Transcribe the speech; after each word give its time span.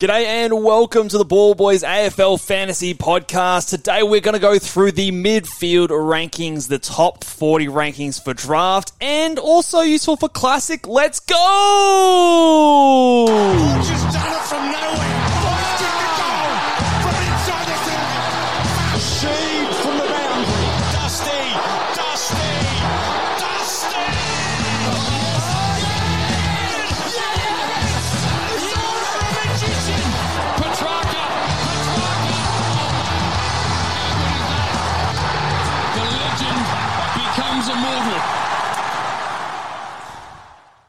G'day 0.00 0.26
and 0.26 0.62
welcome 0.62 1.08
to 1.08 1.18
the 1.18 1.24
Ball 1.24 1.56
Boys 1.56 1.82
AFL 1.82 2.40
Fantasy 2.40 2.94
Podcast. 2.94 3.70
Today 3.70 4.04
we're 4.04 4.20
going 4.20 4.34
to 4.34 4.38
go 4.38 4.56
through 4.56 4.92
the 4.92 5.10
midfield 5.10 5.88
rankings, 5.88 6.68
the 6.68 6.78
top 6.78 7.24
40 7.24 7.66
rankings 7.66 8.22
for 8.22 8.32
draft, 8.32 8.92
and 9.00 9.40
also 9.40 9.80
useful 9.80 10.14
for 10.16 10.28
classic. 10.28 10.86
Let's 10.86 11.18
go! 11.18 11.34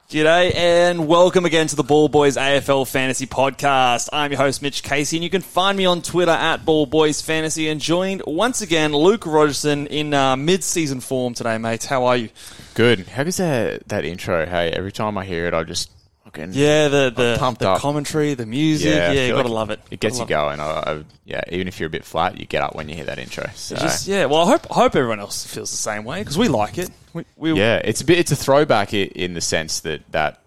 G'day 0.10 0.56
and 0.56 1.08
welcome 1.08 1.46
again 1.46 1.68
to 1.68 1.76
the 1.76 1.84
Ball 1.84 2.10
Boys 2.10 2.36
AFL 2.36 2.90
Fantasy 2.90 3.28
Podcast. 3.28 4.10
I'm 4.12 4.32
your 4.32 4.40
host 4.40 4.60
Mitch 4.64 4.82
Casey 4.82 5.18
and 5.18 5.24
you 5.24 5.30
can 5.30 5.44
find 5.44 5.78
me 5.78 5.86
on 5.86 6.02
Twitter 6.02 6.32
at 6.32 6.66
Ball 6.66 6.88
Boys 6.88 7.22
Fantasy 7.22 7.70
and 7.70 7.80
joined 7.80 8.24
once 8.26 8.64
again 8.64 8.92
Luke 8.92 9.28
Rogerson 9.28 9.86
in 9.86 10.16
uh, 10.16 10.36
mid-season 10.36 11.00
form 11.00 11.36
today, 11.36 11.60
mate. 11.60 11.84
How 11.84 12.06
are 12.06 12.18
you? 12.18 12.30
Good. 12.74 13.02
How 13.08 13.22
is 13.22 13.38
that 13.38 13.88
that 13.90 14.04
intro? 14.04 14.48
Hey, 14.48 14.72
every 14.72 14.92
time 14.92 15.16
I 15.16 15.26
hear 15.26 15.46
it, 15.46 15.54
I 15.54 15.62
just 15.62 15.92
fucking 16.32 16.54
Yeah, 16.54 16.88
the 16.88 17.12
the, 17.16 17.36
pumped 17.40 17.62
the 17.62 17.70
up. 17.70 17.80
commentary, 17.82 18.34
the 18.34 18.46
music, 18.46 18.94
yeah, 18.96 19.10
I 19.10 19.14
you 19.14 19.34
gotta 19.34 19.50
love 19.50 19.70
it. 19.70 19.80
It 19.92 20.00
gets 20.00 20.20
you 20.20 20.26
going. 20.26 20.60
I, 20.60 20.66
I, 20.66 21.04
yeah, 21.26 21.42
even 21.52 21.68
if 21.68 21.80
you're 21.80 21.88
a 21.88 21.92
bit 21.92 22.06
flat, 22.06 22.40
you 22.40 22.46
get 22.46 22.62
up 22.64 22.76
when 22.76 22.90
you 22.90 22.96
hear 22.96 23.06
that 23.06 23.20
intro. 23.20 23.46
So. 23.56 23.76
Just, 23.76 24.08
yeah, 24.08 24.26
well, 24.26 24.42
I 24.42 24.46
hope 24.52 24.68
I 24.72 24.76
hope 24.76 24.96
everyone 24.96 25.20
else 25.20 25.46
feels 25.46 25.72
the 25.72 25.78
same 25.78 26.04
way 26.04 26.22
because 26.22 26.38
we 26.38 26.48
like 26.48 26.78
it. 26.78 26.90
We, 27.14 27.26
we 27.36 27.54
yeah, 27.54 27.78
it's 27.84 28.02
a 28.02 28.06
bit. 28.06 28.20
It's 28.20 28.32
a 28.32 28.36
throwback 28.36 28.94
in 28.94 29.34
the 29.34 29.42
sense 29.42 29.80
that 29.82 30.10
that 30.12 30.42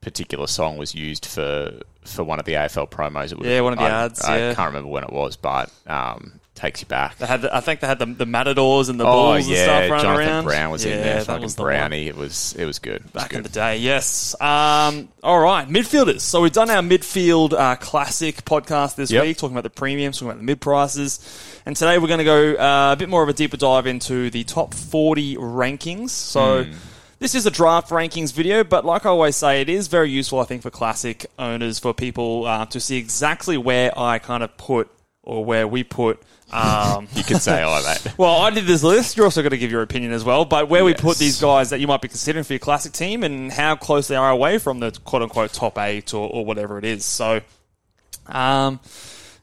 particular 0.00 0.46
song 0.46 0.76
was 0.76 0.94
used 0.94 1.26
for 1.26 1.80
for 2.04 2.24
one 2.24 2.38
of 2.38 2.44
the 2.46 2.54
AFL 2.54 2.90
promos. 2.90 3.32
It 3.32 3.38
was, 3.38 3.46
Yeah, 3.46 3.60
one 3.60 3.72
of 3.74 3.78
the 3.78 3.84
I, 3.84 4.04
ads, 4.04 4.22
I 4.22 4.38
yeah. 4.38 4.54
can't 4.54 4.68
remember 4.68 4.88
when 4.88 5.04
it 5.04 5.12
was, 5.12 5.36
but 5.36 5.70
um, 5.86 6.39
takes 6.60 6.80
you 6.82 6.86
back. 6.86 7.16
They 7.16 7.26
had, 7.26 7.42
the, 7.42 7.56
I 7.56 7.60
think 7.60 7.80
they 7.80 7.86
had 7.86 7.98
the, 7.98 8.06
the 8.06 8.26
matadors 8.26 8.88
and 8.88 9.00
the 9.00 9.06
Oh 9.06 9.12
bulls 9.12 9.48
and 9.48 9.56
stuff 9.56 9.90
running 9.90 10.02
Jonathan 10.02 10.28
around. 10.28 10.44
Brown 10.44 10.70
was 10.70 10.84
yeah, 10.84 10.92
in 10.92 11.02
there. 11.02 11.14
that 11.16 11.26
Fucking 11.26 11.42
was 11.42 11.54
the. 11.56 11.62
Brownie. 11.62 12.06
It 12.06 12.16
was 12.16 12.54
it 12.56 12.66
was 12.66 12.78
good. 12.78 12.96
It 12.96 13.02
was 13.04 13.12
Back 13.12 13.32
in 13.34 13.42
the 13.42 13.48
day, 13.48 13.78
yes. 13.78 14.34
Um, 14.40 15.08
all 15.22 15.40
right, 15.40 15.68
midfielders. 15.68 16.20
So 16.20 16.42
we've 16.42 16.52
done 16.52 16.70
our 16.70 16.82
midfield 16.82 17.52
uh, 17.52 17.76
classic 17.76 18.44
podcast 18.44 18.96
this 18.96 19.10
Yep. 19.10 19.24
week, 19.24 19.36
talking 19.38 19.54
about 19.54 19.64
the 19.64 19.70
premiums, 19.70 20.18
talking 20.18 20.28
about 20.28 20.38
the 20.38 20.44
mid 20.44 20.60
prices, 20.60 21.18
and 21.66 21.74
today 21.74 21.98
we're 21.98 22.08
going 22.08 22.18
to 22.18 22.24
go 22.24 22.54
uh, 22.54 22.92
a 22.92 22.96
bit 22.96 23.08
more 23.08 23.22
of 23.22 23.28
a 23.28 23.32
deeper 23.32 23.56
dive 23.56 23.86
into 23.86 24.30
the 24.30 24.44
top 24.44 24.74
forty 24.74 25.36
rankings. 25.36 26.10
So. 26.10 26.64
Hmm. 26.64 26.72
This 27.18 27.34
is 27.34 27.44
a 27.44 27.50
draft 27.50 27.90
rankings 27.90 28.32
video, 28.32 28.64
but 28.64 28.86
like 28.86 29.04
I 29.04 29.10
always 29.10 29.36
say, 29.36 29.60
it 29.60 29.68
is 29.68 29.88
very 29.88 30.08
useful, 30.10 30.40
I 30.40 30.44
think, 30.44 30.62
for 30.62 30.70
classic 30.70 31.26
owners, 31.38 31.78
for 31.78 31.92
people 31.92 32.46
uh, 32.46 32.64
to 32.64 32.80
see 32.80 32.96
exactly 32.96 33.58
where 33.58 33.92
I 33.94 34.18
kind 34.18 34.42
of 34.42 34.56
put 34.56 34.90
or 35.22 35.44
where 35.44 35.68
we 35.68 35.84
put 35.84 36.22
um, 36.52 37.08
You 37.14 37.22
could 37.22 37.40
say 37.40 37.64
like 37.64 37.84
that. 37.84 38.14
well, 38.18 38.40
I 38.40 38.50
did 38.50 38.66
this 38.66 38.82
list. 38.82 39.16
You're 39.16 39.26
also 39.26 39.42
going 39.42 39.50
to 39.50 39.58
give 39.58 39.70
your 39.70 39.82
opinion 39.82 40.12
as 40.12 40.24
well. 40.24 40.44
But 40.44 40.68
where 40.68 40.84
we 40.84 40.94
put 40.94 41.18
these 41.18 41.40
guys 41.40 41.70
that 41.70 41.80
you 41.80 41.86
might 41.86 42.00
be 42.00 42.08
considering 42.08 42.44
for 42.44 42.52
your 42.52 42.60
classic 42.60 42.92
team 42.92 43.22
and 43.22 43.52
how 43.52 43.76
close 43.76 44.08
they 44.08 44.16
are 44.16 44.30
away 44.30 44.58
from 44.58 44.80
the 44.80 44.90
quote 45.04 45.22
unquote 45.22 45.52
top 45.52 45.78
eight 45.78 46.12
or, 46.14 46.28
or 46.28 46.44
whatever 46.44 46.78
it 46.78 46.84
is. 46.84 47.04
So, 47.04 47.40
um, 48.26 48.80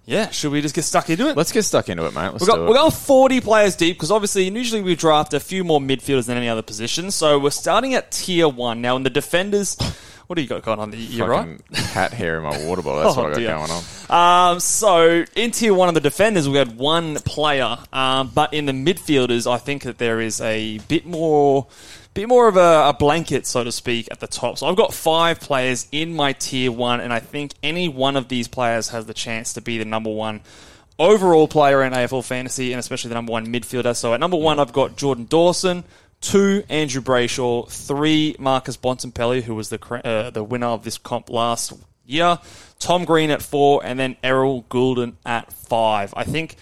yeah, 0.05 0.29
should 0.29 0.53
we 0.53 0.61
just 0.61 0.73
get 0.73 0.83
stuck 0.83 1.09
into 1.09 1.27
it? 1.29 1.35
Let's 1.35 1.51
get 1.51 1.63
stuck 1.63 1.89
into 1.89 2.05
it, 2.05 2.13
mate. 2.13 2.29
Let's 2.29 2.39
We've 2.39 2.47
got, 2.47 2.61
we're 2.61 2.75
going 2.75 2.91
40 2.91 3.41
players 3.41 3.75
deep 3.75 3.97
because 3.97 4.09
obviously, 4.09 4.49
usually 4.49 4.81
we 4.81 4.95
draft 4.95 5.33
a 5.33 5.39
few 5.39 5.65
more 5.65 5.81
midfielders 5.81 6.27
than 6.27 6.37
any 6.37 6.47
other 6.47 6.61
position. 6.61 7.11
So 7.11 7.37
we're 7.37 7.49
starting 7.49 7.93
at 7.93 8.11
tier 8.11 8.47
one. 8.47 8.79
Now, 8.79 8.95
in 8.95 9.03
the 9.03 9.09
defenders, 9.09 9.75
what 10.27 10.35
do 10.35 10.41
you 10.41 10.47
got 10.47 10.61
going 10.61 10.79
on? 10.79 10.93
You're 10.95 11.27
right. 11.27 11.59
Fucking 11.59 11.85
cat 11.93 12.13
hair 12.13 12.37
in 12.37 12.43
my 12.43 12.65
water 12.65 12.81
bottle. 12.81 13.01
That's 13.03 13.17
Oh, 13.17 13.23
what 13.23 13.29
I 13.31 13.33
got 13.33 13.39
dear. 13.39 13.55
going 13.55 13.71
on. 14.09 14.51
Um, 14.53 14.59
so 14.59 15.25
in 15.35 15.51
tier 15.51 15.73
one 15.73 15.87
of 15.87 15.93
the 15.95 16.01
defenders, 16.01 16.47
we 16.49 16.57
had 16.57 16.77
one 16.77 17.15
player, 17.15 17.77
um, 17.93 18.31
but 18.33 18.53
in 18.53 18.65
the 18.65 18.73
midfielders, 18.73 19.49
I 19.49 19.57
think 19.57 19.83
that 19.83 19.97
there 19.97 20.19
is 20.19 20.39
a 20.41 20.79
bit 20.89 21.05
more, 21.05 21.67
bit 22.13 22.27
more 22.27 22.47
of 22.47 22.57
a, 22.57 22.89
a 22.89 22.95
blanket, 22.97 23.45
so 23.47 23.63
to 23.63 23.71
speak, 23.71 24.07
at 24.11 24.19
the 24.19 24.27
top. 24.27 24.57
So 24.57 24.67
I've 24.67 24.75
got 24.75 24.93
five 24.93 25.39
players 25.39 25.87
in 25.91 26.13
my 26.13 26.33
tier 26.33 26.71
one, 26.71 26.99
and 26.99 27.13
I 27.13 27.19
think 27.19 27.53
any 27.63 27.87
one 27.87 28.15
of 28.17 28.27
these 28.27 28.47
players 28.47 28.89
has 28.89 29.05
the 29.05 29.13
chance 29.13 29.53
to 29.53 29.61
be 29.61 29.77
the 29.77 29.85
number 29.85 30.09
one 30.09 30.41
overall 30.99 31.47
player 31.47 31.83
in 31.83 31.93
AFL 31.93 32.23
fantasy, 32.25 32.73
and 32.73 32.79
especially 32.79 33.09
the 33.09 33.15
number 33.15 33.31
one 33.31 33.47
midfielder. 33.47 33.95
So 33.95 34.13
at 34.13 34.19
number 34.19 34.37
one, 34.37 34.59
I've 34.59 34.73
got 34.73 34.97
Jordan 34.97 35.25
Dawson. 35.29 35.83
Two, 36.21 36.63
Andrew 36.69 37.01
Brayshaw. 37.01 37.69
Three, 37.69 38.35
Marcus 38.39 38.77
Bontempelli, 38.77 39.43
who 39.43 39.55
was 39.55 39.69
the 39.69 39.79
uh, 40.03 40.29
the 40.29 40.43
winner 40.43 40.67
of 40.67 40.83
this 40.83 40.97
comp 40.97 41.29
last 41.29 41.73
year. 42.05 42.39
Tom 42.79 43.05
Green 43.05 43.29
at 43.29 43.41
four, 43.41 43.85
and 43.85 43.99
then 43.99 44.17
Errol 44.23 44.63
Gulden 44.69 45.13
at 45.25 45.51
five. 45.51 46.13
I 46.15 46.23
think 46.23 46.55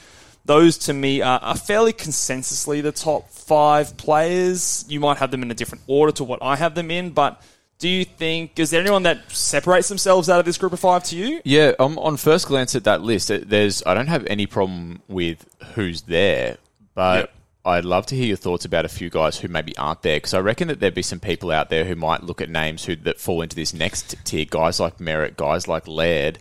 those 0.46 0.78
to 0.80 0.94
me 0.94 1.22
are, 1.22 1.40
are 1.40 1.58
fairly 1.58 1.94
consensusly 1.94 2.82
the 2.84 2.92
top 2.92 3.30
five 3.30 3.98
players. 3.98 4.86
You 4.88 5.00
might 5.00 5.18
have 5.18 5.32
them 5.32 5.42
in 5.42 5.52
a 5.52 5.56
different 5.56 5.84
order 5.88 6.12
to 6.14 6.24
what 6.24 6.40
I 6.42 6.56
have 6.56 6.76
them 6.76 6.92
in, 6.92 7.12
but 7.12 7.42
do 7.78 7.90
you 7.90 8.06
think 8.06 8.58
is 8.60 8.70
there 8.70 8.82
anyone 8.82 9.04
that 9.04 9.30
separates 9.32 9.88
themselves 9.90 10.30
out 10.30 10.40
of 10.40 10.46
this 10.46 10.58
group 10.58 10.74
of 10.74 10.80
five 10.80 11.04
to 11.06 11.16
you? 11.16 11.42
Yeah, 11.44 11.74
um, 11.80 11.98
on 12.00 12.18
first 12.18 12.48
glance 12.48 12.76
at 12.76 12.86
that 12.86 13.02
list, 13.02 13.30
there's 13.30 13.84
I 13.86 13.94
don't 13.94 14.08
have 14.08 14.26
any 14.28 14.46
problem 14.46 15.02
with 15.08 15.46
who's 15.74 16.04
there, 16.04 16.58
but 16.94 17.16
Yep. 17.18 17.32
I'd 17.66 17.86
love 17.86 18.06
to 18.08 18.16
hear 18.16 18.26
your 18.26 18.38
thoughts 18.38 18.64
about 18.64 18.86
a 18.86 18.90
few 18.90 19.10
guys 19.10 19.40
who 19.40 19.48
maybe 19.48 19.76
aren't 19.78 20.04
there 20.04 20.18
because 20.18 20.34
I 20.36 20.40
reckon 20.40 20.68
that 20.68 20.80
there'd 20.80 20.94
be 20.94 21.02
some 21.02 21.20
people 21.20 21.52
out 21.52 21.70
there 21.70 21.86
who 21.86 21.96
might 21.96 22.24
look 22.24 22.40
at 22.40 22.50
names 22.50 22.86
who 22.86 22.96
that 22.98 23.20
fall 23.20 23.42
into 23.42 23.56
this 23.56 23.74
next 23.74 24.16
tier, 24.24 24.46
guys 24.46 24.80
like 24.80 25.00
Merrett, 25.00 25.36
guys 25.36 25.68
like 25.68 25.88
Laird, 25.88 26.38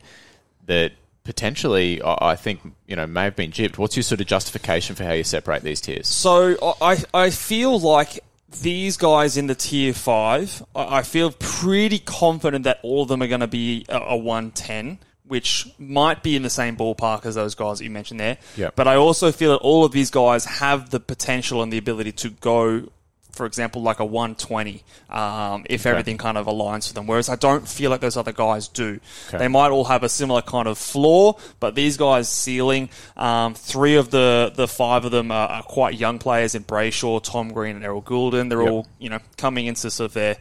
that 0.67 0.93
potentially 1.25 2.03
I 2.05 2.37
think 2.37 2.61
you 2.87 2.95
know 2.95 3.07
may 3.07 3.25
have 3.25 3.37
been 3.37 3.51
gypped. 3.51 3.79
What's 3.79 3.97
your 3.97 4.03
sort 4.03 4.21
of 4.21 4.27
justification 4.27 4.95
for 4.95 5.05
how 5.05 5.13
you 5.13 5.25
separate 5.25 5.63
these 5.63 5.81
tiers? 5.81 6.07
So 6.07 6.77
I, 6.81 7.03
I 7.15 7.31
feel 7.31 7.81
like 7.81 8.21
these 8.61 8.97
guys 8.97 9.37
in 9.37 9.47
the 9.47 9.55
tier 9.55 9.95
five, 9.95 10.63
I 10.75 11.03
feel 11.03 11.33
pretty 11.33 11.99
confident 11.99 12.65
that 12.65 12.81
all 12.83 13.03
of 13.03 13.09
them 13.09 13.23
are 13.23 13.27
going 13.27 13.41
to 13.41 13.47
be 13.47 13.87
a, 13.89 13.99
a 13.99 14.17
110, 14.17 14.99
which 15.27 15.67
might 15.79 16.23
be 16.23 16.37
in 16.37 16.43
the 16.43 16.51
same 16.51 16.77
ballpark 16.77 17.25
as 17.27 17.35
those 17.35 17.55
guys 17.55 17.79
that 17.79 17.85
you 17.85 17.91
mentioned 17.91 18.21
there. 18.21 18.37
Yep. 18.57 18.77
But 18.77 18.87
I 18.89 18.97
also 18.97 19.33
feel 19.33 19.53
that 19.53 19.59
all 19.59 19.85
of 19.85 19.93
these 19.93 20.11
guys 20.11 20.45
have 20.45 20.91
the 20.91 21.01
potential 21.01 21.63
and 21.63 21.73
the 21.73 21.79
ability 21.79 22.13
to 22.13 22.29
go, 22.31 22.91
for 23.33 23.47
example, 23.47 23.83
like 23.83 24.01
a 24.01 24.05
120, 24.05 24.85
um, 25.11 25.65
if 25.71 25.87
everything 25.87 26.19
kind 26.19 26.37
of 26.37 26.47
aligns 26.47 26.89
for 26.89 26.95
them. 26.95 27.07
Whereas 27.07 27.29
I 27.31 27.37
don't 27.37 27.67
feel 27.67 27.91
like 27.91 28.01
those 28.01 28.17
other 28.19 28.33
guys 28.33 28.69
do. 28.69 29.01
Okay. 29.29 29.39
They 29.39 29.49
might 29.49 29.71
all 29.71 29.85
have 29.85 30.03
a 30.03 30.09
similar 30.11 30.43
kind 30.43 30.69
of 30.69 30.77
floor, 30.79 31.39
but 31.59 31.75
these 31.75 31.97
guys' 31.97 32.29
ceiling, 32.29 32.91
um, 33.17 33.55
three 33.55 33.97
of 33.97 34.11
the, 34.11 34.53
the 34.55 34.69
five 34.69 35.05
of 35.07 35.11
them 35.11 35.33
are, 35.33 35.49
are 35.49 35.63
quite 35.63 35.95
young 35.95 36.19
players 36.19 36.55
in 36.55 36.65
Brayshaw, 36.65 37.23
Tom 37.23 37.51
Green, 37.53 37.77
and 37.77 37.85
Errol 37.85 38.03
Gulden. 38.03 38.51
They're 38.51 38.63
Yep. 38.63 38.71
all, 38.71 38.87
you 38.99 39.09
know, 39.09 39.21
coming 39.39 39.67
into 39.67 39.91
sort 39.91 40.11
of 40.11 40.15
their 40.15 40.37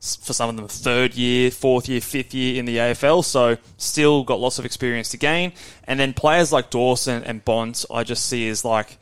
for 0.00 0.32
some 0.32 0.48
of 0.48 0.56
them 0.56 0.68
third 0.68 1.14
year, 1.14 1.50
fourth 1.50 1.88
year, 1.88 2.00
fifth 2.00 2.32
year 2.34 2.58
in 2.58 2.64
the 2.64 2.76
AFL. 2.76 3.24
So 3.24 3.56
still 3.76 4.24
got 4.24 4.40
lots 4.40 4.58
of 4.58 4.64
experience 4.64 5.08
to 5.10 5.16
gain. 5.16 5.52
And 5.84 5.98
then 5.98 6.14
players 6.14 6.52
like 6.52 6.70
Dawson 6.70 7.24
and 7.24 7.44
Bont, 7.44 7.84
I 7.92 8.04
just 8.04 8.26
see 8.26 8.48
as 8.48 8.64
like 8.64 8.98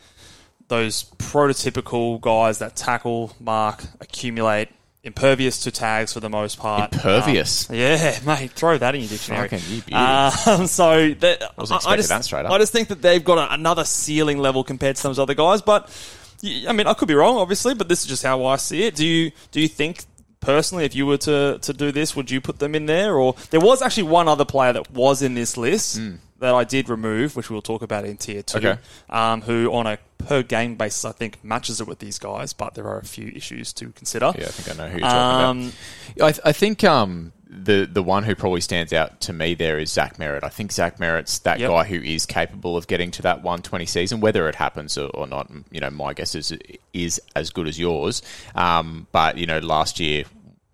those 0.68 1.04
prototypical 1.18 2.20
guys 2.20 2.58
that 2.58 2.76
tackle, 2.76 3.34
mark, 3.38 3.84
accumulate, 4.00 4.68
impervious 5.04 5.60
to 5.64 5.70
tags 5.70 6.12
for 6.12 6.20
the 6.20 6.30
most 6.30 6.58
part. 6.58 6.92
Impervious? 6.92 7.70
Um, 7.70 7.76
yeah, 7.76 8.18
mate, 8.26 8.50
throw 8.52 8.76
that 8.78 8.94
in 8.94 9.02
your 9.02 9.10
dictionary. 9.10 9.48
Fucking 9.48 9.64
you 9.74 9.82
beauty. 9.82 9.94
Um, 9.94 10.66
so 10.66 11.12
that, 11.14 11.42
I- 11.42 11.46
I 11.46 11.62
expecting 11.62 11.96
just, 11.98 12.08
that 12.08 12.24
straight 12.24 12.46
up. 12.46 12.52
I 12.52 12.58
just 12.58 12.72
think 12.72 12.88
that 12.88 13.02
they've 13.02 13.22
got 13.22 13.38
a, 13.38 13.54
another 13.54 13.84
ceiling 13.84 14.38
level 14.38 14.64
compared 14.64 14.96
to 14.96 15.02
some 15.02 15.10
of 15.10 15.16
those 15.16 15.22
other 15.22 15.34
guys. 15.34 15.62
But 15.62 15.88
I 16.66 16.72
mean, 16.72 16.86
I 16.86 16.94
could 16.94 17.08
be 17.08 17.14
wrong, 17.14 17.36
obviously, 17.36 17.74
but 17.74 17.88
this 17.88 18.00
is 18.00 18.06
just 18.06 18.22
how 18.22 18.44
I 18.46 18.56
see 18.56 18.82
it. 18.84 18.94
Do 18.96 19.06
you 19.06 19.30
do 19.52 19.60
you 19.60 19.68
think? 19.68 20.04
Personally, 20.46 20.84
if 20.84 20.94
you 20.94 21.06
were 21.06 21.18
to, 21.18 21.58
to 21.60 21.72
do 21.72 21.90
this, 21.92 22.14
would 22.16 22.30
you 22.30 22.40
put 22.40 22.58
them 22.60 22.74
in 22.74 22.86
there? 22.86 23.16
Or 23.16 23.34
there 23.50 23.60
was 23.60 23.82
actually 23.82 24.04
one 24.04 24.28
other 24.28 24.44
player 24.44 24.72
that 24.72 24.90
was 24.92 25.20
in 25.22 25.34
this 25.34 25.56
list 25.56 26.00
that 26.38 26.54
I 26.54 26.64
did 26.64 26.88
remove, 26.88 27.34
which 27.34 27.50
we'll 27.50 27.62
talk 27.62 27.82
about 27.82 28.04
in 28.04 28.16
tier 28.16 28.42
two. 28.42 28.58
Okay. 28.58 28.78
Um, 29.10 29.42
who 29.42 29.72
on 29.72 29.86
a 29.86 29.98
per 30.18 30.42
game 30.42 30.76
basis, 30.76 31.04
I 31.04 31.12
think 31.12 31.42
matches 31.44 31.80
it 31.80 31.86
with 31.88 31.98
these 31.98 32.18
guys, 32.18 32.52
but 32.52 32.74
there 32.74 32.86
are 32.86 32.98
a 32.98 33.04
few 33.04 33.28
issues 33.34 33.72
to 33.74 33.90
consider. 33.90 34.32
Yeah, 34.38 34.44
I 34.44 34.48
think 34.50 34.78
I 34.78 34.84
know 34.84 34.88
who 34.90 34.98
you're 35.00 35.08
talking 35.08 35.44
Um, 35.46 35.72
about. 36.16 36.26
I, 36.28 36.32
th- 36.32 36.40
I 36.44 36.52
think 36.52 36.84
um, 36.84 37.32
the 37.48 37.88
the 37.90 38.02
one 38.02 38.24
who 38.24 38.34
probably 38.34 38.60
stands 38.60 38.92
out 38.92 39.20
to 39.22 39.32
me 39.32 39.54
there 39.54 39.78
is 39.78 39.90
Zach 39.90 40.18
Merrett. 40.18 40.42
I 40.44 40.48
think 40.48 40.72
Zach 40.72 40.98
Merrett's 40.98 41.38
that 41.40 41.58
Yep. 41.60 41.70
guy 41.70 41.84
who 41.84 41.96
is 42.02 42.26
capable 42.26 42.76
of 42.76 42.86
getting 42.86 43.10
to 43.12 43.22
that 43.22 43.38
120 43.42 43.86
season, 43.86 44.20
whether 44.20 44.48
it 44.48 44.56
happens 44.56 44.98
or, 44.98 45.06
or 45.10 45.26
not. 45.26 45.50
You 45.70 45.80
know, 45.80 45.90
my 45.90 46.12
guess 46.12 46.34
is 46.34 46.52
is 46.92 47.20
as 47.34 47.50
good 47.50 47.66
as 47.68 47.78
yours. 47.78 48.20
Um, 48.54 49.06
but 49.12 49.38
you 49.38 49.46
know, 49.46 49.58
last 49.60 50.00
year, 50.00 50.24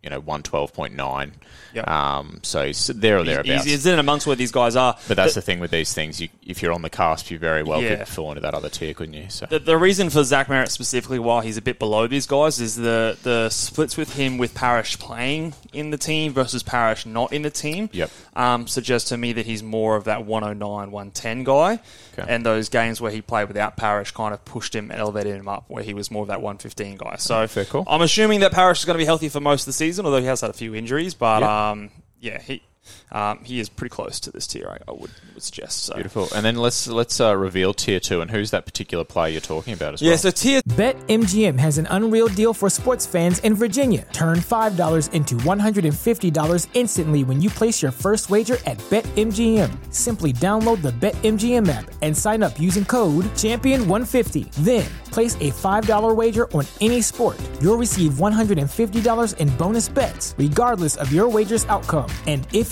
you 0.02 0.10
know, 0.10 0.20
112.9. 0.20 1.30
Yep. 1.74 1.88
Um, 1.88 2.40
so 2.42 2.70
there 2.92 3.18
or 3.18 3.24
thereabouts. 3.24 3.64
He's, 3.64 3.72
he's 3.72 3.86
in 3.86 3.98
amongst 3.98 4.26
where 4.26 4.36
these 4.36 4.52
guys 4.52 4.76
are. 4.76 4.96
but 5.08 5.16
that's 5.16 5.34
the 5.34 5.40
thing 5.40 5.58
with 5.58 5.70
these 5.70 5.94
things. 5.94 6.20
You, 6.20 6.28
if 6.46 6.60
you're 6.60 6.72
on 6.72 6.82
the 6.82 6.90
cusp, 6.90 7.30
you 7.30 7.38
very 7.38 7.62
well 7.62 7.80
Yeah. 7.82 7.96
could 7.96 8.08
fall 8.08 8.28
into 8.30 8.40
that 8.42 8.52
other 8.54 8.68
tier, 8.68 8.92
couldn't 8.92 9.14
you? 9.14 9.26
So 9.30 9.46
The, 9.48 9.58
the 9.58 9.78
reason 9.78 10.10
for 10.10 10.22
Zach 10.22 10.48
Merrett 10.48 10.68
specifically 10.70 11.18
why 11.18 11.42
he's 11.44 11.56
a 11.56 11.62
bit 11.62 11.78
below 11.78 12.06
these 12.06 12.26
guys 12.26 12.60
is 12.60 12.76
the 12.76 13.16
the 13.22 13.48
splits 13.48 13.96
with 13.96 14.14
him 14.14 14.36
with 14.38 14.54
Parish 14.54 14.98
playing 14.98 15.54
in 15.72 15.90
the 15.90 15.98
team 15.98 16.32
versus 16.32 16.62
Parish 16.62 17.06
not 17.06 17.32
in 17.32 17.42
the 17.42 17.50
team. 17.50 17.88
Yep. 17.92 18.10
Um, 18.34 18.66
suggests 18.66 19.08
to 19.10 19.16
me 19.16 19.32
that 19.34 19.46
he's 19.46 19.62
more 19.62 19.96
of 19.96 20.04
that 20.04 20.26
109, 20.26 20.90
110 20.90 21.44
guy. 21.44 21.80
Okay. 22.18 22.26
And 22.28 22.44
those 22.44 22.68
games 22.68 23.00
where 23.00 23.10
he 23.10 23.22
played 23.22 23.48
without 23.48 23.76
Parish 23.78 24.10
kind 24.12 24.34
of 24.34 24.44
pushed 24.44 24.74
him 24.74 24.90
and 24.90 25.00
elevated 25.00 25.34
him 25.34 25.48
up 25.48 25.64
where 25.68 25.82
he 25.82 25.94
was 25.94 26.10
more 26.10 26.22
of 26.22 26.28
that 26.28 26.42
115 26.42 26.98
guy. 26.98 27.16
So 27.16 27.46
Fair 27.46 27.64
call. 27.64 27.84
I'm 27.86 28.02
assuming 28.02 28.40
that 28.40 28.52
Parish 28.52 28.80
is 28.80 28.84
going 28.84 28.94
to 28.96 28.98
be 28.98 29.06
healthy 29.06 29.30
for 29.30 29.40
most 29.40 29.62
of 29.62 29.66
the 29.66 29.72
season, 29.72 29.91
although 30.00 30.20
he 30.20 30.26
has 30.26 30.40
had 30.40 30.50
a 30.50 30.54
few 30.54 30.74
injuries. 30.74 31.14
But 31.14 31.40
Yep. 31.40 31.50
um, 31.50 31.90
yeah, 32.20 32.40
he 32.40 32.62
um, 33.10 33.40
he 33.44 33.60
is 33.60 33.68
pretty 33.68 33.92
close 33.94 34.18
to 34.20 34.30
this 34.30 34.46
tier, 34.46 34.66
I, 34.68 34.78
I 34.90 34.92
would, 34.92 35.10
would 35.34 35.42
suggest. 35.42 35.84
So. 35.84 35.94
beautiful. 35.94 36.28
And 36.34 36.44
then 36.44 36.56
let's 36.56 36.86
let's 36.88 37.20
uh, 37.20 37.36
reveal 37.36 37.74
tier 37.74 38.00
two 38.00 38.20
and 38.20 38.30
who's 38.30 38.50
that 38.50 38.64
particular 38.66 39.04
player 39.04 39.30
you're 39.32 39.40
talking 39.40 39.74
about 39.74 39.94
as 39.94 40.02
Yeah, 40.02 40.10
well. 40.10 40.18
so 40.18 40.30
tier 40.30 40.62
BetMGM 40.62 41.58
has 41.58 41.78
an 41.78 41.86
unreal 41.90 42.28
deal 42.28 42.54
for 42.54 42.70
sports 42.70 43.06
fans 43.06 43.38
in 43.40 43.54
Virginia. 43.54 44.06
Turn 44.12 44.38
$5 44.38 45.12
into 45.12 45.34
$150 45.36 46.68
instantly 46.74 47.24
when 47.24 47.40
you 47.40 47.50
place 47.50 47.82
your 47.82 47.90
first 47.92 48.30
wager 48.30 48.56
at 48.66 48.78
BetMGM. 48.90 49.92
Simply 49.92 50.32
download 50.32 50.80
the 50.82 50.92
BetMGM 50.92 51.68
app 51.68 51.90
and 52.02 52.16
sign 52.16 52.42
up 52.42 52.58
using 52.58 52.84
code 52.84 53.24
Champion150. 53.36 54.50
Then, 54.64 54.84
place 55.10 55.34
a 55.36 55.50
$5 55.50 56.16
wager 56.16 56.50
on 56.52 56.64
any 56.80 57.00
sport. 57.02 57.38
You'll 57.60 57.76
receive 57.76 58.12
$150 58.14 59.36
in 59.36 59.48
bonus 59.56 59.88
bets, 59.88 60.34
regardless 60.38 60.96
of 60.96 61.12
your 61.12 61.28
wager's 61.28 61.64
outcome. 61.66 62.08
And 62.26 62.46
if 62.52 62.71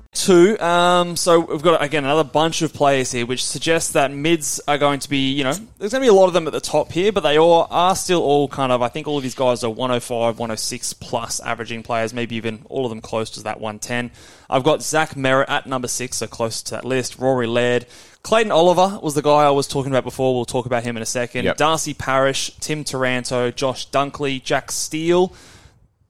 two. 0.13 0.59
Um, 0.59 1.15
so 1.15 1.39
we've 1.39 1.61
got 1.61 1.81
again 1.81 2.03
another 2.03 2.23
bunch 2.23 2.61
of 2.61 2.73
players 2.73 3.11
here, 3.11 3.25
which 3.25 3.45
suggests 3.45 3.93
that 3.93 4.11
mids 4.11 4.59
are 4.67 4.77
going 4.77 4.99
to 4.99 5.09
be, 5.09 5.31
you 5.31 5.43
know, 5.43 5.53
there's 5.77 5.91
going 5.91 6.01
to 6.01 6.05
be 6.05 6.07
a 6.07 6.13
lot 6.13 6.27
of 6.27 6.33
them 6.33 6.47
at 6.47 6.53
the 6.53 6.61
top 6.61 6.91
here, 6.91 7.11
but 7.11 7.21
they 7.21 7.37
all 7.37 7.67
are 7.69 7.95
still 7.95 8.21
all 8.21 8.47
kind 8.47 8.71
of. 8.71 8.81
I 8.81 8.89
think 8.89 9.07
all 9.07 9.17
of 9.17 9.23
these 9.23 9.35
guys 9.35 9.63
are 9.63 9.69
105, 9.69 10.39
106 10.39 10.93
plus 10.93 11.39
averaging 11.39 11.83
players, 11.83 12.13
maybe 12.13 12.35
even 12.35 12.65
all 12.69 12.85
of 12.85 12.89
them 12.89 13.01
close 13.01 13.29
to 13.31 13.43
that 13.43 13.59
110. 13.59 14.11
I've 14.49 14.63
got 14.63 14.81
Zach 14.81 15.11
Merrett 15.11 15.49
at 15.49 15.65
number 15.65 15.87
six, 15.87 16.17
so 16.17 16.27
close 16.27 16.61
to 16.63 16.71
that 16.71 16.85
list. 16.85 17.17
Rory 17.17 17.47
Laird. 17.47 17.85
Clayton 18.23 18.51
Oliver 18.51 18.99
was 19.01 19.15
the 19.15 19.21
guy 19.21 19.45
I 19.45 19.49
was 19.49 19.67
talking 19.67 19.91
about 19.91 20.03
before. 20.03 20.35
We'll 20.35 20.45
talk 20.45 20.65
about 20.65 20.83
him 20.83 20.95
in 20.95 21.01
a 21.01 21.07
second. 21.07 21.45
Yep. 21.45 21.57
Darcy 21.57 21.93
Parish, 21.93 22.51
Tim 22.59 22.83
Taranto, 22.83 23.49
Josh 23.49 23.89
Dunkley, 23.89 24.43
Jack 24.43 24.71
Steele. 24.71 25.33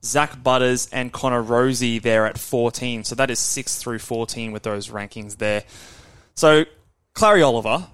Zach 0.03 0.42
Butters 0.42 0.89
and 0.92 1.12
Connor 1.12 1.44
Rozee 1.44 2.01
there 2.01 2.25
at 2.25 2.38
14. 2.38 3.03
So 3.03 3.15
that 3.15 3.30
is 3.30 3.39
6 3.39 3.77
through 3.77 4.00
14 4.00 4.51
with 4.51 4.63
those 4.63 4.89
rankings 4.89 5.38
there. 5.38 5.63
So 6.33 6.65
Clary 7.13 7.42
Oliver, 7.44 7.88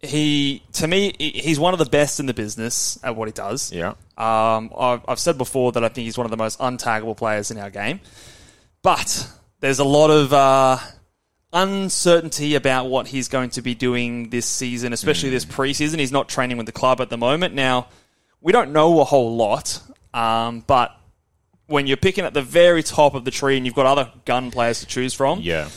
he 0.00 0.62
to 0.72 0.86
me 0.86 1.14
he's 1.18 1.58
one 1.58 1.74
of 1.74 1.78
the 1.78 1.84
best 1.84 2.20
in 2.20 2.26
the 2.26 2.34
business 2.34 2.98
at 3.02 3.16
what 3.16 3.28
he 3.28 3.32
does. 3.32 3.72
Yeah. 3.72 3.94
Um, 4.16 4.72
I've, 4.76 5.02
I've 5.08 5.18
said 5.18 5.38
before 5.38 5.72
that 5.72 5.84
I 5.84 5.88
think 5.88 6.04
he's 6.04 6.16
one 6.16 6.24
of 6.24 6.30
the 6.30 6.36
most 6.36 6.58
untaggable 6.58 7.16
players 7.16 7.50
in 7.50 7.58
our 7.58 7.70
game, 7.70 8.00
but 8.82 9.28
there's 9.60 9.78
a 9.78 9.84
lot 9.84 10.10
of 10.10 10.32
uh, 10.32 10.78
uncertainty 11.52 12.54
about 12.54 12.86
what 12.86 13.08
he's 13.08 13.28
going 13.28 13.50
to 13.50 13.62
be 13.62 13.74
doing 13.74 14.30
this 14.30 14.46
season, 14.46 14.92
especially 14.92 15.30
this 15.30 15.44
preseason. 15.44 15.98
He's 15.98 16.12
not 16.12 16.28
training 16.28 16.56
with 16.56 16.66
the 16.66 16.72
club 16.72 17.00
at 17.00 17.10
the 17.10 17.18
moment. 17.18 17.54
Now 17.54 17.88
we 18.40 18.52
don't 18.52 18.72
know 18.72 19.00
a 19.00 19.04
whole 19.04 19.36
lot, 19.36 19.82
um, 20.14 20.64
but 20.66 20.96
when 21.70 21.86
you're 21.86 21.96
picking 21.96 22.24
at 22.24 22.34
the 22.34 22.42
very 22.42 22.82
top 22.82 23.14
of 23.14 23.24
the 23.24 23.30
tree 23.30 23.56
and 23.56 23.64
you've 23.64 23.76
got 23.76 23.86
other 23.86 24.10
gun 24.24 24.50
players 24.50 24.80
to 24.80 24.86
choose 24.86 25.14
from, 25.14 25.38
Yeah. 25.40 25.68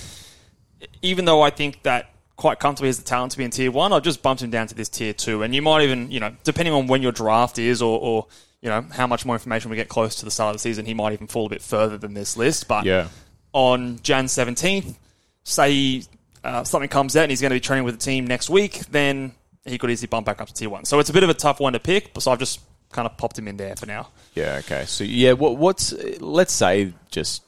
even 1.01 1.25
though 1.25 1.41
I 1.41 1.51
think 1.51 1.83
that 1.83 2.09
quite 2.35 2.59
comfortably 2.59 2.87
has 2.89 2.97
the 2.97 3.03
talent 3.03 3.31
to 3.33 3.37
be 3.37 3.43
in 3.43 3.51
tier 3.51 3.71
one, 3.71 3.93
I've 3.93 4.01
just 4.03 4.23
bumped 4.23 4.41
him 4.41 4.49
down 4.49 4.65
to 4.67 4.73
this 4.75 4.89
tier 4.89 5.13
two. 5.13 5.43
And 5.43 5.53
you 5.53 5.61
might 5.61 5.83
even, 5.83 6.09
you 6.11 6.19
know, 6.19 6.35
depending 6.43 6.73
on 6.73 6.87
when 6.87 7.03
your 7.03 7.11
draft 7.11 7.59
is 7.59 7.81
or, 7.81 7.99
or 7.99 8.25
you 8.61 8.69
know, 8.69 8.83
how 8.91 9.05
much 9.05 9.23
more 9.25 9.35
information 9.35 9.69
we 9.69 9.77
get 9.77 9.87
close 9.87 10.15
to 10.15 10.25
the 10.25 10.31
start 10.31 10.49
of 10.49 10.55
the 10.55 10.59
season, 10.59 10.85
he 10.85 10.93
might 10.95 11.13
even 11.13 11.27
fall 11.27 11.45
a 11.45 11.49
bit 11.49 11.61
further 11.61 11.97
than 11.97 12.13
this 12.15 12.35
list. 12.37 12.67
But 12.67 12.85
Yeah. 12.85 13.09
on 13.53 13.99
Jan 14.01 14.25
17th, 14.25 14.95
say 15.43 16.01
uh, 16.43 16.63
something 16.63 16.89
comes 16.89 17.15
out 17.15 17.23
and 17.23 17.31
he's 17.31 17.39
going 17.41 17.51
to 17.51 17.55
be 17.55 17.59
training 17.59 17.83
with 17.85 17.99
the 17.99 18.03
team 18.03 18.25
next 18.25 18.49
week, 18.49 18.79
then 18.89 19.33
he 19.63 19.77
could 19.77 19.91
easily 19.91 20.07
bump 20.07 20.25
back 20.25 20.41
up 20.41 20.47
to 20.47 20.53
tier 20.53 20.69
one. 20.69 20.85
So 20.85 20.97
it's 20.99 21.09
a 21.09 21.13
bit 21.13 21.23
of 21.23 21.29
a 21.29 21.33
tough 21.35 21.59
one 21.59 21.73
to 21.73 21.79
pick, 21.79 22.11
so 22.19 22.31
I've 22.31 22.39
just 22.39 22.59
kind 22.93 23.05
of 23.05 23.17
popped 23.17 23.37
him 23.37 23.47
in 23.47 23.57
there 23.57 23.75
for 23.75 23.85
now. 23.85 24.09
Yeah. 24.35 24.61
Okay. 24.63 24.85
So 24.85 25.03
yeah, 25.03 25.33
what, 25.33 25.57
what's 25.57 25.93
let's 26.21 26.53
say 26.53 26.93
just 27.11 27.43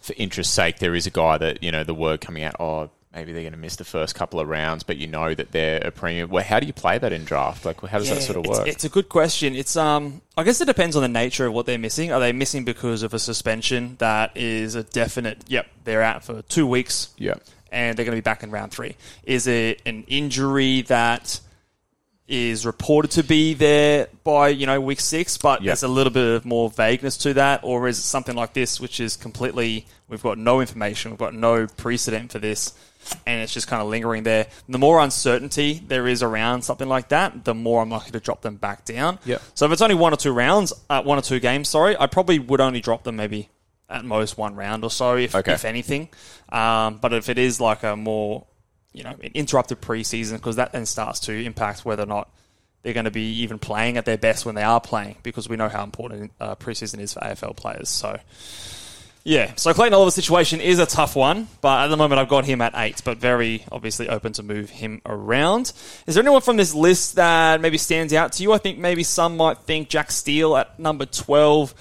for 0.00 0.14
interest's 0.16 0.54
sake, 0.54 0.78
there 0.78 0.94
is 0.94 1.06
a 1.06 1.10
guy 1.10 1.38
that 1.38 1.62
you 1.62 1.70
know 1.70 1.84
the 1.84 1.94
word 1.94 2.20
coming 2.20 2.42
out. 2.42 2.56
Oh, 2.58 2.90
maybe 3.14 3.32
they're 3.32 3.42
going 3.42 3.52
to 3.52 3.58
miss 3.58 3.76
the 3.76 3.84
first 3.84 4.14
couple 4.14 4.40
of 4.40 4.48
rounds, 4.48 4.82
but 4.82 4.96
you 4.96 5.06
know 5.06 5.34
that 5.34 5.52
they're 5.52 5.86
a 5.86 5.90
premium. 5.90 6.30
Well, 6.30 6.42
how 6.42 6.60
do 6.60 6.66
you 6.66 6.72
play 6.72 6.98
that 6.98 7.12
in 7.12 7.24
draft? 7.24 7.64
Like, 7.64 7.80
how 7.82 7.98
does 7.98 8.08
that 8.08 8.22
sort 8.22 8.38
of 8.38 8.44
it's- 8.44 8.58
work? 8.58 8.68
It's, 8.68 8.84
a 8.84 8.88
good 8.88 9.08
question. 9.08 9.54
It's 9.54 9.76
um, 9.76 10.20
I 10.36 10.42
guess 10.44 10.60
it 10.60 10.66
depends 10.66 10.96
on 10.96 11.02
the 11.02 11.08
nature 11.08 11.46
of 11.46 11.52
what 11.52 11.66
they're 11.66 11.78
missing. 11.78 12.10
Are 12.12 12.20
they 12.20 12.32
missing 12.32 12.64
because 12.64 13.02
of 13.02 13.14
a 13.14 13.18
suspension 13.18 13.96
that 13.98 14.36
is 14.36 14.74
a 14.74 14.82
definite? 14.82 15.44
Yep, 15.48 15.66
they're 15.84 16.02
out 16.02 16.24
for 16.24 16.42
two 16.42 16.66
weeks. 16.66 17.10
yeah. 17.16 17.34
and 17.70 17.96
they're 17.96 18.04
going 18.04 18.16
to 18.16 18.20
be 18.20 18.24
back 18.24 18.42
in 18.42 18.50
round 18.50 18.72
three. 18.72 18.96
Is 19.24 19.46
it 19.46 19.80
an 19.86 20.04
injury 20.08 20.82
that 20.82 21.40
is 22.28 22.64
reported 22.64 23.10
to 23.10 23.22
be 23.22 23.52
there 23.54 24.08
by 24.24 24.48
you 24.48 24.66
know 24.66 24.80
week 24.80 25.00
six, 25.00 25.36
but 25.36 25.60
Yep. 25.60 25.66
there's 25.66 25.82
a 25.82 25.88
little 25.88 26.12
bit 26.12 26.26
of 26.36 26.44
more 26.44 26.70
vagueness 26.70 27.16
to 27.18 27.34
that, 27.34 27.60
or 27.62 27.88
is 27.88 27.98
it 27.98 28.02
something 28.02 28.36
like 28.36 28.52
this, 28.54 28.80
which 28.80 29.00
is 29.00 29.16
completely 29.16 29.86
we've 30.08 30.22
got 30.22 30.38
no 30.38 30.60
information, 30.60 31.10
we've 31.10 31.18
got 31.18 31.34
no 31.34 31.66
precedent 31.66 32.30
for 32.32 32.38
this, 32.38 32.74
and 33.26 33.42
it's 33.42 33.52
just 33.52 33.66
kind 33.66 33.82
of 33.82 33.88
lingering 33.88 34.22
there. 34.22 34.46
The 34.68 34.78
more 34.78 35.00
uncertainty 35.00 35.82
there 35.86 36.06
is 36.06 36.22
around 36.22 36.62
something 36.62 36.88
like 36.88 37.08
that, 37.08 37.44
the 37.44 37.54
more 37.54 37.82
I'm 37.82 37.90
likely 37.90 38.12
to 38.12 38.20
drop 38.20 38.42
them 38.42 38.56
back 38.56 38.84
down. 38.84 39.18
Yep. 39.24 39.42
So 39.54 39.66
if 39.66 39.72
it's 39.72 39.82
only 39.82 39.94
one 39.96 40.12
or 40.12 40.16
two 40.16 40.32
rounds, 40.32 40.72
uh, 40.88 41.02
one 41.02 41.18
or 41.18 41.22
two 41.22 41.40
games, 41.40 41.68
sorry, 41.68 41.96
I 41.98 42.06
probably 42.06 42.38
would 42.38 42.60
only 42.60 42.80
drop 42.80 43.02
them 43.04 43.16
maybe 43.16 43.48
at 43.90 44.04
most 44.04 44.38
one 44.38 44.54
round 44.54 44.84
or 44.84 44.90
so, 44.90 45.16
if, 45.16 45.34
Okay. 45.34 45.52
if 45.52 45.64
anything. 45.64 46.08
Um, 46.50 46.98
but 46.98 47.12
if 47.12 47.28
it 47.28 47.36
is 47.38 47.60
like 47.60 47.82
a 47.82 47.96
more 47.96 48.46
you 48.92 49.02
know, 49.04 49.14
interrupted 49.34 49.80
preseason 49.80 50.34
because 50.34 50.56
that 50.56 50.72
then 50.72 50.86
starts 50.86 51.20
to 51.20 51.32
impact 51.32 51.84
whether 51.84 52.02
or 52.02 52.06
not 52.06 52.28
they're 52.82 52.92
going 52.92 53.04
to 53.04 53.10
be 53.10 53.40
even 53.40 53.58
playing 53.58 53.96
at 53.96 54.04
their 54.04 54.18
best 54.18 54.44
when 54.44 54.54
they 54.54 54.62
are 54.62 54.80
playing 54.80 55.16
because 55.22 55.48
we 55.48 55.56
know 55.56 55.68
how 55.68 55.84
important 55.84 56.32
uh, 56.40 56.54
preseason 56.56 56.98
is 57.00 57.14
for 57.14 57.20
AFL 57.20 57.56
players. 57.56 57.88
So, 57.88 58.18
yeah. 59.24 59.52
So 59.54 59.72
Clayton 59.72 59.94
Oliver's 59.94 60.14
situation 60.14 60.60
is 60.60 60.80
a 60.80 60.86
tough 60.86 61.14
one, 61.14 61.46
but 61.60 61.84
at 61.84 61.88
the 61.88 61.96
moment 61.96 62.20
I've 62.20 62.28
got 62.28 62.44
him 62.44 62.60
at 62.60 62.72
eight, 62.74 63.00
but 63.04 63.18
very 63.18 63.64
obviously 63.70 64.08
open 64.08 64.32
to 64.34 64.42
move 64.42 64.68
him 64.68 65.00
around. 65.06 65.72
Is 66.06 66.16
there 66.16 66.22
anyone 66.22 66.42
from 66.42 66.56
this 66.56 66.74
list 66.74 67.14
that 67.14 67.60
maybe 67.60 67.78
stands 67.78 68.12
out 68.12 68.32
to 68.32 68.42
you? 68.42 68.52
I 68.52 68.58
think 68.58 68.78
maybe 68.78 69.04
some 69.04 69.36
might 69.36 69.58
think 69.58 69.88
Jack 69.88 70.10
Steele 70.10 70.56
at 70.56 70.78
number 70.78 71.06
12, 71.06 71.74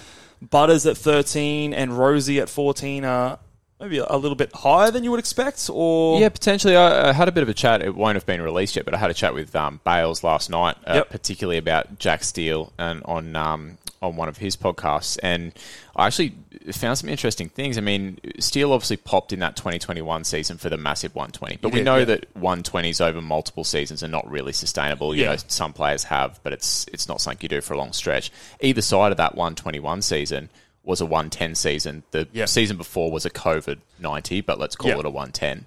Butters 0.49 0.85
at 0.85 0.97
13, 0.97 1.73
and 1.73 1.91
Rozee 1.91 2.41
at 2.41 2.49
14 2.49 3.05
are 3.05 3.39
maybe 3.81 3.97
a 3.97 4.15
little 4.17 4.35
bit 4.35 4.53
higher 4.53 4.91
than 4.91 5.03
you 5.03 5.11
would 5.11 5.19
expect, 5.19 5.69
or 5.73 6.19
Yeah, 6.21 6.29
potentially. 6.29 6.75
I, 6.75 7.09
I 7.09 7.13
had 7.13 7.27
a 7.27 7.31
bit 7.31 7.43
of 7.43 7.49
a 7.49 7.53
chat. 7.53 7.81
It 7.81 7.95
won't 7.95 8.15
have 8.15 8.25
been 8.25 8.41
released 8.41 8.75
yet, 8.75 8.85
but 8.85 8.93
I 8.93 8.97
had 8.97 9.09
a 9.09 9.13
chat 9.13 9.33
with 9.33 9.55
um, 9.55 9.79
Bales 9.83 10.23
last 10.23 10.49
night, 10.49 10.77
uh, 10.87 10.93
Yep. 10.95 11.09
particularly 11.09 11.57
about 11.57 11.97
Jack 11.99 12.23
Steele 12.23 12.71
and 12.77 13.01
on 13.05 13.35
um, 13.35 13.77
on 14.03 14.15
one 14.15 14.27
of 14.27 14.37
his 14.37 14.57
podcasts, 14.57 15.19
and 15.21 15.51
I 15.95 16.07
actually 16.07 16.33
found 16.71 16.97
some 16.97 17.07
interesting 17.07 17.49
things. 17.49 17.77
I 17.77 17.81
mean, 17.81 18.17
Steele 18.39 18.73
obviously 18.73 18.97
popped 18.97 19.31
in 19.31 19.39
that 19.41 19.55
2021 19.55 20.23
season 20.23 20.57
for 20.57 20.69
the 20.69 20.77
massive 20.77 21.13
120, 21.13 21.57
but 21.61 21.67
He 21.69 21.73
we 21.73 21.79
did, 21.81 21.85
know 21.85 21.97
yeah. 21.97 22.05
that 22.05 22.33
120s 22.33 22.99
over 22.99 23.21
multiple 23.21 23.63
seasons 23.63 24.01
are 24.03 24.07
not 24.07 24.27
really 24.29 24.53
sustainable. 24.53 25.13
You 25.13 25.23
Yeah. 25.25 25.31
know, 25.33 25.37
some 25.47 25.71
players 25.73 26.03
have, 26.05 26.39
but 26.41 26.51
it's 26.51 26.87
it's 26.91 27.07
not 27.07 27.21
something 27.21 27.39
you 27.43 27.49
do 27.49 27.61
for 27.61 27.75
a 27.75 27.77
long 27.77 27.93
stretch. 27.93 28.31
Either 28.59 28.81
side 28.81 29.11
of 29.11 29.17
that 29.17 29.35
121 29.35 30.01
season 30.01 30.49
was 30.83 30.99
a 31.01 31.05
110 31.05 31.55
season. 31.55 32.03
The 32.11 32.27
Yeah. 32.33 32.45
season 32.45 32.77
before 32.77 33.11
was 33.11 33.25
a 33.25 33.29
COVID 33.29 33.79
90, 33.99 34.41
but 34.41 34.59
let's 34.59 34.75
call 34.75 34.91
Yeah. 34.91 34.99
it 34.99 35.05
a 35.05 35.09
110. 35.09 35.65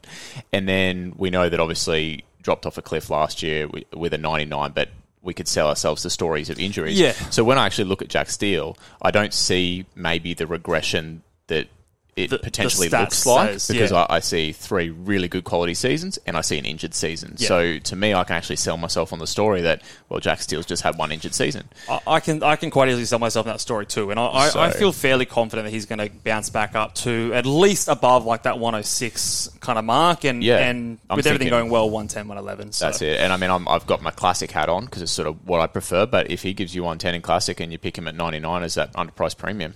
And 0.52 0.68
then 0.68 1.12
we 1.16 1.30
know 1.30 1.48
that 1.48 1.60
obviously 1.60 2.24
dropped 2.42 2.66
off 2.66 2.76
a 2.76 2.82
cliff 2.82 3.08
last 3.10 3.42
year 3.42 3.66
with, 3.68 3.84
with 3.94 4.12
a 4.12 4.18
99, 4.18 4.72
but 4.74 4.88
we 5.22 5.32
could 5.32 5.48
sell 5.48 5.68
ourselves 5.68 6.02
the 6.02 6.10
stories 6.10 6.50
of 6.50 6.58
injuries. 6.58 6.98
Yeah. 7.00 7.12
So 7.30 7.44
when 7.44 7.56
I 7.58 7.64
actually 7.66 7.84
look 7.84 8.02
at 8.02 8.08
Jack 8.08 8.28
Steele, 8.28 8.76
I 9.00 9.10
don't 9.10 9.32
see 9.32 9.86
maybe 9.94 10.34
the 10.34 10.46
regression 10.46 11.22
that 11.46 11.68
it 12.16 12.30
The- 12.30 12.36
the 12.36 12.42
potentially 12.44 12.88
stats 12.88 13.00
looks 13.00 13.26
like 13.26 13.50
says, 13.52 13.68
because 13.68 13.90
yeah. 13.90 14.06
I, 14.08 14.16
I 14.16 14.20
see 14.20 14.52
three 14.52 14.90
really 14.90 15.26
good 15.28 15.42
quality 15.44 15.74
seasons 15.74 16.18
and 16.26 16.36
I 16.36 16.42
see 16.42 16.58
an 16.58 16.64
injured 16.64 16.94
season. 16.94 17.34
Yeah. 17.38 17.48
So 17.48 17.78
to 17.78 17.96
me, 17.96 18.14
I 18.14 18.22
can 18.24 18.36
actually 18.36 18.56
sell 18.56 18.76
myself 18.76 19.12
on 19.12 19.18
the 19.18 19.26
story 19.26 19.62
that 19.62 19.82
well, 20.08 20.20
Jack 20.20 20.40
Steele's 20.40 20.66
just 20.66 20.82
had 20.82 20.96
one 20.96 21.10
injured 21.10 21.34
season. 21.34 21.68
I- 21.88 22.00
I 22.06 22.20
can 22.20 22.42
I 22.42 22.56
can 22.56 22.70
quite 22.70 22.88
easily 22.88 23.04
sell 23.04 23.18
myself 23.18 23.46
in 23.46 23.52
that 23.52 23.60
story 23.60 23.86
too, 23.86 24.10
and 24.10 24.20
I, 24.20 24.26
I, 24.26 24.48
So- 24.50 24.60
I 24.60 24.70
feel 24.70 24.92
fairly 24.92 25.26
confident 25.26 25.66
that 25.66 25.72
he's 25.72 25.86
going 25.86 25.98
to 25.98 26.08
bounce 26.22 26.50
back 26.50 26.74
up 26.76 26.94
to 26.96 27.32
at 27.34 27.46
least 27.46 27.88
above 27.88 28.24
like 28.24 28.44
that 28.44 28.58
106 28.58 29.48
kind 29.60 29.78
of 29.78 29.84
mark, 29.84 30.24
and 30.24 30.42
Yeah, 30.42 30.58
and 30.58 30.98
I'm 31.10 31.16
with 31.16 31.26
everything 31.26 31.48
going 31.48 31.70
well, 31.70 31.90
110, 31.90 32.28
111. 32.28 32.72
So. 32.72 32.86
That's 32.86 33.02
it. 33.02 33.18
And 33.18 33.32
I 33.32 33.36
mean, 33.36 33.50
I'm, 33.50 33.66
I've 33.68 33.86
got 33.86 34.02
my 34.02 34.10
classic 34.10 34.50
hat 34.50 34.68
on 34.68 34.84
because 34.84 35.02
it's 35.02 35.12
sort 35.12 35.26
of 35.28 35.46
what 35.46 35.60
I 35.60 35.66
prefer. 35.66 36.06
But 36.06 36.30
if 36.30 36.42
he 36.42 36.54
gives 36.54 36.74
you 36.74 36.82
110 36.82 37.14
in 37.16 37.22
classic 37.22 37.60
and 37.60 37.72
you 37.72 37.78
pick 37.78 37.98
him 37.98 38.06
at 38.06 38.14
99 38.14 38.62
as 38.62 38.74
that 38.74 38.92
underpriced 38.92 39.36
premium, 39.36 39.74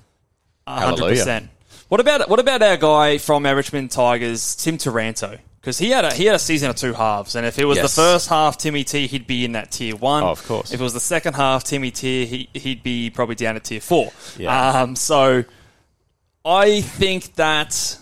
hundred 0.67 0.99
Hallelujah. 0.99 1.49
What 1.89 2.01
about 2.01 2.29
what 2.29 2.39
about 2.39 2.63
our 2.63 2.77
guy 2.77 3.19
from 3.19 3.47
our 3.47 3.57
Richmond 3.57 3.91
Tigers, 3.91 4.55
Tim 4.57 4.77
Taranto? 4.79 5.39
Because 5.61 5.79
he 5.79 5.91
had 5.91 6.05
a 6.05 6.15
he 6.15 6.27
had 6.27 6.35
a 6.35 6.39
season 6.39 6.71
of 6.71 6.77
two 6.77 6.93
halves, 6.93 7.35
and 7.35 7.45
if 7.47 7.59
it 7.59 7.65
was 7.65 7.77
Yes. 7.79 7.95
the 7.95 8.01
first 8.03 8.29
half, 8.29 8.57
Timmy 8.59 8.85
T, 8.85 9.07
he'd 9.07 9.27
be 9.27 9.45
in 9.45 9.53
that 9.53 9.71
tier 9.73 9.97
one. 9.97 10.23
Oh, 10.23 10.29
of 10.29 10.47
course. 10.47 10.73
If 10.73 10.81
it 10.81 10.83
was 10.83 10.93
the 10.95 11.01
second 11.01 11.35
half, 11.35 11.65
Timmy 11.65 11.91
T, 11.91 12.27
he, 12.27 12.49
he'd 12.55 12.83
be 12.83 13.11
probably 13.11 13.35
down 13.35 13.57
at 13.57 13.65
tier 13.65 13.81
four. 13.81 14.13
Yeah. 14.39 14.83
Um, 14.83 14.97
so 14.97 15.45
I 16.45 16.81
think 16.81 17.35
that 17.35 17.99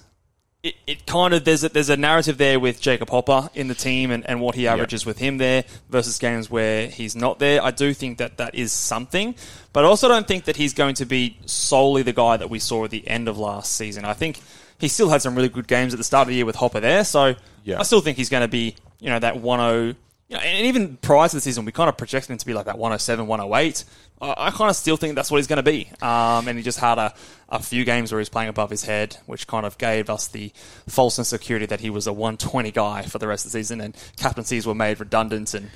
it, 0.66 0.74
it 0.86 1.06
kind 1.06 1.32
of 1.32 1.44
there's 1.44 1.62
a, 1.64 1.68
there's 1.68 1.90
a 1.90 1.96
narrative 1.96 2.38
there 2.38 2.58
with 2.58 2.80
Jacob 2.80 3.08
Hopper 3.10 3.48
in 3.54 3.68
the 3.68 3.74
team 3.74 4.10
and, 4.10 4.28
and 4.28 4.40
what 4.40 4.54
he 4.56 4.66
averages 4.66 5.06
with 5.06 5.18
him 5.18 5.38
there 5.38 5.64
versus 5.88 6.18
games 6.18 6.50
where 6.50 6.88
he's 6.88 7.14
not 7.14 7.38
there. 7.38 7.62
I 7.62 7.70
do 7.70 7.94
think 7.94 8.18
that 8.18 8.38
that 8.38 8.54
is 8.54 8.72
something, 8.72 9.34
but 9.72 9.84
I 9.84 9.86
also 9.88 10.08
don't 10.08 10.26
think 10.26 10.44
that 10.44 10.56
he's 10.56 10.74
going 10.74 10.96
to 10.96 11.06
be 11.06 11.38
solely 11.46 12.02
the 12.02 12.12
guy 12.12 12.36
that 12.36 12.50
we 12.50 12.58
saw 12.58 12.84
at 12.84 12.90
the 12.90 13.06
end 13.06 13.28
of 13.28 13.38
last 13.38 13.72
season. 13.76 14.04
I 14.04 14.14
think 14.14 14.40
he 14.78 14.88
still 14.88 15.08
had 15.08 15.22
some 15.22 15.34
really 15.36 15.48
good 15.48 15.68
games 15.68 15.94
at 15.94 15.98
the 15.98 16.04
start 16.04 16.22
of 16.22 16.28
the 16.28 16.34
year 16.34 16.46
with 16.46 16.56
Hopper 16.56 16.80
there, 16.80 17.04
so 17.04 17.36
Yeah. 17.64 17.78
I 17.78 17.84
still 17.84 18.00
think 18.00 18.16
he's 18.16 18.28
going 18.28 18.42
to 18.42 18.48
be 18.48 18.74
you 18.98 19.10
know 19.10 19.18
that 19.18 19.34
10. 19.34 19.96
You 20.28 20.36
know, 20.36 20.42
and 20.42 20.66
even 20.66 20.96
prior 20.96 21.28
to 21.28 21.36
the 21.36 21.40
season, 21.40 21.64
we 21.64 21.72
kind 21.72 21.88
of 21.88 21.96
projected 21.96 22.30
him 22.30 22.38
to 22.38 22.46
be 22.46 22.52
like 22.52 22.66
that 22.66 22.78
107, 22.78 23.26
108. 23.26 23.84
I, 24.20 24.34
I 24.46 24.50
kind 24.50 24.70
of 24.70 24.76
still 24.76 24.96
think 24.96 25.14
that's 25.14 25.30
what 25.30 25.36
he's 25.36 25.46
going 25.46 25.58
to 25.58 25.62
be. 25.62 25.88
Um, 26.02 26.48
and 26.48 26.58
he 26.58 26.64
just 26.64 26.80
had 26.80 26.98
a, 26.98 27.14
a 27.48 27.62
few 27.62 27.84
games 27.84 28.10
where 28.10 28.18
he 28.18 28.22
was 28.22 28.28
playing 28.28 28.48
above 28.48 28.70
his 28.70 28.84
head, 28.84 29.16
which 29.26 29.46
kind 29.46 29.64
of 29.64 29.78
gave 29.78 30.10
us 30.10 30.26
the 30.26 30.52
false 30.88 31.18
insecurity 31.18 31.66
that 31.66 31.80
he 31.80 31.90
was 31.90 32.06
a 32.08 32.12
120 32.12 32.72
guy 32.72 33.02
for 33.02 33.18
the 33.18 33.28
rest 33.28 33.46
of 33.46 33.52
the 33.52 33.58
season, 33.58 33.80
and 33.80 33.96
captaincies 34.16 34.66
were 34.66 34.74
made 34.74 34.98
redundant 34.98 35.54
and 35.54 35.70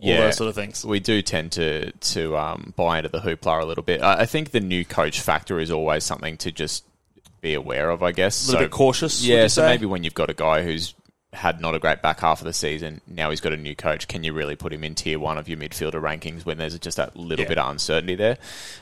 all 0.00 0.16
those 0.16 0.36
sort 0.36 0.48
of 0.48 0.54
things. 0.54 0.84
We 0.84 1.00
do 1.00 1.22
tend 1.22 1.52
to 1.52 1.92
to 1.92 2.36
um, 2.36 2.74
buy 2.76 2.98
into 2.98 3.08
the 3.08 3.20
hoopla 3.20 3.62
a 3.62 3.64
little 3.64 3.84
bit. 3.84 4.02
I, 4.02 4.22
I 4.22 4.26
think 4.26 4.50
the 4.50 4.60
new 4.60 4.84
coach 4.84 5.20
factor 5.20 5.60
is 5.60 5.70
always 5.70 6.02
something 6.02 6.36
to 6.38 6.50
just 6.50 6.84
be 7.40 7.54
aware 7.54 7.90
of. 7.90 8.02
I 8.02 8.12
guess 8.12 8.48
A 8.48 8.52
little 8.52 8.66
bit 8.66 8.72
cautious, 8.72 9.20
would 9.20 9.28
Yeah, 9.28 9.46
so 9.46 9.62
maybe 9.62 9.86
when 9.86 10.02
you've 10.04 10.14
got 10.14 10.30
a 10.30 10.34
guy 10.34 10.62
who's 10.62 10.94
had 11.32 11.60
not 11.62 11.74
a 11.74 11.78
great 11.78 12.02
back 12.02 12.20
half 12.20 12.40
of 12.40 12.44
the 12.44 12.52
season, 12.52 13.00
now 13.06 13.30
he's 13.30 13.40
got 13.40 13.52
a 13.52 13.56
new 13.56 13.74
coach. 13.74 14.06
Can 14.06 14.22
you 14.22 14.34
really 14.34 14.54
put 14.54 14.70
him 14.72 14.84
in 14.84 14.94
tier 14.94 15.18
one 15.18 15.38
of 15.38 15.48
your 15.48 15.56
midfielder 15.58 15.92
rankings 16.00 16.44
when 16.44 16.58
there's 16.58 16.78
just 16.78 16.98
that 16.98 17.16
little 17.16 17.44
Yeah. 17.44 17.48
bit 17.48 17.58
of 17.58 17.70
uncertainty 17.70 18.16
there? 18.16 18.36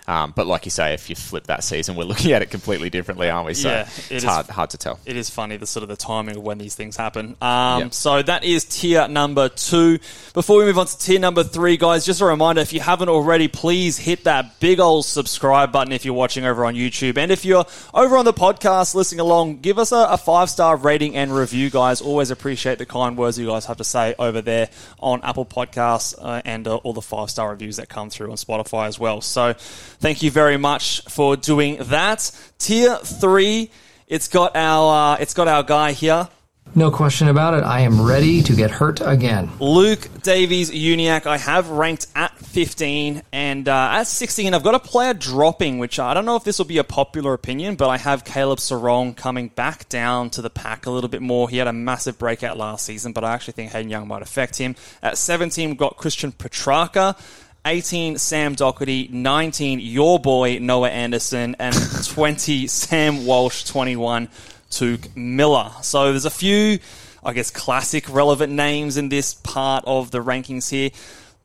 Um, 0.08 0.32
but 0.34 0.48
like 0.48 0.64
you 0.64 0.72
say, 0.72 0.92
if 0.92 1.08
you 1.08 1.14
flip 1.14 1.46
that 1.46 1.62
season, 1.62 1.94
we're 1.94 2.04
looking 2.10 2.32
at 2.32 2.42
it 2.42 2.50
completely 2.50 2.90
differently, 2.90 3.30
aren't 3.30 3.46
we? 3.46 3.54
So 3.54 3.68
Yeah, 3.68 3.82
it 3.82 3.88
it's 3.88 4.10
is- 4.10 4.24
hard 4.24 4.46
hard 4.48 4.70
to 4.70 4.78
tell. 4.78 4.98
it 5.06 5.16
is 5.16 5.30
funny 5.30 5.58
the 5.58 5.66
sort 5.66 5.84
of 5.84 5.88
the 5.88 5.96
timing 5.96 6.36
of 6.36 6.42
when 6.42 6.58
these 6.58 6.74
things 6.74 6.96
happen. 6.96 7.36
Um, 7.40 7.82
Yep. 7.82 7.94
So 7.94 8.22
that 8.22 8.42
is 8.42 8.64
tier 8.64 9.06
number 9.06 9.48
two. 9.48 9.98
Before 10.34 10.58
we 10.58 10.64
move 10.64 10.78
on 10.78 10.86
to 10.86 10.98
tier 10.98 11.20
number 11.20 11.44
three, 11.44 11.76
guys, 11.76 12.04
just 12.04 12.20
a 12.20 12.24
reminder: 12.26 12.60
if 12.62 12.72
you 12.72 12.80
haven't 12.80 13.08
already, 13.10 13.46
please 13.46 13.96
hit 13.96 14.24
that 14.24 14.58
big 14.58 14.80
old 14.80 15.04
subscribe 15.04 15.70
button 15.70 15.92
if 15.92 16.04
you're 16.04 16.14
watching 16.14 16.44
over 16.44 16.64
on 16.64 16.74
YouTube, 16.74 17.16
and 17.16 17.30
if 17.30 17.44
you're 17.44 17.64
over 17.94 18.16
on 18.16 18.24
the 18.24 18.32
podcast 18.34 18.94
listening 18.96 19.20
along, 19.20 19.60
give 19.60 19.78
us 19.78 19.92
a, 19.92 20.06
a 20.10 20.18
five 20.18 20.50
star 20.50 20.74
rating 20.76 21.14
and 21.14 21.32
review, 21.32 21.70
guys. 21.70 22.00
Always 22.00 22.30
appreciate 22.40 22.78
the 22.78 22.86
kind 22.86 23.18
words 23.18 23.38
you 23.38 23.46
guys 23.46 23.66
have 23.66 23.76
to 23.76 23.84
say 23.84 24.14
over 24.18 24.40
there 24.40 24.70
on 24.98 25.20
Apple 25.22 25.44
Podcasts 25.44 26.14
uh, 26.18 26.40
and 26.46 26.66
uh, 26.66 26.76
all 26.76 26.94
the 26.94 27.02
five 27.02 27.28
star 27.28 27.50
reviews 27.50 27.76
that 27.76 27.90
come 27.90 28.08
through 28.08 28.30
on 28.30 28.38
Spotify 28.38 28.88
as 28.88 28.98
well. 28.98 29.20
So 29.20 29.52
thank 29.52 30.22
you 30.22 30.30
very 30.30 30.56
much 30.56 31.02
for 31.04 31.36
doing 31.36 31.76
that. 31.82 32.32
Tier 32.58 32.96
three. 32.96 33.70
It's 34.06 34.28
got 34.28 34.56
our 34.56 35.16
uh, 35.16 35.16
it's 35.20 35.34
got 35.34 35.48
our 35.48 35.62
guy 35.62 35.92
here, 35.92 36.28
No 36.74 36.92
question 36.92 37.26
about 37.26 37.54
it. 37.54 37.64
I 37.64 37.80
am 37.80 38.00
ready 38.00 38.42
to 38.42 38.54
get 38.54 38.70
hurt 38.70 39.00
again. 39.00 39.50
Luke 39.58 40.08
Davies-Uniacke. 40.22 41.26
I 41.26 41.36
have 41.36 41.68
ranked 41.70 42.06
at 42.14 42.36
15 42.38 43.22
and 43.32 43.68
uh, 43.68 43.88
at 43.92 44.04
16. 44.04 44.54
I've 44.54 44.62
got 44.62 44.76
a 44.76 44.78
player 44.78 45.12
dropping, 45.12 45.78
which 45.78 45.98
I 45.98 46.14
don't 46.14 46.24
know 46.24 46.36
if 46.36 46.44
this 46.44 46.58
will 46.58 46.66
be 46.66 46.78
a 46.78 46.84
popular 46.84 47.34
opinion, 47.34 47.74
but 47.74 47.88
I 47.88 47.98
have 47.98 48.24
Caleb 48.24 48.60
Serong 48.60 49.16
coming 49.16 49.48
back 49.48 49.88
down 49.88 50.30
to 50.30 50.42
the 50.42 50.50
pack 50.50 50.86
a 50.86 50.90
little 50.90 51.10
bit 51.10 51.22
more. 51.22 51.48
He 51.50 51.56
had 51.56 51.66
a 51.66 51.72
massive 51.72 52.18
breakout 52.18 52.56
last 52.56 52.86
season, 52.86 53.12
but 53.12 53.24
I 53.24 53.32
actually 53.32 53.54
think 53.54 53.72
Hayden 53.72 53.90
Young 53.90 54.06
might 54.06 54.22
affect 54.22 54.56
him. 54.56 54.76
At 55.02 55.18
17, 55.18 55.70
we've 55.70 55.78
got 55.78 55.96
Christian 55.96 56.30
Petracca. 56.30 57.18
18, 57.64 58.16
Sam 58.18 58.54
Doherty. 58.54 59.08
19, 59.08 59.80
your 59.80 60.18
boy, 60.20 60.58
Noah 60.60 60.90
Anderson. 60.90 61.56
And 61.58 61.74
20, 62.06 62.68
Sam 62.68 63.26
Walsh. 63.26 63.64
21, 63.64 64.28
Touk 64.70 65.14
Miller. 65.16 65.70
So 65.82 66.10
there's 66.10 66.24
a 66.24 66.30
few, 66.30 66.78
I 67.22 67.32
guess, 67.32 67.50
classic 67.50 68.08
relevant 68.08 68.52
names 68.52 68.96
in 68.96 69.08
this 69.08 69.34
part 69.34 69.84
of 69.86 70.10
the 70.10 70.18
rankings 70.20 70.70
here. 70.70 70.90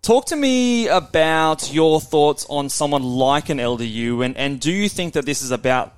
Talk 0.02 0.28
to 0.28 0.36
me 0.36 0.88
about 0.88 1.74
your 1.74 2.00
thoughts 2.00 2.46
on 2.48 2.70
someone 2.70 3.02
like 3.02 3.50
an 3.50 3.58
LDU, 3.58 4.24
and, 4.24 4.38
and 4.38 4.60
do 4.60 4.72
you 4.72 4.88
think 4.88 5.14
that 5.14 5.26
this 5.26 5.42
is 5.42 5.50
about 5.50 5.94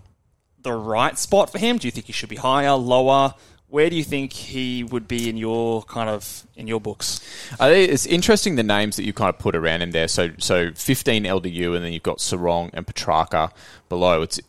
the 0.61 0.71
right 0.71 1.17
spot 1.17 1.51
for 1.51 1.59
him? 1.59 1.77
Do 1.77 1.87
you 1.87 1.91
think 1.91 2.05
he 2.05 2.13
should 2.13 2.29
be 2.29 2.37
higher, 2.37 2.71
lower? 2.71 3.33
Where 3.69 3.89
do 3.89 3.97
you 3.97 4.03
think 4.05 4.31
he 4.31 4.85
would 4.85 5.09
be 5.09 5.29
in 5.29 5.35
your 5.35 5.83
kind 5.83 6.09
of 6.09 6.47
in 6.55 6.67
your 6.67 6.79
books? 6.79 7.19
Think 7.57 7.91
it's 7.91 8.05
interesting 8.05 8.55
the 8.55 8.63
names 8.63 8.95
that 8.95 9.03
you 9.03 9.11
kind 9.11 9.27
of 9.27 9.39
put 9.39 9.57
around 9.57 9.81
him 9.81 9.91
there. 9.91 10.07
So, 10.07 10.29
so 10.37 10.71
15 10.71 11.25
LDU, 11.25 11.75
and 11.75 11.83
then 11.83 11.91
you've 11.91 12.03
got 12.03 12.19
Serong 12.19 12.69
and 12.71 12.87
Petracca 12.87 13.51
below. 13.89 14.21
It's 14.21 14.39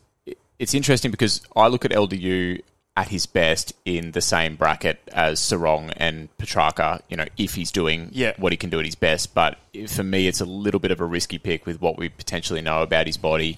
it's 0.57 0.73
interesting 0.73 1.11
because 1.11 1.41
I 1.53 1.67
look 1.67 1.83
at 1.83 1.91
LDU 1.91 2.61
at 2.99 3.07
his 3.07 3.25
best 3.25 3.71
in 3.85 4.11
the 4.11 4.19
same 4.21 4.57
bracket 4.57 4.99
as 5.13 5.39
Serong 5.39 5.93
and 5.95 6.27
Petracca. 6.37 6.99
You 7.09 7.15
know, 7.15 7.25
if 7.37 7.55
he's 7.55 7.71
doing 7.71 8.09
Yeah. 8.11 8.33
what 8.37 8.51
he 8.51 8.57
can 8.57 8.69
do 8.69 8.77
at 8.79 8.85
his 8.85 8.95
best, 8.95 9.33
but 9.33 9.57
for 9.87 10.03
me, 10.03 10.27
it's 10.27 10.41
a 10.41 10.45
little 10.45 10.81
bit 10.81 10.91
of 10.91 10.99
a 10.99 11.05
risky 11.05 11.37
pick 11.37 11.65
with 11.65 11.79
what 11.79 11.97
we 11.97 12.09
potentially 12.09 12.61
know 12.61 12.81
about 12.81 13.07
his 13.07 13.15
body 13.15 13.57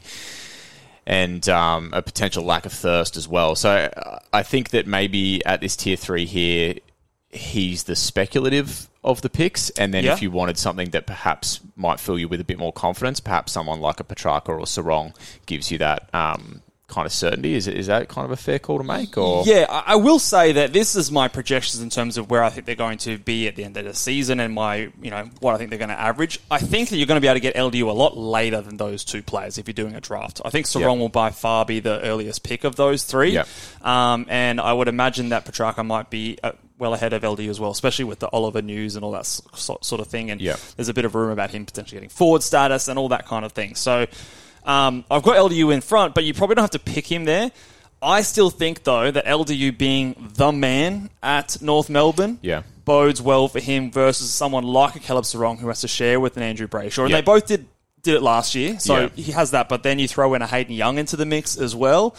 and 1.08 1.50
um, 1.50 1.90
a 1.94 2.04
potential 2.04 2.44
lack 2.44 2.68
of 2.68 2.72
thirst 2.74 3.18
as 3.18 3.28
well. 3.28 3.56
So 3.56 3.72
uh, 3.98 4.20
I 4.32 4.44
think 4.44 4.70
that 4.70 4.86
maybe 4.86 5.44
at 5.46 5.60
this 5.60 5.76
tier 5.76 5.96
three 5.98 6.26
here, 6.26 6.76
he's 7.32 7.86
the 7.86 7.96
speculative 7.96 8.88
of 9.04 9.24
the 9.24 9.30
picks, 9.30 9.72
and 9.72 9.92
then 9.92 10.04
Yeah. 10.04 10.14
if 10.14 10.22
you 10.22 10.30
wanted 10.30 10.60
something 10.60 10.92
that 10.92 11.08
perhaps 11.08 11.60
might 11.76 12.00
fill 12.00 12.20
you 12.20 12.28
with 12.28 12.40
a 12.40 12.44
bit 12.44 12.60
more 12.60 12.72
confidence, 12.72 13.20
perhaps 13.20 13.52
someone 13.52 13.80
like 13.82 14.00
a 14.00 14.04
Petracca 14.04 14.50
or 14.50 14.66
Serong 14.66 15.16
gives 15.48 15.72
you 15.72 15.80
that 15.80 16.08
um, 16.14 16.62
kind 16.92 17.08
of 17.08 17.12
certainty. 17.12 17.56
Is 17.56 17.68
is 17.68 17.88
that 17.88 18.08
kind 18.10 18.26
of 18.26 18.32
a 18.32 18.36
fair 18.36 18.60
call 18.60 18.78
to 18.78 18.84
make? 18.84 19.18
Or 19.18 19.44
Yeah, 19.46 19.66
I 19.70 19.96
will 19.96 20.20
say 20.20 20.52
that 20.52 20.74
this 20.74 20.96
is 20.96 21.12
my 21.12 21.28
projections 21.28 21.82
in 21.82 21.90
terms 21.90 22.18
of 22.18 22.30
where 22.30 22.44
I 22.44 22.50
think 22.52 22.68
they're 22.68 22.76
going 22.76 23.00
to 23.00 23.18
be 23.18 23.48
at 23.48 23.56
the 23.56 23.64
end 23.64 23.76
of 23.78 23.86
the 23.86 23.96
season 23.96 24.40
and 24.40 24.54
my, 24.54 24.92
you 25.02 25.10
know, 25.10 25.28
what 25.40 25.56
I 25.56 25.58
think 25.58 25.70
they're 25.72 25.80
going 25.80 25.90
to 25.90 26.00
average. 26.00 26.40
I 26.52 26.60
think 26.60 26.90
that 26.90 26.98
you're 26.98 27.08
going 27.08 27.16
to 27.18 27.22
be 27.22 27.28
able 27.28 27.38
to 27.38 27.40
get 27.40 27.56
LDU 27.56 27.88
a 27.88 27.92
lot 27.92 28.16
later 28.18 28.62
than 28.62 28.78
those 28.78 29.04
two 29.04 29.24
players 29.24 29.58
if 29.58 29.68
you're 29.68 29.74
doing 29.74 29.96
a 29.96 30.02
draft. 30.02 30.42
I 30.46 30.50
think 30.52 30.68
Serong 30.68 30.82
Yeah. 30.82 31.00
will 31.00 31.10
by 31.10 31.32
far 31.32 31.66
be 31.66 31.80
the 31.80 32.00
earliest 32.02 32.44
pick 32.44 32.64
of 32.64 32.76
those 32.76 33.04
three. 33.04 33.32
Yeah. 33.32 33.46
Um, 33.82 34.26
and 34.30 34.62
I 34.62 34.74
would 34.74 34.88
imagine 34.88 35.30
that 35.30 35.46
Petracca 35.46 35.84
might 35.86 36.10
be 36.10 36.38
uh, 36.44 36.52
well 36.78 36.94
ahead 36.94 37.14
of 37.14 37.22
LDU 37.22 37.50
as 37.50 37.60
well, 37.60 37.72
especially 37.72 38.06
with 38.06 38.20
the 38.20 38.28
Oliver 38.30 38.62
news 38.62 38.96
and 38.96 39.06
all 39.06 39.12
that 39.12 39.26
sort 39.26 40.02
of 40.02 40.08
thing. 40.08 40.30
And 40.32 40.42
Yeah. 40.42 40.56
there's 40.76 40.90
a 40.90 40.94
bit 40.94 41.06
of 41.06 41.16
rumor 41.16 41.32
about 41.32 41.52
him 41.52 41.66
potentially 41.66 41.96
getting 41.98 42.10
forward 42.10 42.44
status 42.44 42.88
and 42.88 42.98
all 43.00 43.10
that 43.10 43.28
kind 43.28 43.46
of 43.46 43.52
thing. 43.52 43.76
So 43.76 44.08
um, 44.66 45.04
I've 45.10 45.24
got 45.24 45.38
LDU 45.38 45.74
in 45.74 45.82
front, 45.82 46.14
but 46.16 46.24
you 46.24 46.34
probably 46.34 46.56
don't 46.56 46.64
have 46.64 46.72
to 46.72 46.80
pick 46.80 47.06
him 47.12 47.26
there. 47.26 47.52
I 48.02 48.22
still 48.24 48.50
think, 48.50 48.84
though, 48.84 49.12
that 49.12 49.26
LDU 49.26 49.78
being 49.78 50.32
the 50.36 50.52
man 50.52 51.10
at 51.22 51.62
North 51.62 51.88
Melbourne 51.90 52.40
Yeah. 52.42 52.64
bodes 52.84 53.22
well 53.22 53.48
for 53.48 53.60
him 53.60 53.92
versus 53.92 54.32
someone 54.34 54.64
like 54.64 54.96
a 54.96 55.00
Caleb 55.00 55.26
Serong 55.26 55.60
who 55.60 55.68
has 55.68 55.82
to 55.82 55.88
share 55.88 56.20
with 56.20 56.36
an 56.36 56.42
Andrew 56.44 56.68
Brayshaw. 56.68 57.02
And 57.04 57.12
Yeah. 57.12 57.18
they 57.18 57.22
both 57.22 57.46
did 57.46 57.66
did 58.04 58.16
it 58.16 58.24
last 58.24 58.56
year, 58.56 58.80
so 58.80 59.02
Yeah. 59.02 59.10
he 59.16 59.32
has 59.34 59.52
that. 59.52 59.70
But 59.70 59.84
then 59.84 60.00
you 60.00 60.08
throw 60.08 60.34
in 60.34 60.42
a 60.42 60.48
Hayden 60.48 60.74
Young 60.74 60.98
into 60.98 61.16
the 61.16 61.26
mix 61.28 61.56
as 61.56 61.76
well, 61.76 62.16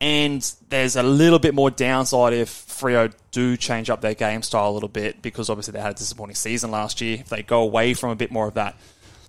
and 0.00 0.50
there's 0.70 0.96
a 0.96 1.02
little 1.02 1.38
bit 1.38 1.54
more 1.54 1.70
downside 1.70 2.32
if 2.32 2.48
Freo 2.48 3.12
do 3.30 3.54
change 3.58 3.90
up 3.90 4.00
their 4.00 4.14
game 4.14 4.42
style 4.42 4.70
a 4.70 4.72
little 4.72 4.88
bit 4.88 5.20
because 5.20 5.50
obviously 5.50 5.72
they 5.72 5.80
had 5.80 5.90
a 5.90 5.94
disappointing 5.98 6.36
season 6.36 6.70
last 6.70 7.02
year. 7.02 7.18
If 7.20 7.28
they 7.28 7.42
go 7.42 7.60
away 7.60 7.92
from 7.92 8.08
a 8.08 8.16
bit 8.16 8.30
more 8.30 8.46
of 8.48 8.54
that, 8.54 8.76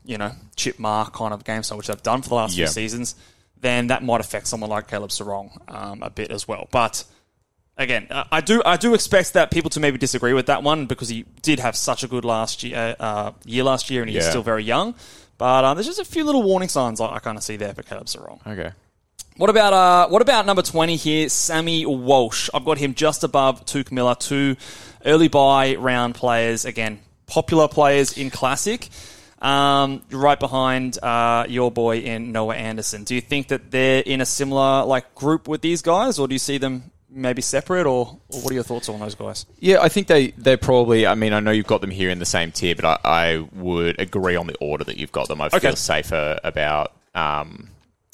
you 0.09 0.17
know, 0.17 0.31
chip 0.55 0.79
mark 0.79 1.13
kind 1.13 1.33
of 1.33 1.43
game 1.43 1.63
style, 1.63 1.77
which 1.77 1.87
they've 1.87 2.03
done 2.03 2.21
for 2.21 2.29
the 2.29 2.35
last 2.35 2.57
Yeah. 2.57 2.65
few 2.65 2.73
seasons, 2.73 3.15
then 3.61 3.87
that 3.87 4.03
might 4.03 4.21
affect 4.21 4.47
someone 4.47 4.69
like 4.69 4.87
Caleb 4.87 5.11
Serong 5.11 5.49
um, 5.73 6.01
a 6.01 6.09
bit 6.09 6.31
as 6.31 6.47
well. 6.47 6.67
But 6.71 7.03
again, 7.77 8.07
uh, 8.09 8.23
I 8.31 8.41
do 8.41 8.61
I 8.65 8.77
do 8.77 8.93
expect 8.93 9.33
that 9.33 9.51
people 9.51 9.69
to 9.71 9.79
maybe 9.79 9.97
disagree 9.97 10.33
with 10.33 10.47
that 10.47 10.63
one 10.63 10.85
because 10.87 11.09
he 11.09 11.25
did 11.41 11.59
have 11.59 11.75
such 11.75 12.03
a 12.03 12.07
good 12.07 12.25
last 12.25 12.63
year 12.63 12.95
uh, 12.99 13.31
year 13.45 13.63
last 13.63 13.89
year 13.89 14.01
and 14.01 14.09
he's 14.09 14.23
Yeah. 14.23 14.29
still 14.29 14.43
very 14.43 14.63
young. 14.63 14.95
But 15.37 15.63
uh, 15.63 15.73
there's 15.73 15.85
just 15.87 15.99
a 15.99 16.05
few 16.05 16.23
little 16.25 16.43
warning 16.43 16.69
signs 16.69 16.99
I, 16.99 17.07
I 17.15 17.19
kind 17.19 17.37
of 17.37 17.43
see 17.43 17.55
there 17.57 17.73
for 17.73 17.83
Caleb 17.83 18.07
Serong. 18.07 18.39
okay. 18.47 18.71
What 19.37 19.49
about 19.49 19.71
uh, 19.73 20.07
what 20.09 20.21
about 20.21 20.45
number 20.45 20.61
twenty 20.63 20.97
here, 20.97 21.29
Sammy 21.29 21.85
Walsh? 21.85 22.49
I've 22.53 22.65
got 22.65 22.77
him 22.77 22.93
just 22.93 23.23
above 23.23 23.63
Touk 23.65 23.89
Miller, 23.91 24.15
two 24.15 24.57
early 25.05 25.29
buy 25.29 25.75
round 25.75 26.15
players. 26.15 26.65
Again, 26.65 26.99
popular 27.25 27.67
players 27.69 28.17
in 28.17 28.31
Classic. 28.31 28.89
Um, 29.41 30.01
right 30.11 30.39
behind 30.39 31.01
uh, 31.01 31.45
your 31.47 31.71
boy 31.71 31.99
in 31.99 32.31
Noah 32.33 32.55
Anderson. 32.55 33.05
Do 33.05 33.15
you 33.15 33.21
think 33.21 33.47
that 33.49 33.71
they're 33.71 34.01
in 34.05 34.19
a 34.21 34.25
similar 34.25 34.83
like 34.85 35.15
group 35.15 35.47
with 35.47 35.61
these 35.61 35.81
guys, 35.81 36.19
or 36.19 36.27
do 36.27 36.35
you 36.35 36.39
see 36.39 36.57
them 36.57 36.91
maybe 37.09 37.41
separate, 37.41 37.87
or, 37.87 38.17
or 38.29 38.41
what 38.41 38.51
are 38.51 38.53
your 38.53 38.63
thoughts 38.63 38.89
on 38.89 38.99
those 38.99 39.15
guys? 39.15 39.45
Yeah, 39.59 39.81
I 39.81 39.87
think 39.89 40.07
they 40.07 40.31
they're 40.31 40.57
probably. 40.57 41.07
I 41.07 41.15
mean, 41.15 41.31
I 41.33 41.39
know 41.39 41.51
you've 41.51 41.67
got 41.67 41.79
them 41.81 41.89
here 41.91 42.09
in 42.09 42.19
the 42.19 42.25
same 42.25 42.51
tier, 42.51 42.75
but 42.75 42.83
I, 42.85 42.97
I 43.03 43.47
would 43.53 43.99
agree 43.99 44.35
on 44.35 44.47
the 44.47 44.55
order 44.59 44.83
that 44.83 44.97
you've 44.97 45.11
got 45.13 45.27
them. 45.29 45.39
I 45.41 45.45
Okay. 45.47 45.59
feel 45.59 45.75
safer 45.77 46.37
about 46.43 46.91
um, 47.15 47.69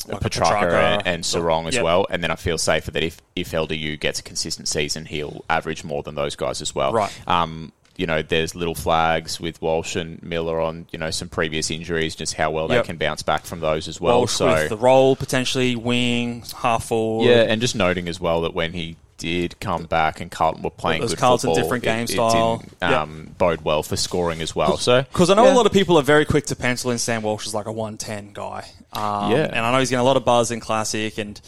Like 0.07 0.21
Petracca, 0.21 0.61
Petracca, 0.61 0.97
and, 0.99 1.07
and 1.07 1.23
Serong 1.23 1.67
as 1.67 1.73
yep. 1.75 1.83
well, 1.83 2.05
and 2.11 2.21
then 2.23 2.29
I 2.29 2.35
feel 2.35 2.59
safer 2.59 2.91
that 2.91 3.03
if 3.03 3.19
if 3.35 3.49
LDU 3.51 3.99
gets 3.99 4.19
a 4.19 4.23
consistent 4.23 4.67
season, 4.67 5.05
he'll 5.05 5.43
average 5.49 5.83
more 5.83 6.03
than 6.03 6.13
those 6.13 6.35
guys 6.35 6.61
as 6.61 6.75
well. 6.75 6.93
Right. 6.93 7.11
Um, 7.27 7.71
you 7.97 8.05
know, 8.05 8.21
there's 8.21 8.55
little 8.55 8.75
flags 8.75 9.39
with 9.39 9.61
Walsh 9.61 9.95
and 9.95 10.21
Miller 10.23 10.59
on 10.59 10.87
you 10.91 10.99
know 10.99 11.11
some 11.11 11.29
previous 11.29 11.71
injuries, 11.71 12.15
just 12.15 12.33
how 12.33 12.51
well 12.51 12.67
Yep. 12.69 12.83
they 12.83 12.87
can 12.87 12.97
bounce 12.97 13.23
back 13.23 13.45
from 13.45 13.59
those 13.61 13.87
as 13.87 13.99
well. 14.01 14.19
Walsh 14.19 14.33
so 14.33 14.47
with 14.47 14.69
the 14.69 14.77
role 14.77 15.15
potentially 15.15 15.75
wing 15.75 16.43
half 16.57 16.85
forward. 16.85 17.25
yeah, 17.27 17.43
and 17.43 17.61
just 17.61 17.75
noting 17.75 18.07
as 18.07 18.19
well 18.19 18.41
that 18.41 18.53
when 18.53 18.73
he 18.73 18.97
did 19.17 19.57
come 19.61 19.85
back 19.85 20.19
and 20.19 20.29
Carlton 20.29 20.61
were 20.61 20.69
playing 20.69 21.01
good 21.01 21.17
Carlton 21.17 21.47
football, 21.51 21.63
different 21.63 21.83
game 21.85 22.03
it, 22.03 22.09
style. 22.09 22.57
didn't 22.57 22.73
Yep. 22.81 22.91
um, 22.91 23.35
bode 23.37 23.61
well 23.61 23.81
for 23.81 23.95
scoring 23.95 24.41
as 24.41 24.53
well. 24.53 24.75
So 24.75 25.03
Because 25.03 25.29
I 25.29 25.35
know 25.35 25.45
yeah. 25.45 25.53
a 25.53 25.55
lot 25.55 25.65
of 25.65 25.71
people 25.71 25.97
are 25.97 26.03
very 26.03 26.25
quick 26.25 26.47
to 26.47 26.55
pencil 26.55 26.91
in 26.91 26.97
Sam 26.97 27.21
Walsh 27.21 27.47
as 27.47 27.53
like 27.53 27.65
a 27.65 27.71
110 27.71 28.33
guy. 28.33 28.65
Um, 28.91 29.31
Yeah. 29.31 29.45
And 29.45 29.59
I 29.65 29.71
know 29.71 29.79
he's 29.79 29.89
getting 29.89 30.01
a 30.01 30.03
lot 30.05 30.17
of 30.17 30.25
buzz 30.25 30.51
in 30.51 30.59
Classic, 30.59 31.17
and, 31.17 31.39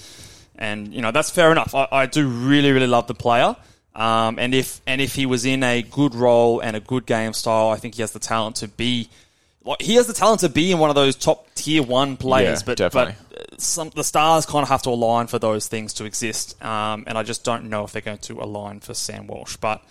and 0.58 0.93
you 0.93 1.02
know, 1.02 1.12
that's 1.12 1.30
fair 1.30 1.52
enough. 1.52 1.76
I, 1.76 1.88
I 1.91 2.06
do 2.06 2.26
really, 2.26 2.71
really 2.71 2.88
love 2.88 3.08
the 3.08 3.13
player. 3.15 3.58
Um, 3.97 4.38
and 4.39 4.53
if 4.53 4.79
and 4.88 5.01
if 5.01 5.15
he 5.15 5.25
was 5.25 5.43
in 5.43 5.63
a 5.63 5.81
good 5.81 6.13
role 6.15 6.60
and 6.60 6.75
a 6.75 6.79
good 6.79 7.05
game 7.05 7.33
style, 7.33 7.69
I 7.69 7.77
think 7.77 7.95
he 7.95 8.01
has 8.03 8.12
the 8.12 8.19
talent 8.19 8.57
to 8.57 8.67
be. 8.67 9.10
Like, 9.65 9.81
he 9.81 9.95
has 9.95 10.07
the 10.07 10.13
talent 10.13 10.39
to 10.41 10.49
be 10.49 10.71
in 10.71 10.77
one 10.79 10.89
of 10.89 10.95
those 10.95 11.15
top 11.15 11.47
tier 11.55 11.83
one 11.83 12.15
players, 12.15 12.62
Yeah, 12.62 12.65
but 12.67 12.77
definitely. 12.77 13.15
but 13.29 13.41
uh, 13.41 13.55
some 13.57 13.89
the 13.95 14.03
stars 14.03 14.45
kind 14.45 14.63
of 14.63 14.69
have 14.69 14.83
to 14.83 14.91
align 14.91 15.27
for 15.27 15.39
those 15.39 15.67
things 15.67 15.93
to 15.95 16.05
exist. 16.05 16.63
Um, 16.63 17.03
and 17.07 17.17
I 17.17 17.23
just 17.23 17.43
don't 17.43 17.65
know 17.65 17.83
if 17.83 17.91
they're 17.91 18.01
going 18.03 18.19
to 18.19 18.39
align 18.39 18.79
for 18.79 18.93
Sam 18.93 19.27
Walsh. 19.27 19.57
But 19.57 19.83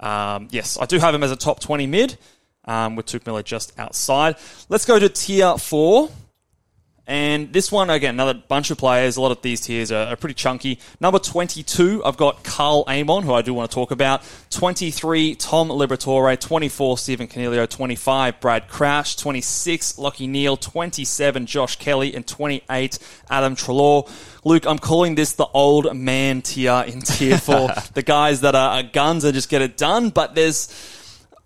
um, 0.00 0.48
yes, 0.50 0.76
I 0.78 0.84
do 0.86 0.98
have 0.98 1.14
him 1.14 1.22
as 1.22 1.30
a 1.30 1.36
top 1.36 1.60
20 1.60 1.86
mid, 1.86 2.18
um, 2.66 2.96
with 2.96 3.06
Touk 3.06 3.24
Miller 3.24 3.42
just 3.42 3.72
outside. 3.78 4.36
Let's 4.68 4.84
go 4.84 4.98
to 4.98 5.08
tier 5.08 5.56
four. 5.58 6.10
And 7.06 7.52
this 7.52 7.70
one, 7.70 7.90
again, 7.90 8.14
another 8.14 8.32
bunch 8.32 8.70
of 8.70 8.78
players. 8.78 9.18
A 9.18 9.20
lot 9.20 9.30
of 9.30 9.42
these 9.42 9.60
tiers 9.60 9.92
are, 9.92 10.06
are 10.06 10.16
pretty 10.16 10.34
chunky. 10.34 10.78
Number 11.00 11.18
22, 11.18 12.02
I've 12.02 12.16
got 12.16 12.42
Karl 12.44 12.84
Amon, 12.88 13.24
who 13.24 13.34
I 13.34 13.42
do 13.42 13.52
want 13.52 13.70
to 13.70 13.74
talk 13.74 13.90
about. 13.90 14.22
23, 14.50 15.34
Tom 15.34 15.68
Liberatore. 15.68 16.40
24, 16.40 16.96
Stephen 16.96 17.28
Coniglio. 17.28 17.68
25, 17.68 18.40
Brad 18.40 18.68
Crouch. 18.68 19.18
26, 19.18 19.94
Lachie 19.94 20.28
Neale. 20.28 20.56
27, 20.56 21.44
Josh 21.44 21.76
Kelly. 21.76 22.14
And 22.14 22.26
28, 22.26 22.98
Adam 23.28 23.54
Treloar. 23.54 24.10
Luke, 24.44 24.66
I'm 24.66 24.78
calling 24.78 25.14
this 25.14 25.32
the 25.34 25.46
old 25.52 25.94
man 25.94 26.40
tier 26.40 26.84
in 26.86 27.02
tier 27.02 27.36
four. 27.36 27.68
the 27.94 28.02
guys 28.02 28.40
that 28.40 28.54
are, 28.54 28.78
are 28.78 28.82
guns 28.82 29.24
and 29.24 29.34
just 29.34 29.50
get 29.50 29.60
it 29.60 29.76
done. 29.76 30.08
But 30.08 30.34
there's 30.34 30.68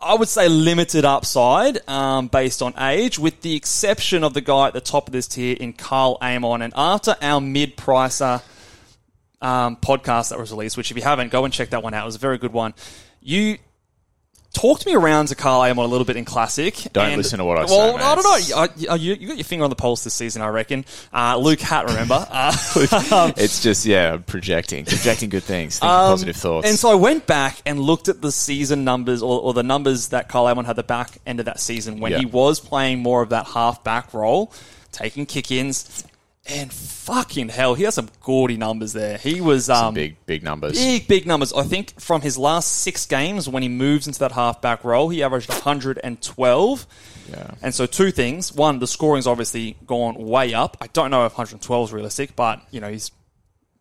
I 0.01 0.15
would 0.15 0.29
say 0.29 0.49
limited 0.49 1.05
upside 1.05 1.87
um, 1.89 2.29
based 2.29 2.63
on 2.63 2.73
age, 2.79 3.19
with 3.19 3.41
the 3.43 3.57
exception 3.57 4.23
of 4.23 4.33
the 4.33 4.41
guy 4.41 4.69
at 4.69 4.73
the 4.73 4.81
top 4.81 5.09
of 5.09 5.13
this 5.13 5.27
tier 5.27 5.57
in 5.59 5.73
Karl 5.73 6.19
Amon. 6.23 6.63
And 6.63 6.73
after 6.77 7.17
our 7.21 7.41
mid 7.41 7.77
pricer 7.77 8.43
um, 9.43 9.77
podcast 9.77 10.31
that 10.31 10.39
was 10.39 10.53
released, 10.53 10.77
which 10.77 10.93
if 10.93 10.97
you 10.97 11.03
haven't, 11.03 11.33
go 11.33 11.45
and 11.45 11.53
check 11.53 11.71
that 11.71 11.83
one 11.83 11.95
out. 11.95 12.05
It 12.05 12.07
was 12.07 12.15
a 12.15 12.21
very 12.21 12.39
good 12.39 12.53
one. 12.53 12.75
You 13.21 13.59
talked 14.55 14.87
me 14.87 14.95
around 14.95 15.29
to 15.29 15.35
Karl 15.35 15.61
Amon 15.61 15.85
a 15.85 15.89
little 15.89 16.05
bit 16.05 16.17
in 16.17 16.25
Classic. 16.25 16.75
Don't 16.93 17.07
and- 17.09 17.17
listen 17.17 17.39
to 17.39 17.45
what 17.45 17.59
I 17.59 17.67
say, 17.67 17.77
Well. 17.77 17.97
I 17.97 18.15
don't 18.15 18.25
know. 18.89 18.95
You, 18.97 19.15
you 19.15 19.29
got 19.29 19.37
your 19.37 19.45
finger 19.45 19.65
on 19.65 19.71
the 19.71 19.77
pulse 19.77 20.03
this 20.05 20.15
season, 20.15 20.43
I 20.43 20.49
reckon. 20.49 20.85
Uh, 21.13 21.37
Luke 21.37 21.61
Hat, 21.61 21.87
remember? 21.87 22.27
Uh, 22.91 23.33
it's 23.37 23.63
just 23.63 23.85
yeah, 23.87 24.17
projecting, 24.17 24.85
projecting 24.85 25.29
good 25.29 25.43
things, 25.43 25.79
thinking 25.79 25.91
Um, 25.95 26.13
positive 26.13 26.37
thoughts. 26.37 26.69
And 26.69 26.79
so 26.79 26.91
I 26.91 26.95
went 26.95 27.27
back 27.27 27.57
and 27.67 27.79
looked 27.81 28.09
at 28.09 28.21
the 28.23 28.33
season 28.33 28.85
numbers 28.85 29.23
or, 29.23 29.41
or 29.41 29.53
the 29.55 29.63
numbers 29.63 30.09
that 30.09 30.29
Kyle 30.29 30.47
Amon 30.47 30.65
had 30.65 30.77
the 30.77 30.83
back 30.83 31.19
end 31.27 31.39
of 31.41 31.47
that 31.47 31.61
season 31.61 32.01
when 32.01 32.13
Yeah. 32.13 32.19
he 32.19 32.27
was 32.27 32.61
playing 32.61 33.01
more 33.01 33.23
of 33.23 33.31
that 33.31 33.47
half 33.49 33.85
back 33.85 34.13
role, 34.15 34.53
taking 34.93 35.27
kick 35.27 35.51
ins. 35.51 36.05
And 36.51 36.73
fucking 36.73 37.51
hell, 37.51 37.75
he 37.75 37.83
has 37.85 37.95
some 37.95 38.09
gaudy 38.23 38.57
numbers 38.57 38.95
there. 38.95 39.19
He 39.19 39.41
was 39.41 39.69
um, 39.69 39.93
big 39.95 40.17
big 40.25 40.43
numbers. 40.43 40.73
big, 40.79 41.07
big 41.07 41.27
numbers. 41.27 41.53
I 41.53 41.63
think 41.65 42.01
from 42.01 42.23
his 42.23 42.39
last 42.39 42.79
six 42.81 43.05
games 43.07 43.49
when 43.49 43.63
he 43.63 43.69
moves 43.69 44.07
into 44.07 44.19
that 44.21 44.33
half 44.33 44.63
back 44.63 44.83
role, 44.83 45.09
he 45.11 45.23
averaged 45.23 45.49
112. 45.51 46.87
Yeah. 47.31 47.51
And 47.63 47.75
so 47.75 47.85
two 47.87 48.11
things. 48.11 48.55
One, 48.55 48.79
the 48.79 48.87
scoring's 48.87 49.27
obviously 49.27 49.77
gone 49.87 50.15
way 50.17 50.55
up. 50.55 50.79
I 50.81 50.87
don't 50.89 51.11
know 51.11 51.27
if 51.27 51.33
112 51.33 51.89
is 51.89 51.93
realistic, 51.93 52.35
but 52.35 52.63
you 52.71 52.81
know, 52.81 52.89
his 52.91 53.11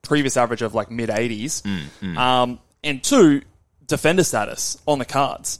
previous 0.02 0.36
average 0.38 0.62
of 0.62 0.74
like 0.76 0.92
mid 0.92 1.10
80s. 1.10 1.62
Mm, 2.02 2.18
Um, 2.18 2.60
and 2.84 3.04
two, 3.04 3.42
defender 3.88 4.24
status 4.24 4.78
on 4.86 5.00
the 5.00 5.06
cards. 5.06 5.60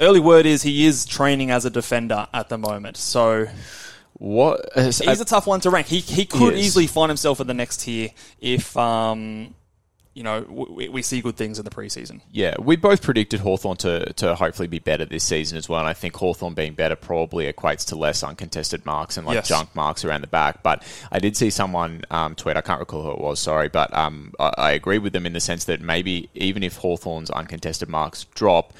Early 0.00 0.20
word 0.20 0.46
is 0.46 0.62
he 0.62 0.86
is 0.86 1.04
training 1.06 1.50
as 1.50 1.64
a 1.64 1.70
defender 1.70 2.28
at 2.32 2.48
the 2.48 2.58
moment. 2.58 2.96
So 2.96 3.46
What? 4.18 4.76
uh, 4.76 4.84
he's 4.84 5.20
a 5.20 5.24
tough 5.24 5.46
one 5.46 5.60
to 5.60 5.70
rank. 5.70 5.86
He, 5.86 6.00
he 6.00 6.24
could 6.26 6.54
He 6.54 6.60
easily 6.62 6.86
find 6.86 7.08
himself 7.10 7.40
in 7.40 7.46
the 7.46 7.54
next 7.54 7.80
tier 7.82 8.10
if, 8.40 8.76
um, 8.76 9.54
you 10.12 10.24
know, 10.24 10.40
we, 10.48 10.88
we 10.88 11.02
see 11.02 11.20
good 11.20 11.36
things 11.36 11.60
in 11.60 11.64
the 11.64 11.70
preseason. 11.70 12.20
Yeah, 12.32 12.56
we 12.58 12.74
both 12.74 13.00
predicted 13.02 13.38
Hawthorn 13.38 13.76
to, 13.76 14.12
to 14.14 14.34
hopefully 14.34 14.66
be 14.66 14.80
better 14.80 15.04
this 15.04 15.22
season 15.22 15.56
as 15.56 15.68
well. 15.68 15.78
And 15.78 15.88
I 15.88 15.92
think 15.92 16.16
Hawthorn 16.16 16.54
being 16.54 16.74
better 16.74 16.96
probably 16.96 17.52
equates 17.52 17.86
to 17.90 17.96
less 17.96 18.24
uncontested 18.24 18.84
marks 18.84 19.16
and 19.16 19.24
like 19.24 19.36
Yes. 19.36 19.48
junk 19.48 19.72
marks 19.76 20.04
around 20.04 20.22
the 20.22 20.26
back. 20.26 20.64
But 20.64 20.82
I 21.12 21.20
did 21.20 21.36
see 21.36 21.50
someone 21.50 22.02
um, 22.10 22.34
tweet, 22.34 22.56
I 22.56 22.60
can't 22.62 22.80
recall 22.80 23.04
who 23.04 23.12
it 23.12 23.20
was, 23.20 23.38
sorry, 23.38 23.68
but 23.68 23.94
um, 23.94 24.32
I, 24.40 24.52
I 24.58 24.70
agree 24.72 24.98
with 24.98 25.12
them 25.12 25.26
in 25.26 25.32
the 25.34 25.40
sense 25.40 25.66
that 25.66 25.80
maybe 25.80 26.28
even 26.34 26.64
if 26.64 26.78
Hawthorn's 26.78 27.30
uncontested 27.30 27.88
marks 27.88 28.24
drop, 28.34 28.72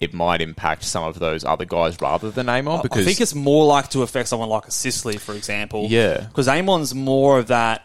it 0.00 0.12
might 0.12 0.40
impact 0.42 0.84
some 0.84 1.04
of 1.04 1.18
those 1.18 1.44
other 1.44 1.64
guys 1.64 2.00
rather 2.00 2.30
than 2.30 2.48
Amon 2.48 2.82
because 2.82 3.00
I 3.02 3.04
think 3.04 3.20
it's 3.20 3.34
more 3.34 3.64
like 3.64 3.88
to 3.90 4.02
affect 4.02 4.28
someone 4.28 4.48
like 4.48 4.66
a 4.66 4.70
Sicily, 4.70 5.16
for 5.16 5.34
example. 5.34 5.86
Yeah. 5.88 6.20
Because 6.28 6.48
Amon's 6.48 6.94
more 6.94 7.38
of 7.38 7.46
that. 7.48 7.82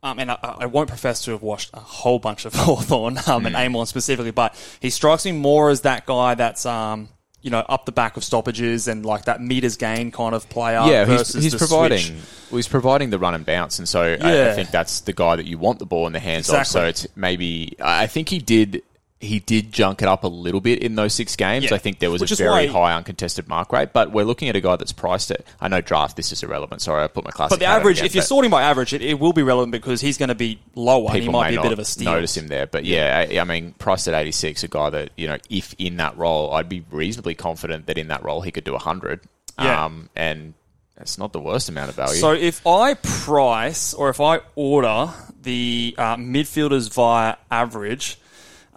Um, 0.00 0.20
and 0.20 0.30
I, 0.30 0.38
I 0.60 0.66
won't 0.66 0.88
profess 0.88 1.24
to 1.24 1.32
have 1.32 1.42
watched 1.42 1.70
a 1.74 1.80
whole 1.80 2.20
bunch 2.20 2.44
of 2.44 2.54
Hawthorn 2.56 3.18
um, 3.26 3.40
Hmm. 3.42 3.46
and 3.46 3.56
Amon 3.56 3.84
specifically, 3.86 4.30
but 4.30 4.54
he 4.78 4.90
strikes 4.90 5.24
me 5.24 5.32
more 5.32 5.70
as 5.70 5.80
that 5.80 6.06
guy 6.06 6.36
that's 6.36 6.64
um, 6.66 7.08
you 7.42 7.50
know, 7.50 7.58
up 7.68 7.84
the 7.84 7.90
back 7.92 8.16
of 8.16 8.22
stoppages 8.22 8.86
and 8.86 9.04
like 9.04 9.24
that 9.24 9.40
meters 9.40 9.76
gain 9.76 10.12
kind 10.12 10.36
of 10.36 10.48
player. 10.48 10.82
yeah, 10.86 11.04
versus 11.04 11.34
he's, 11.34 11.52
he's 11.52 11.54
providing 11.56 12.14
well, 12.50 12.56
he's 12.58 12.68
providing 12.68 13.10
the 13.10 13.18
run 13.18 13.34
and 13.34 13.44
bounce, 13.44 13.80
and 13.80 13.88
so 13.88 14.02
I, 14.20 14.50
I 14.50 14.54
think 14.54 14.70
that's 14.70 15.00
the 15.00 15.12
guy 15.12 15.34
that 15.34 15.46
you 15.46 15.58
want 15.58 15.80
the 15.80 15.86
ball 15.86 16.06
in 16.06 16.12
the 16.12 16.20
hands 16.20 16.48
of. 16.48 16.64
So 16.66 16.84
it's 16.86 17.06
maybe 17.16 17.74
I 17.82 18.06
think 18.06 18.28
he 18.28 18.38
did 18.38 18.82
he 19.20 19.40
did 19.40 19.72
junk 19.72 20.00
it 20.00 20.06
up 20.06 20.22
a 20.22 20.28
little 20.28 20.60
bit 20.60 20.80
in 20.80 20.94
those 20.94 21.12
six 21.12 21.34
games. 21.34 21.64
Yeah. 21.64 21.74
I 21.74 21.78
think 21.78 21.98
there 21.98 22.10
was 22.10 22.20
Which 22.20 22.30
a 22.30 22.36
very 22.36 22.68
high 22.68 22.94
uncontested 22.94 23.48
mark 23.48 23.72
rate, 23.72 23.92
but 23.92 24.12
we're 24.12 24.24
looking 24.24 24.48
at 24.48 24.54
a 24.54 24.60
guy 24.60 24.76
that's 24.76 24.92
priced 24.92 25.32
at. 25.32 25.42
I 25.60 25.66
know 25.66 25.80
draft 25.80 26.16
this 26.16 26.30
is 26.30 26.42
irrelevant. 26.44 26.82
Sorry, 26.82 27.02
I 27.02 27.08
put 27.08 27.24
my 27.24 27.32
class. 27.32 27.50
But 27.50 27.58
the 27.58 27.64
average, 27.64 27.98
again, 27.98 28.06
if 28.06 28.14
you're 28.14 28.22
sorting 28.22 28.50
by 28.50 28.62
average, 28.62 28.92
it, 28.92 29.02
it 29.02 29.18
will 29.18 29.32
be 29.32 29.42
relevant 29.42 29.72
because 29.72 30.00
he's 30.00 30.18
going 30.18 30.28
to 30.28 30.36
be 30.36 30.60
lower. 30.76 31.10
and 31.10 31.22
He 31.22 31.28
might 31.28 31.50
be 31.50 31.56
a 31.56 31.62
bit 31.62 31.72
of 31.72 31.80
a 31.80 31.84
steal. 31.84 32.12
notice 32.12 32.36
him 32.36 32.46
there. 32.46 32.66
But 32.66 32.84
yeah, 32.84 33.26
I, 33.28 33.40
I 33.40 33.44
mean, 33.44 33.72
priced 33.72 34.06
at 34.06 34.14
86, 34.14 34.62
a 34.62 34.68
guy 34.68 34.90
that 34.90 35.10
you 35.16 35.26
know, 35.26 35.38
if 35.50 35.74
in 35.78 35.96
that 35.96 36.16
role, 36.16 36.52
I'd 36.54 36.68
be 36.68 36.84
reasonably 36.90 37.34
confident 37.34 37.86
that 37.86 37.98
in 37.98 38.08
that 38.08 38.22
role 38.22 38.40
he 38.42 38.52
could 38.52 38.64
do 38.64 38.72
100. 38.72 39.20
Yeah. 39.58 39.84
Um, 39.84 40.10
and 40.14 40.54
that's 40.96 41.18
not 41.18 41.32
the 41.32 41.40
worst 41.40 41.68
amount 41.68 41.90
of 41.90 41.96
value. 41.96 42.20
So 42.20 42.32
if 42.32 42.64
I 42.64 42.94
price 42.94 43.94
or 43.94 44.10
if 44.10 44.20
I 44.20 44.40
order 44.54 45.12
the 45.42 45.96
uh, 45.98 46.16
midfielders 46.16 46.92
via 46.92 47.36
average, 47.50 48.18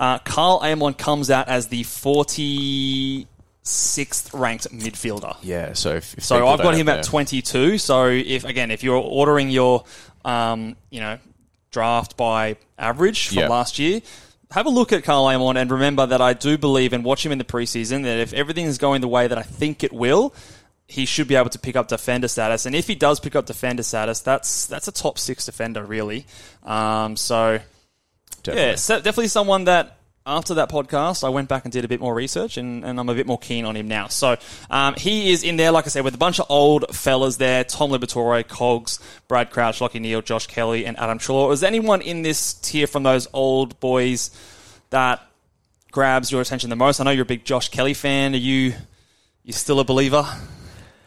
uh, 0.01 0.17
Karl 0.19 0.59
Amon 0.63 0.93
comes 0.95 1.29
out 1.29 1.47
as 1.47 1.67
the 1.67 1.83
46th 1.83 3.27
ranked 4.33 4.71
midfielder. 4.71 5.37
yeah, 5.43 5.73
so 5.73 5.95
if, 5.95 6.15
if 6.17 6.23
So 6.23 6.47
I've 6.47 6.59
got 6.61 6.73
him 6.75 6.89
at 6.89 6.95
their- 6.95 7.03
22. 7.03 7.77
So 7.77 8.07
if 8.07 8.43
again, 8.43 8.71
if 8.71 8.83
you're 8.83 8.95
ordering 8.97 9.49
your, 9.49 9.83
um, 10.25 10.75
you 10.89 10.99
know, 10.99 11.17
draft 11.71 12.17
by 12.17 12.57
average 12.77 13.27
from 13.29 13.37
Yeah. 13.39 13.47
last 13.47 13.79
year, 13.79 14.01
have 14.51 14.65
a 14.65 14.69
look 14.69 14.91
at 14.91 15.03
Karl 15.03 15.27
Amon 15.27 15.55
and 15.55 15.71
remember 15.71 16.05
that 16.05 16.19
I 16.21 16.33
do 16.33 16.57
believe 16.57 16.91
and 16.93 17.03
watch 17.05 17.25
him 17.25 17.31
in 17.31 17.37
the 17.37 17.45
preseason 17.45 18.03
that 18.03 18.19
if 18.19 18.33
everything 18.33 18.65
is 18.65 18.77
going 18.77 18.99
the 19.01 19.07
way 19.07 19.27
that 19.27 19.37
I 19.37 19.43
think 19.43 19.83
it 19.83 19.93
will, 19.93 20.33
he 20.87 21.05
should 21.05 21.27
be 21.29 21.35
able 21.35 21.49
to 21.51 21.59
pick 21.59 21.77
up 21.77 21.87
defender 21.87 22.27
status. 22.27 22.65
And 22.65 22.75
if 22.75 22.87
he 22.87 22.95
does 22.95 23.21
pick 23.21 23.33
up 23.35 23.45
defender 23.45 23.81
status, 23.83 24.19
that's 24.19 24.65
that's 24.65 24.89
a 24.89 24.91
top 24.91 25.17
six 25.17 25.45
defender 25.45 25.85
really. 25.85 26.25
Um, 26.65 27.15
so 27.15 27.59
Definitely. 28.43 28.69
yeah, 28.69 28.75
so 28.75 28.95
definitely 28.97 29.27
someone 29.27 29.65
that 29.65 29.97
after 30.25 30.53
that 30.55 30.69
podcast, 30.69 31.23
I 31.23 31.29
went 31.29 31.49
back 31.49 31.65
and 31.65 31.71
did 31.71 31.83
a 31.83 31.87
bit 31.87 31.99
more 31.99 32.13
research, 32.13 32.57
and, 32.57 32.85
and 32.85 32.99
I'm 32.99 33.09
a 33.09 33.15
bit 33.15 33.25
more 33.25 33.39
keen 33.39 33.65
on 33.65 33.75
him 33.75 33.87
now. 33.87 34.07
So 34.07 34.37
um, 34.69 34.93
he 34.95 35.31
is 35.31 35.43
in 35.43 35.57
there, 35.57 35.71
like 35.71 35.85
I 35.85 35.89
said, 35.89 36.03
with 36.03 36.13
a 36.13 36.19
bunch 36.19 36.39
of 36.39 36.45
old 36.49 36.95
fellas 36.95 37.37
there: 37.37 37.63
Tom 37.63 37.89
Liberatore, 37.91 38.47
Cogs, 38.47 38.99
Brad 39.27 39.49
Crouch, 39.49 39.79
Lachie 39.79 39.99
Neale, 39.99 40.21
Josh 40.21 40.47
Kelly, 40.47 40.85
and 40.85 40.97
Adam 40.99 41.17
Treloar. 41.17 41.51
Is 41.53 41.63
anyone 41.63 42.01
in 42.01 42.21
this 42.21 42.53
tier 42.53 42.87
from 42.87 43.03
those 43.03 43.27
old 43.33 43.79
boys 43.79 44.31
that 44.91 45.21
grabs 45.91 46.31
your 46.31 46.41
attention 46.41 46.69
the 46.69 46.75
most? 46.75 46.99
I 46.99 47.03
know 47.03 47.11
you're 47.11 47.23
a 47.23 47.25
big 47.25 47.43
Josh 47.43 47.69
Kelly 47.69 47.95
fan. 47.95 48.33
Are 48.33 48.37
you 48.37 48.73
you 49.43 49.53
still 49.53 49.79
a 49.79 49.83
believer? 49.83 50.25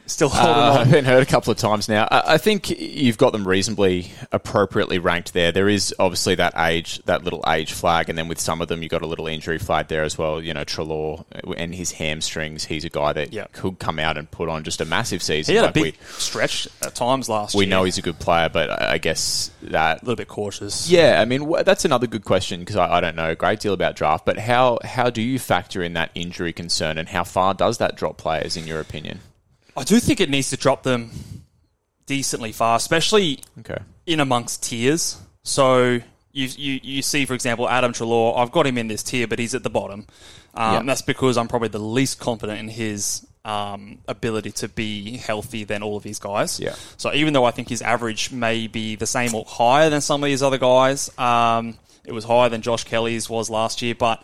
Still 0.07 0.29
holding 0.29 0.55
Uh, 0.55 0.67
on? 0.73 0.79
I've 0.81 0.91
been 0.91 1.05
heard 1.07 1.23
a 1.23 1.27
couple 1.27 1.51
of 1.51 1.57
times 1.57 1.89
now. 1.89 2.07
I, 2.11 2.35
I 2.35 2.39
think 2.39 2.69
you've 2.69 3.17
got 3.17 3.33
them 3.33 3.49
reasonably 3.49 4.13
appropriately 4.33 4.99
ranked 4.99 5.33
there. 5.33 5.51
There 5.51 5.69
is 5.69 5.95
obviously 5.99 6.35
that 6.35 6.53
age, 6.59 7.01
that 7.07 7.25
little 7.25 7.43
age 7.49 7.73
flag, 7.73 8.11
and 8.11 8.19
then 8.19 8.29
with 8.29 8.39
some 8.39 8.61
of 8.61 8.69
them, 8.69 8.83
you've 8.83 8.91
got 8.91 9.01
a 9.01 9.07
little 9.07 9.27
injury 9.27 9.59
flag 9.59 9.89
there 9.89 10.03
as 10.03 10.19
well. 10.19 10.43
You 10.43 10.53
know, 10.53 10.63
Treloar 10.65 11.25
and 11.57 11.75
his 11.75 11.93
hamstrings. 11.93 12.65
He's 12.65 12.85
a 12.85 12.91
guy 12.91 13.15
that 13.15 13.33
Yeah. 13.33 13.47
could 13.53 13.79
come 13.79 13.99
out 13.99 14.19
and 14.19 14.31
put 14.31 14.51
on 14.51 14.63
just 14.63 14.83
a 14.83 14.85
massive 14.85 15.23
season. 15.23 15.53
He 15.53 15.57
had 15.57 15.65
a 15.65 15.67
Like, 15.69 15.75
big 15.75 15.97
stretch 16.19 16.69
at 16.83 16.95
times 16.95 17.31
last 17.31 17.55
we, 17.55 17.61
we 17.61 17.65
year. 17.65 17.71
know 17.71 17.85
he's 17.85 17.97
a 17.97 18.03
good 18.03 18.19
player, 18.19 18.51
but 18.51 18.83
I 18.83 18.99
guess 18.99 19.51
that 19.63 20.03
a 20.03 20.05
little 20.05 20.17
bit 20.17 20.29
cautious. 20.29 20.89
Yeah, 20.91 21.19
I 21.21 21.25
mean 21.25 21.51
that's 21.65 21.87
another 21.87 22.07
good 22.07 22.25
question 22.25 22.61
because 22.61 22.77
I, 22.77 22.97
I 22.97 23.01
don't 23.01 23.17
know 23.17 23.31
a 23.31 23.35
great 23.35 23.61
deal 23.61 23.73
about 23.73 23.97
draft. 23.97 24.27
But 24.27 24.39
how 24.39 24.79
how 24.85 25.09
do 25.09 25.23
you 25.23 25.39
factor 25.39 25.83
in 25.83 25.95
that 25.95 26.11
injury 26.15 26.53
concern, 26.53 26.99
and 26.99 27.09
how 27.09 27.25
far 27.25 27.55
does 27.55 27.79
that 27.79 27.97
drop 27.97 28.19
players 28.19 28.55
in 28.57 28.67
your 28.67 28.81
opinion? 28.81 29.21
I 29.77 29.85
do 29.85 29.99
think 30.01 30.21
it 30.21 30.31
needs 30.31 30.51
to 30.51 30.57
drop 30.57 30.83
them 30.83 31.11
decently 32.07 32.53
far, 32.53 32.77
especially 32.77 33.41
Okay, 33.61 33.79
in 34.07 34.21
amongst 34.21 34.63
tiers. 34.63 35.19
So 35.43 36.01
you 36.33 36.49
you, 36.57 36.81
you 36.83 37.03
see, 37.03 37.25
for 37.27 37.35
example, 37.35 37.69
Adam 37.69 37.93
Treloar. 37.93 38.39
I've 38.39 38.53
got 38.53 38.67
him 38.67 38.79
in 38.79 38.89
this 38.89 39.03
tier, 39.03 39.27
but 39.27 39.39
he's 39.39 39.55
at 39.55 39.63
the 39.63 39.71
bottom. 39.71 40.07
Um, 40.55 40.73
Yeah. 40.75 40.83
That's 40.83 41.03
because 41.03 41.37
I'm 41.37 41.49
probably 41.49 41.69
the 41.69 41.79
least 41.81 42.21
confident 42.21 42.61
in 42.61 42.69
his 42.69 43.27
um, 43.45 43.99
ability 44.09 44.53
to 44.53 44.69
be 44.69 45.17
healthy 45.19 45.65
than 45.65 45.83
all 45.83 45.97
of 45.97 46.03
these 46.03 46.19
guys. 46.19 46.59
Yeah. 46.61 46.75
So 46.97 47.13
even 47.13 47.33
though 47.35 47.45
I 47.45 47.51
think 47.51 47.69
his 47.69 47.83
average 47.83 48.33
may 48.33 48.67
be 48.69 48.97
the 48.97 49.07
same 49.07 49.35
or 49.35 49.45
higher 49.47 49.91
than 49.91 50.01
some 50.01 50.23
of 50.23 50.27
these 50.27 50.43
other 50.43 50.59
guys, 50.59 51.11
um, 51.19 51.77
it 52.05 52.13
was 52.13 52.25
higher 52.25 52.49
than 52.49 52.63
Josh 52.63 52.85
Kelly's 52.85 53.29
was 53.29 53.51
last 53.51 53.83
year, 53.83 53.95
but. 53.95 54.23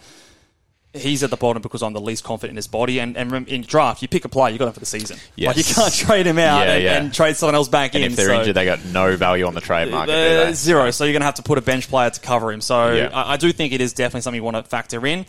He's 0.92 1.22
at 1.22 1.30
the 1.30 1.36
bottom 1.36 1.62
because 1.62 1.82
I'm 1.84 1.92
the 1.92 2.00
least 2.00 2.24
confident 2.24 2.50
in 2.52 2.56
his 2.56 2.66
body. 2.66 2.98
And, 2.98 3.16
and 3.16 3.48
in 3.48 3.62
draft, 3.62 4.02
you 4.02 4.08
pick 4.08 4.24
a 4.24 4.28
player, 4.28 4.52
you 4.52 4.58
got 4.58 4.66
him 4.66 4.72
for 4.72 4.80
the 4.80 4.86
season. 4.86 5.18
Yes. 5.36 5.48
Like 5.56 5.68
you 5.68 5.74
can't 5.74 5.94
trade 6.08 6.26
him 6.26 6.38
out 6.38 6.66
Yeah, 6.66 6.72
and, 6.74 6.82
yeah. 6.82 6.96
and 7.00 7.14
trade 7.14 7.36
someone 7.36 7.54
else 7.54 7.68
back 7.68 7.94
and 7.94 8.02
in. 8.02 8.10
if 8.10 8.16
they're 8.16 8.30
so- 8.30 8.40
injured, 8.40 8.56
they 8.56 8.64
got 8.64 8.84
no 8.86 9.16
value 9.16 9.46
on 9.46 9.54
the 9.54 9.60
trade 9.60 9.90
market. 9.90 10.10
do 10.12 10.48
uh, 10.50 10.52
zero. 10.52 10.90
So 10.90 11.04
you're 11.04 11.12
going 11.12 11.20
to 11.20 11.26
have 11.26 11.34
to 11.36 11.42
put 11.44 11.58
a 11.58 11.62
bench 11.62 11.88
player 11.88 12.10
to 12.10 12.20
cover 12.20 12.50
him. 12.50 12.60
So 12.60 12.92
Yeah. 12.92 13.10
I, 13.12 13.34
I 13.34 13.36
do 13.36 13.52
think 13.52 13.72
it 13.72 13.80
is 13.80 13.92
definitely 13.92 14.22
something 14.22 14.38
you 14.40 14.44
want 14.44 14.56
to 14.56 14.64
factor 14.64 15.06
in. 15.06 15.26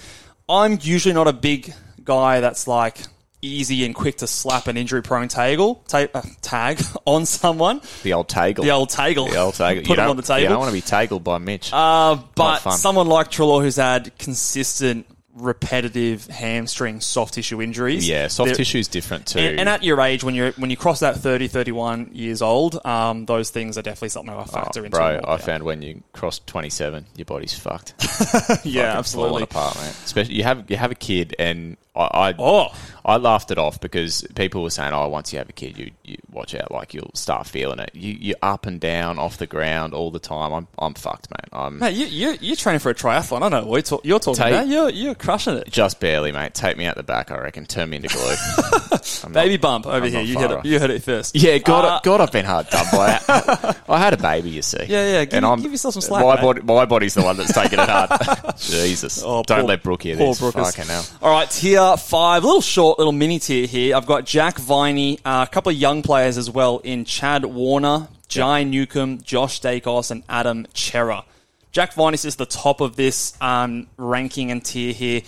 I'm 0.50 0.80
usually 0.82 1.14
not 1.14 1.28
a 1.28 1.34
big 1.34 1.72
guy 2.04 2.40
that's 2.40 2.68
like 2.68 2.98
easy 3.44 3.86
and 3.86 3.94
quick 3.96 4.18
to 4.18 4.28
slap 4.28 4.68
an 4.68 4.78
injury 4.78 5.02
prone 5.04 5.28
taggle, 5.28 5.84
ta- 5.88 6.08
uh, 6.14 6.22
tag 6.42 6.82
on 7.06 7.26
someone. 7.28 7.82
The 8.04 8.14
old 8.14 8.30
Tagle. 8.30 8.64
The 8.64 8.72
old 8.72 8.90
taggle. 8.90 9.28
The 9.30 9.38
old 9.38 9.54
Tagle. 9.54 9.84
Put 9.86 9.98
you 9.98 10.04
him 10.04 10.10
on 10.10 10.16
the 10.18 10.24
table. 10.24 10.42
You 10.42 10.48
don't 10.50 10.60
want 10.60 10.70
to 10.70 10.76
be 10.78 10.82
tagled 10.82 11.24
by 11.24 11.38
Mitch. 11.38 11.70
Uh, 11.72 12.18
but 12.36 12.60
someone 12.72 13.06
like 13.08 13.30
Treloar 13.32 13.62
who's 13.62 13.78
had 13.78 14.16
consistent, 14.18 15.06
repetitive 15.42 16.28
hamstring 16.28 17.02
soft 17.02 17.34
tissue 17.34 17.62
injuries. 17.62 18.08
yeah, 18.08 18.28
soft 18.28 18.56
tissue 18.56 18.78
is 18.80 18.88
different 18.88 19.28
too. 19.28 19.40
And, 19.40 19.60
and 19.62 19.70
at 19.70 19.84
your 19.84 20.00
age, 20.02 20.24
when 20.24 20.36
you're 20.36 20.52
when 20.54 20.70
you 20.70 20.78
cross 20.78 21.00
that 21.02 21.18
30, 21.18 21.48
31 21.48 22.10
years 22.14 22.42
old, 22.42 22.84
um, 22.86 23.26
those 23.26 23.50
things 23.50 23.78
are 23.78 23.82
definitely 23.82 24.10
something 24.10 24.34
I 24.34 24.44
factor 24.46 24.82
Oh, 24.82 24.86
into. 24.86 24.98
bro, 24.98 25.20
I 25.28 25.38
found 25.38 25.64
when 25.64 25.82
you 25.82 26.04
cross 26.14 26.40
27, 26.40 27.06
your 27.16 27.26
body's 27.26 27.54
fucked. 27.54 27.94
yeah, 28.66 28.98
absolutely. 28.98 29.30
falling 29.30 29.44
apart, 29.44 29.76
man. 29.76 29.90
Especially 30.06 30.36
you 30.36 30.44
have 30.44 30.70
you 30.70 30.78
have 30.78 30.92
a 30.92 30.96
kid, 30.96 31.36
and 31.40 31.78
I 31.96 32.30
I, 32.30 32.36
Oh. 32.40 32.68
I 33.04 33.18
laughed 33.18 33.50
it 33.50 33.58
off 33.58 33.82
because 33.82 34.24
people 34.36 34.62
were 34.62 34.70
saying, 34.70 34.94
"Oh, 34.94 35.08
once 35.10 35.34
you 35.34 35.40
have 35.40 35.50
a 35.50 35.54
kid, 35.54 35.76
you, 35.76 35.90
you 36.04 36.18
watch 36.32 36.54
out, 36.54 36.70
like 36.72 36.94
you'll 36.94 37.10
start 37.16 37.48
feeling 37.48 37.80
it. 37.80 37.90
You 37.96 38.14
you're 38.14 38.36
up 38.44 38.68
and 38.68 38.80
down 38.80 39.18
off 39.18 39.38
the 39.40 39.48
ground 39.48 39.96
all 39.96 40.12
the 40.12 40.20
time. 40.20 40.54
I'm 40.54 40.68
I'm 40.78 40.94
fucked, 40.94 41.28
mate. 41.32 41.50
I'm 41.52 41.80
Mate, 41.80 41.96
you, 41.96 42.06
you, 42.06 42.38
you're 42.40 42.56
training 42.56 42.78
for 42.80 42.92
a 42.92 42.94
triathlon. 42.96 43.42
I 43.42 43.50
know 43.50 43.66
what 43.66 43.90
you're, 43.90 44.00
you're 44.04 44.20
talking 44.20 44.44
Take- 44.44 44.54
about. 44.54 44.68
You're, 44.68 44.90
you're 44.92 45.16
crushing 45.16 45.56
it. 45.58 45.72
just 45.72 46.00
barely, 46.00 46.32
mate. 46.32 46.54
Take 46.54 46.78
me 46.78 46.86
out 46.86 46.96
the 46.96 47.02
back, 47.02 47.32
I 47.32 47.40
reckon. 47.40 47.66
Turn 47.66 47.90
me 47.90 47.98
into 47.98 48.10
glue. 48.10 48.22
I'm 49.24 49.32
not- 49.32 49.44
Baby 49.44 49.58
bump 49.58 49.88
over 49.88 50.06
I'm 50.06 50.12
here. 50.12 50.22
You 50.22 50.38
heard, 50.38 50.52
it, 50.52 50.66
you 50.66 50.80
heard 50.80 50.92
it 50.92 51.02
first. 51.04 51.36
Yeah, 51.36 51.58
God, 51.58 51.86
Uh, 51.86 52.00
God, 52.04 52.22
I've 52.22 52.32
been 52.32 52.46
hard 52.46 52.70
done 52.70 52.86
by. 52.92 53.20
I 53.90 53.98
had 53.98 54.14
a 54.14 54.18
baby, 54.18 54.52
you 54.52 54.62
see. 54.62 54.86
Yeah, 54.88 55.24
yeah, 55.24 55.26
give- 55.26 55.42
give 55.64 55.72
yourself 55.72 55.96
some 55.96 56.02
slack, 56.02 56.24
My 56.24 56.36
mate. 56.36 56.42
body, 56.44 56.62
my 56.62 56.86
body's 56.86 57.16
the 57.16 57.24
one 57.24 57.36
that's 57.36 57.52
taking 57.52 57.80
it 57.80 57.90
hard. 57.90 58.12
Jesus, 58.60 59.24
Oh, 59.26 59.42
don't 59.42 59.62
poor- 59.62 59.68
let 59.68 59.82
Brooke 59.82 60.04
hear 60.04 60.18
poor 60.18 60.28
this. 60.28 60.40
Brookers. 60.40 60.76
Fucking 60.76 60.90
hell. 60.90 61.06
All 61.24 61.32
right, 61.32 61.50
tier 61.82 61.98
five, 61.98 62.44
little 62.44 62.62
short, 62.62 63.00
little 63.00 63.12
mini 63.12 63.40
tier 63.40 63.66
here. 63.66 63.96
I've 63.96 64.06
got 64.06 64.26
Jack 64.26 64.58
Viney, 64.60 65.20
uh, 65.26 65.46
a 65.48 65.52
couple 65.52 65.72
of 65.72 65.78
young 65.78 66.04
players 66.04 66.38
as 66.38 66.50
well 66.50 66.80
in 66.80 67.06
Chad 67.06 67.44
Warner, 67.46 68.08
Jai 68.28 68.64
Newcombe, 68.64 69.22
Josh 69.22 69.62
Daicos, 69.62 70.12
and 70.12 70.24
Adam 70.30 70.68
Cerra. 70.74 71.26
Jack 71.72 71.94
Viney 71.94 72.16
is 72.24 72.36
the 72.36 72.46
top 72.46 72.82
of 72.82 72.96
this 72.96 73.36
um, 73.42 73.88
ranking 73.98 74.52
and 74.52 74.64
tier 74.64 74.94
here. 74.94 75.22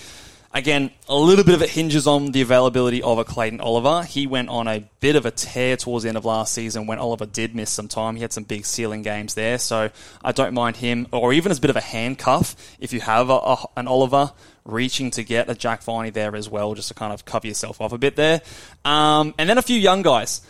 Again, 0.56 0.92
a 1.10 1.16
little 1.16 1.44
bit 1.44 1.56
of 1.56 1.64
it 1.64 1.70
hinges 1.72 2.06
on 2.06 2.32
the 2.32 2.42
availability 2.42 3.02
of 3.02 3.18
a 3.18 3.24
Clayton 3.24 3.60
Oliver. 3.60 4.04
He 4.04 4.28
went 4.28 4.50
on 4.50 4.68
a 4.68 4.88
bit 5.00 5.16
of 5.16 5.26
a 5.26 5.32
tear 5.32 5.76
towards 5.78 6.04
the 6.04 6.10
end 6.10 6.18
of 6.18 6.26
last 6.26 6.54
season 6.54 6.86
when 6.86 7.00
Oliver 7.00 7.26
did 7.26 7.56
miss 7.56 7.72
some 7.72 7.88
time. 7.88 8.16
He 8.16 8.22
had 8.22 8.32
some 8.32 8.44
big 8.44 8.66
ceiling 8.66 9.02
games 9.02 9.34
there, 9.34 9.58
so 9.58 9.90
I 10.24 10.32
don't 10.32 10.54
mind 10.54 10.76
him, 10.76 11.08
or 11.12 11.34
even 11.34 11.52
as 11.52 11.58
a 11.58 11.62
bit 11.62 11.72
of 11.72 11.76
a 11.76 11.82
handcuff 11.82 12.56
if 12.80 12.94
you 12.94 13.02
have 13.02 13.32
a, 13.32 13.34
a, 13.34 13.66
an 13.78 13.88
Oliver 13.88 14.32
reaching 14.66 15.12
to 15.12 15.24
get 15.24 15.50
a 15.50 15.56
Jack 15.56 15.84
Viney 15.84 16.10
there 16.10 16.36
as 16.36 16.50
well, 16.50 16.74
just 16.74 16.88
to 16.90 16.94
kind 16.94 17.14
of 17.14 17.26
cover 17.26 17.48
yourself 17.48 17.82
off 17.82 17.92
a 17.92 17.98
bit 17.98 18.16
there. 18.16 18.42
Um, 18.86 19.34
and 19.38 19.50
then 19.50 19.58
a 19.58 19.62
few 19.62 19.78
young 19.78 20.02
guys. 20.02 20.42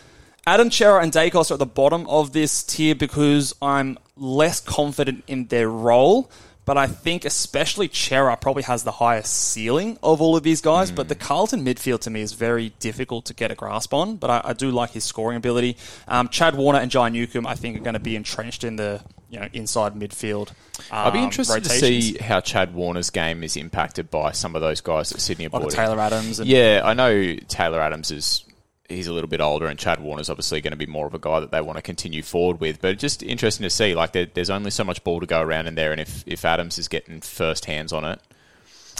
Adam 0.46 0.70
Cerra 0.70 1.02
and 1.02 1.10
Daicos 1.10 1.50
are 1.50 1.54
at 1.54 1.58
the 1.58 1.66
bottom 1.66 2.06
of 2.06 2.32
this 2.32 2.62
tier 2.62 2.94
because 2.94 3.54
I'm 3.62 3.96
less 4.16 4.60
confident 4.60 5.24
in 5.26 5.46
their 5.46 5.68
role. 5.70 6.30
But 6.66 6.78
I 6.78 6.86
think 6.86 7.26
especially 7.26 7.90
Cerra 7.92 8.36
probably 8.38 8.62
has 8.62 8.84
the 8.84 8.92
highest 8.92 9.34
ceiling 9.34 9.98
of 10.02 10.22
all 10.22 10.34
of 10.34 10.42
these 10.42 10.62
guys. 10.62 10.90
But 10.90 11.08
the 11.08 11.14
Carlton 11.14 11.64
midfield 11.64 12.00
to 12.00 12.10
me 12.10 12.22
is 12.22 12.32
very 12.32 12.70
difficult 12.78 13.26
to 13.26 13.34
get 13.34 13.50
a 13.50 13.54
grasp 13.54 13.92
on. 13.92 14.16
But 14.16 14.30
I, 14.30 14.40
I 14.44 14.52
do 14.54 14.70
like 14.70 14.90
his 14.92 15.04
scoring 15.04 15.36
ability. 15.36 15.76
Um, 16.08 16.28
Chad 16.28 16.54
Warner 16.54 16.78
and 16.78 16.90
Jai 16.90 17.10
Newcombe, 17.10 17.46
I 17.46 17.54
think, 17.54 17.76
are 17.76 17.82
going 17.82 17.94
to 17.94 18.00
be 18.00 18.16
entrenched 18.16 18.64
in 18.64 18.76
the 18.76 19.02
you 19.34 19.40
know 19.40 19.48
inside 19.52 19.94
midfield. 19.94 20.50
Um, 20.90 21.08
I'd 21.08 21.12
be 21.12 21.22
interested 21.22 21.64
to 21.64 21.70
see 21.70 22.16
how 22.18 22.40
Chad 22.40 22.74
Warner's 22.74 23.10
game 23.10 23.42
is 23.42 23.56
impacted 23.56 24.10
by 24.10 24.32
some 24.32 24.54
of 24.54 24.62
those 24.62 24.80
guys 24.80 25.12
at 25.12 25.20
Sydney 25.20 25.48
like 25.48 25.64
a 25.64 25.70
Taylor 25.70 26.00
Adams. 26.00 26.40
And, 26.40 26.48
Yeah, 26.48 26.82
I 26.84 26.94
know 26.94 27.36
Taylor 27.48 27.80
Adams 27.80 28.10
is 28.10 28.44
he's 28.88 29.06
a 29.06 29.12
little 29.12 29.28
bit 29.28 29.40
older, 29.40 29.66
and 29.66 29.78
Chad 29.78 30.00
Warner's 30.00 30.30
obviously 30.30 30.60
going 30.60 30.72
to 30.72 30.76
be 30.76 30.86
more 30.86 31.06
of 31.06 31.14
a 31.14 31.18
guy 31.18 31.40
that 31.40 31.50
they 31.50 31.60
want 31.60 31.76
to 31.76 31.82
continue 31.82 32.22
forward 32.22 32.60
with. 32.60 32.80
But 32.80 32.98
just 32.98 33.22
interesting 33.22 33.64
to 33.64 33.70
see, 33.70 33.94
like 33.94 34.12
there, 34.12 34.26
there's 34.26 34.50
only 34.50 34.70
so 34.70 34.84
much 34.84 35.02
ball 35.04 35.20
to 35.20 35.26
go 35.26 35.40
around 35.40 35.66
in 35.66 35.74
there, 35.74 35.90
and 35.92 36.00
if 36.00 36.22
if 36.26 36.44
Adams 36.44 36.78
is 36.78 36.88
getting 36.88 37.20
first 37.20 37.64
hands 37.64 37.92
on 37.92 38.04
it, 38.04 38.20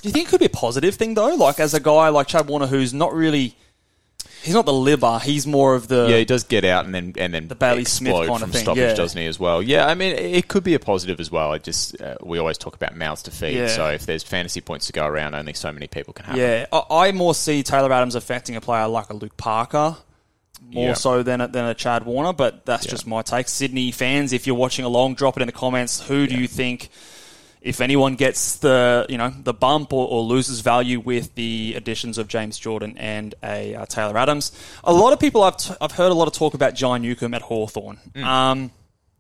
Do 0.03 0.09
you 0.09 0.13
think 0.13 0.29
it 0.29 0.31
could 0.31 0.41
be 0.41 0.47
a 0.47 0.51
positive 0.51 0.97
thing 0.97 1.15
though? 1.15 1.35
Like 1.35 1.61
as 1.61 1.75
a 1.75 1.81
guy 1.81 2.09
like 2.09 2.27
Chad 2.27 2.49
Warner, 2.49 2.67
who's 2.67 2.93
not 2.93 3.15
really, 3.15 3.57
he's 4.45 4.55
not 4.55 4.67
the 4.67 4.73
liver. 4.73 5.19
He's 5.19 5.47
more 5.47 5.75
of 5.75 5.89
the 5.89 6.07
Yeah, 6.09 6.19
he 6.19 6.25
does 6.25 6.45
get 6.45 6.65
out 6.65 6.85
and 6.85 6.95
then 6.95 7.15
and 7.17 7.33
then 7.33 7.49
the 7.49 7.55
Bailey 7.55 7.85
Smith 7.85 8.15
kind 8.15 8.31
of 8.31 8.39
from 8.39 8.51
thing, 8.51 8.63
stoppage, 8.63 8.83
yeah. 8.83 8.95
doesn't 8.95 9.21
he? 9.21 9.27
As 9.27 9.41
well. 9.41 9.63
Yeah, 9.63 9.87
I 9.87 9.95
mean, 9.95 10.15
it 10.15 10.49
could 10.49 10.65
be 10.65 10.75
a 10.75 10.79
positive 10.79 11.21
as 11.21 11.31
well. 11.31 11.53
I 11.53 11.59
just 11.59 12.01
uh, 12.01 12.17
we 12.23 12.39
always 12.39 12.59
talk 12.59 12.77
about 12.77 12.95
mouths 12.97 13.23
to 13.25 13.31
feed. 13.31 13.57
Yeah. 13.57 13.69
So 13.69 13.89
if 13.89 14.07
there's 14.07 14.23
fantasy 14.23 14.61
points 14.61 14.87
to 14.87 14.93
go 14.93 15.07
around, 15.07 15.35
only 15.35 15.55
so 15.55 15.73
many 15.73 15.87
people 15.87 16.13
can 16.13 16.27
have. 16.27 16.37
Yeah, 16.37 16.67
I, 16.73 17.09
I 17.09 17.13
more 17.13 17.35
see 17.35 17.63
Taylor 17.63 17.93
Adams 17.93 18.15
affecting 18.15 18.57
a 18.57 18.61
player 18.61 18.87
like 18.87 19.11
a 19.11 19.15
Luke 19.15 19.37
Parker 19.37 19.97
more 20.71 20.95
so 20.95 21.23
than 21.23 21.41
a, 21.41 21.49
than 21.49 21.65
a 21.67 21.75
Chad 21.75 22.05
Warner, 22.05 22.33
but 22.33 22.65
that's 22.65 22.87
just 22.87 23.07
my 23.07 23.23
take. 23.23 23.49
Sydney 23.49 23.93
fans, 23.93 24.33
if 24.33 24.47
you're 24.47 24.57
watching 24.57 24.85
along, 24.85 25.15
drop 25.15 25.37
it 25.37 25.43
in 25.43 25.47
the 25.47 25.53
comments. 25.53 26.01
Who 26.07 26.27
do 26.27 26.37
you 26.37 26.49
think, 26.49 26.89
if 27.65 27.81
anyone 27.81 28.15
gets 28.15 28.57
the 28.57 29.07
you 29.09 29.17
know 29.17 29.33
the 29.43 29.55
bump 29.55 29.93
or, 29.93 30.07
or 30.07 30.23
loses 30.23 30.61
value 30.61 31.01
with 31.01 31.35
the 31.35 31.73
additions 31.77 32.19
of 32.19 32.29
James 32.29 32.61
Jordon 32.61 32.95
and 32.99 33.35
a 33.43 33.75
uh, 33.75 33.87
Taylor 33.87 34.17
Adams? 34.19 34.53
A 34.85 34.93
lot 34.93 35.15
of 35.15 35.19
people 35.19 35.43
I've 35.43 35.57
t- 35.57 35.75
I've 35.81 35.93
heard 35.93 36.13
a 36.13 36.15
lot 36.15 36.29
of 36.29 36.35
talk 36.35 36.53
about 36.53 36.75
John 36.75 37.03
Newcombe 37.03 37.35
at 37.35 37.43
Hawthorn. 37.43 37.99
Um, 38.23 38.71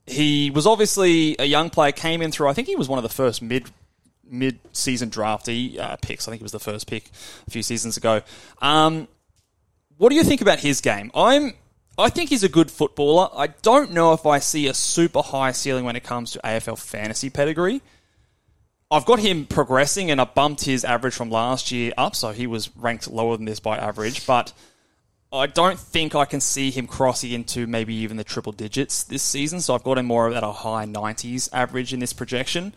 he 0.06 0.50
was 0.50 0.66
obviously 0.66 1.34
a 1.38 1.46
young 1.46 1.70
player, 1.70 1.90
came 1.90 2.20
in 2.20 2.30
through. 2.30 2.48
I 2.48 2.52
think 2.52 2.68
he 2.68 2.76
was 2.76 2.86
one 2.86 2.98
of 2.98 3.02
the 3.02 3.08
first 3.08 3.40
mid 3.40 3.70
mid 4.22 4.58
season 4.72 5.08
drafty 5.08 5.80
uh, 5.80 5.96
picks. 5.96 6.28
I 6.28 6.30
think 6.30 6.40
he 6.40 6.44
was 6.44 6.52
the 6.52 6.60
first 6.60 6.86
pick 6.86 7.10
a 7.48 7.50
few 7.50 7.62
seasons 7.62 7.96
ago. 7.96 8.20
Um, 8.60 9.08
what 9.96 10.10
do 10.10 10.16
you 10.16 10.24
think 10.24 10.42
about 10.42 10.60
his 10.60 10.82
game? 10.82 11.10
I'm 11.14 11.54
I 11.96 12.10
think 12.10 12.28
he's 12.28 12.42
a 12.42 12.48
good 12.50 12.70
footballer. 12.70 13.30
I 13.34 13.46
don't 13.46 13.92
know 13.92 14.12
if 14.12 14.26
I 14.26 14.38
see 14.40 14.66
a 14.66 14.74
super 14.74 15.22
high 15.22 15.52
ceiling 15.52 15.86
when 15.86 15.96
it 15.96 16.02
comes 16.02 16.32
to 16.32 16.40
AFL 16.44 16.78
fantasy 16.78 17.30
pedigree. 17.30 17.80
I've 18.94 19.06
got 19.06 19.18
him 19.18 19.44
progressing 19.44 20.12
and 20.12 20.20
I 20.20 20.24
bumped 20.24 20.64
his 20.64 20.84
average 20.84 21.14
from 21.14 21.28
last 21.28 21.72
year 21.72 21.92
up, 21.98 22.14
so 22.14 22.30
he 22.30 22.46
was 22.46 22.70
ranked 22.76 23.10
lower 23.10 23.36
than 23.36 23.44
this 23.44 23.58
by 23.58 23.76
average, 23.76 24.24
but 24.24 24.52
I 25.32 25.48
don't 25.48 25.80
think 25.80 26.14
I 26.14 26.26
can 26.26 26.40
see 26.40 26.70
him 26.70 26.86
crossing 26.86 27.32
into 27.32 27.66
maybe 27.66 27.92
even 27.92 28.18
the 28.18 28.22
triple 28.22 28.52
digits 28.52 29.02
this 29.02 29.24
season. 29.24 29.60
So 29.60 29.74
I've 29.74 29.82
got 29.82 29.98
him 29.98 30.06
more 30.06 30.32
at 30.32 30.44
a 30.44 30.52
high 30.52 30.86
90s 30.86 31.48
average 31.52 31.92
in 31.92 31.98
this 31.98 32.12
projection. 32.12 32.72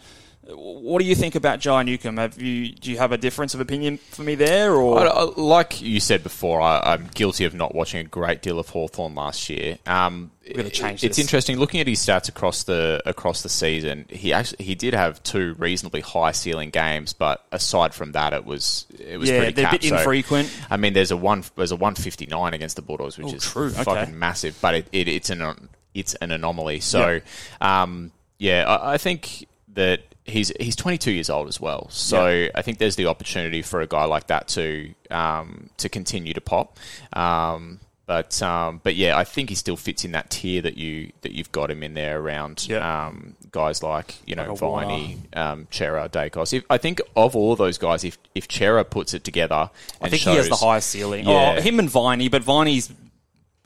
What 0.49 0.99
do 1.01 1.05
you 1.05 1.13
think 1.15 1.35
about 1.35 1.59
Jai 1.59 1.83
Newcombe? 1.83 2.15
Have 2.17 2.41
you 2.41 2.71
do 2.71 2.89
you 2.89 2.97
have 2.99 3.11
a 3.11 3.17
difference 3.17 3.53
of 3.53 3.59
opinion 3.59 3.97
for 3.97 4.23
me 4.23 4.35
there, 4.35 4.73
or 4.73 4.99
I, 4.99 5.05
I- 5.07 5.23
like 5.35 5.81
you 5.81 5.99
said 5.99 6.23
before, 6.23 6.61
I, 6.61 6.79
I'm 6.93 7.07
guilty 7.13 7.43
of 7.43 7.53
not 7.53 7.75
watching 7.75 7.99
a 7.99 8.05
great 8.09 8.41
deal 8.41 8.57
of 8.57 8.69
Hawthorn 8.69 9.13
last 9.13 9.49
year. 9.49 9.77
Um, 9.85 10.31
change 10.71 11.03
It's 11.03 11.19
interesting 11.19 11.57
looking 11.59 11.81
at 11.81 11.87
his 11.87 11.99
stats 11.99 12.29
across 12.29 12.63
the 12.63 13.01
across 13.05 13.43
the 13.43 13.49
season. 13.49 14.05
He 14.09 14.31
actually 14.31 14.63
he 14.63 14.73
did 14.75 14.93
have 14.93 15.21
two 15.23 15.53
reasonably 15.57 15.99
high 15.99 16.31
ceiling 16.31 16.69
games, 16.69 17.11
but 17.11 17.43
aside 17.51 17.93
from 17.93 18.13
that, 18.13 18.31
it 18.31 18.45
was 18.45 18.85
it 18.97 19.17
was 19.17 19.29
Yeah, 19.29 19.39
pretty 19.39 19.53
they're 19.53 19.67
a 19.67 19.71
bit 19.71 19.81
capped. 19.81 19.83
So, 19.89 19.97
infrequent. 19.97 20.57
I 20.69 20.77
mean, 20.77 20.93
there's 20.93 21.11
a 21.11 21.17
one 21.17 21.43
there's 21.57 21.71
a 21.73 21.75
159 21.75 22.53
against 22.53 22.77
the 22.77 22.81
Bulldogs, 22.81 23.17
which 23.17 23.27
Oh, 23.27 23.35
is 23.35 23.43
true, 23.43 23.65
okay. 23.67 23.83
fucking 23.83 24.17
massive, 24.17 24.57
but 24.61 24.75
it, 24.75 24.87
it, 24.93 25.09
it's 25.09 25.29
an 25.29 25.67
it's 25.93 26.13
an 26.15 26.31
anomaly. 26.31 26.79
So, 26.79 27.19
um, 27.59 28.13
yeah, 28.37 28.63
I, 28.65 28.93
I 28.93 28.97
think 28.97 29.45
that 29.73 29.99
he's 30.27 30.51
he's 30.59 30.75
22 30.75 31.11
years 31.11 31.29
old 31.29 31.47
as 31.47 31.59
well. 31.59 31.89
So 31.89 32.49
I 32.53 32.61
think 32.61 32.77
there's 32.77 32.95
the 32.95 33.07
opportunity 33.07 33.61
for 33.61 33.81
a 33.81 33.87
guy 33.87 34.03
like 34.05 34.27
that 34.27 34.47
to 34.49 34.93
um, 35.09 35.69
to 35.77 35.89
continue 35.89 36.33
to 36.33 36.41
pop. 36.41 36.77
Um, 37.13 37.79
but 38.05 38.41
um, 38.41 38.79
but 38.83 38.95
yeah, 38.95 39.17
I 39.17 39.23
think 39.25 39.49
he 39.49 39.55
still 39.55 39.75
fits 39.75 40.05
in 40.05 40.11
that 40.13 40.29
tier 40.29 40.61
that 40.61 40.77
you 40.77 41.11
that 41.21 41.33
you've 41.33 41.51
got 41.51 41.69
him 41.69 41.83
in 41.83 41.93
there 41.93 42.19
around 42.19 42.65
Yeah. 42.69 43.07
um, 43.07 43.35
guys 43.51 43.83
like 43.83 44.15
you 44.25 44.35
know 44.35 44.53
Like. 44.53 44.59
Viney, 44.59 45.17
um, 45.33 45.67
Cerra, 45.71 46.07
Daicos. 46.07 46.53
If, 46.53 46.63
I 46.69 46.77
think 46.77 47.01
of 47.17 47.35
all 47.35 47.55
those 47.57 47.77
guys, 47.77 48.03
if 48.05 48.17
if 48.33 48.49
Cerra 48.49 48.85
puts 48.85 49.13
it 49.13 49.23
together, 49.25 49.69
I 50.01 50.09
think 50.09 50.21
he 50.21 50.35
has 50.35 50.47
the 50.47 50.55
highest 50.55 50.89
ceiling. 50.89 51.25
Yeah. 51.25 51.55
Oh, 51.57 51.61
him 51.61 51.79
and 51.79 51.89
Viney, 51.89 52.29
but 52.29 52.43
Viney's 52.43 52.91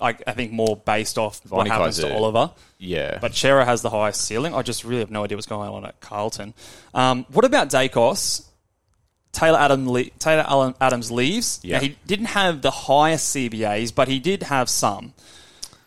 I, 0.02 0.10
I 0.28 0.34
think 0.34 0.52
more 0.52 0.76
based 0.76 1.18
off 1.18 1.42
what 1.48 1.60
Viney 1.60 1.70
happens 1.70 1.98
to 1.98 2.04
Kaiser. 2.04 2.16
Oliver. 2.16 2.52
Yeah, 2.78 3.20
But 3.22 3.36
Cerra 3.36 3.64
has 3.64 3.82
the 3.84 3.90
highest 3.92 4.22
ceiling. 4.26 4.56
I 4.56 4.64
just 4.64 4.84
really 4.84 5.02
have 5.02 5.12
no 5.12 5.24
idea 5.24 5.38
what's 5.38 5.46
going 5.48 5.70
on 5.70 5.86
at 5.86 6.00
Carlton. 6.02 6.54
Um, 6.96 7.26
what 7.32 7.46
about 7.46 7.70
Daicos? 7.70 8.48
Taylor 9.32 9.60
Adam 9.60 9.88
le- 9.90 10.10
Taylor 10.20 10.44
Allen 10.48 10.74
Adams 10.82 11.10
leaves. 11.12 11.60
Yeah. 11.64 11.78
Now, 11.78 11.84
he 11.84 11.98
didn't 12.06 12.26
have 12.28 12.62
the 12.62 12.72
highest 12.72 13.34
CBAs, 13.36 13.94
but 13.94 14.08
he 14.08 14.20
did 14.20 14.44
have 14.44 14.68
some. 14.70 15.14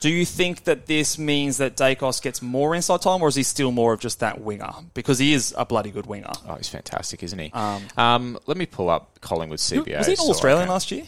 Do 0.01 0.09
you 0.11 0.25
think 0.27 0.65
that 0.65 0.87
this 0.87 1.19
means 1.19 1.57
that 1.59 1.77
Daicos 1.77 2.21
gets 2.23 2.43
more 2.43 2.75
inside 2.75 3.01
time, 3.01 3.23
or 3.23 3.29
is 3.29 3.35
he 3.37 3.43
still 3.43 3.73
more 3.73 3.95
of 3.95 4.01
just 4.01 4.21
that 4.21 4.41
winger? 4.41 4.71
Because 4.93 5.19
he 5.19 5.33
is 5.33 5.55
a 5.57 5.65
bloody 5.65 5.91
good 5.91 6.05
winger. 6.07 6.31
Oh, 6.47 6.55
he's 6.57 6.69
fantastic, 6.69 7.23
isn't 7.23 7.39
he? 7.39 7.51
Um, 7.53 8.39
let 8.47 8.57
me 8.59 8.67
pull 8.67 8.91
up 8.91 9.19
Collingwood 9.21 9.59
CBA. 9.61 9.97
was 9.99 10.07
he 10.07 10.13
an 10.13 10.19
All 10.21 10.31
Australian 10.31 10.69
last 10.69 10.91
year? 10.91 11.05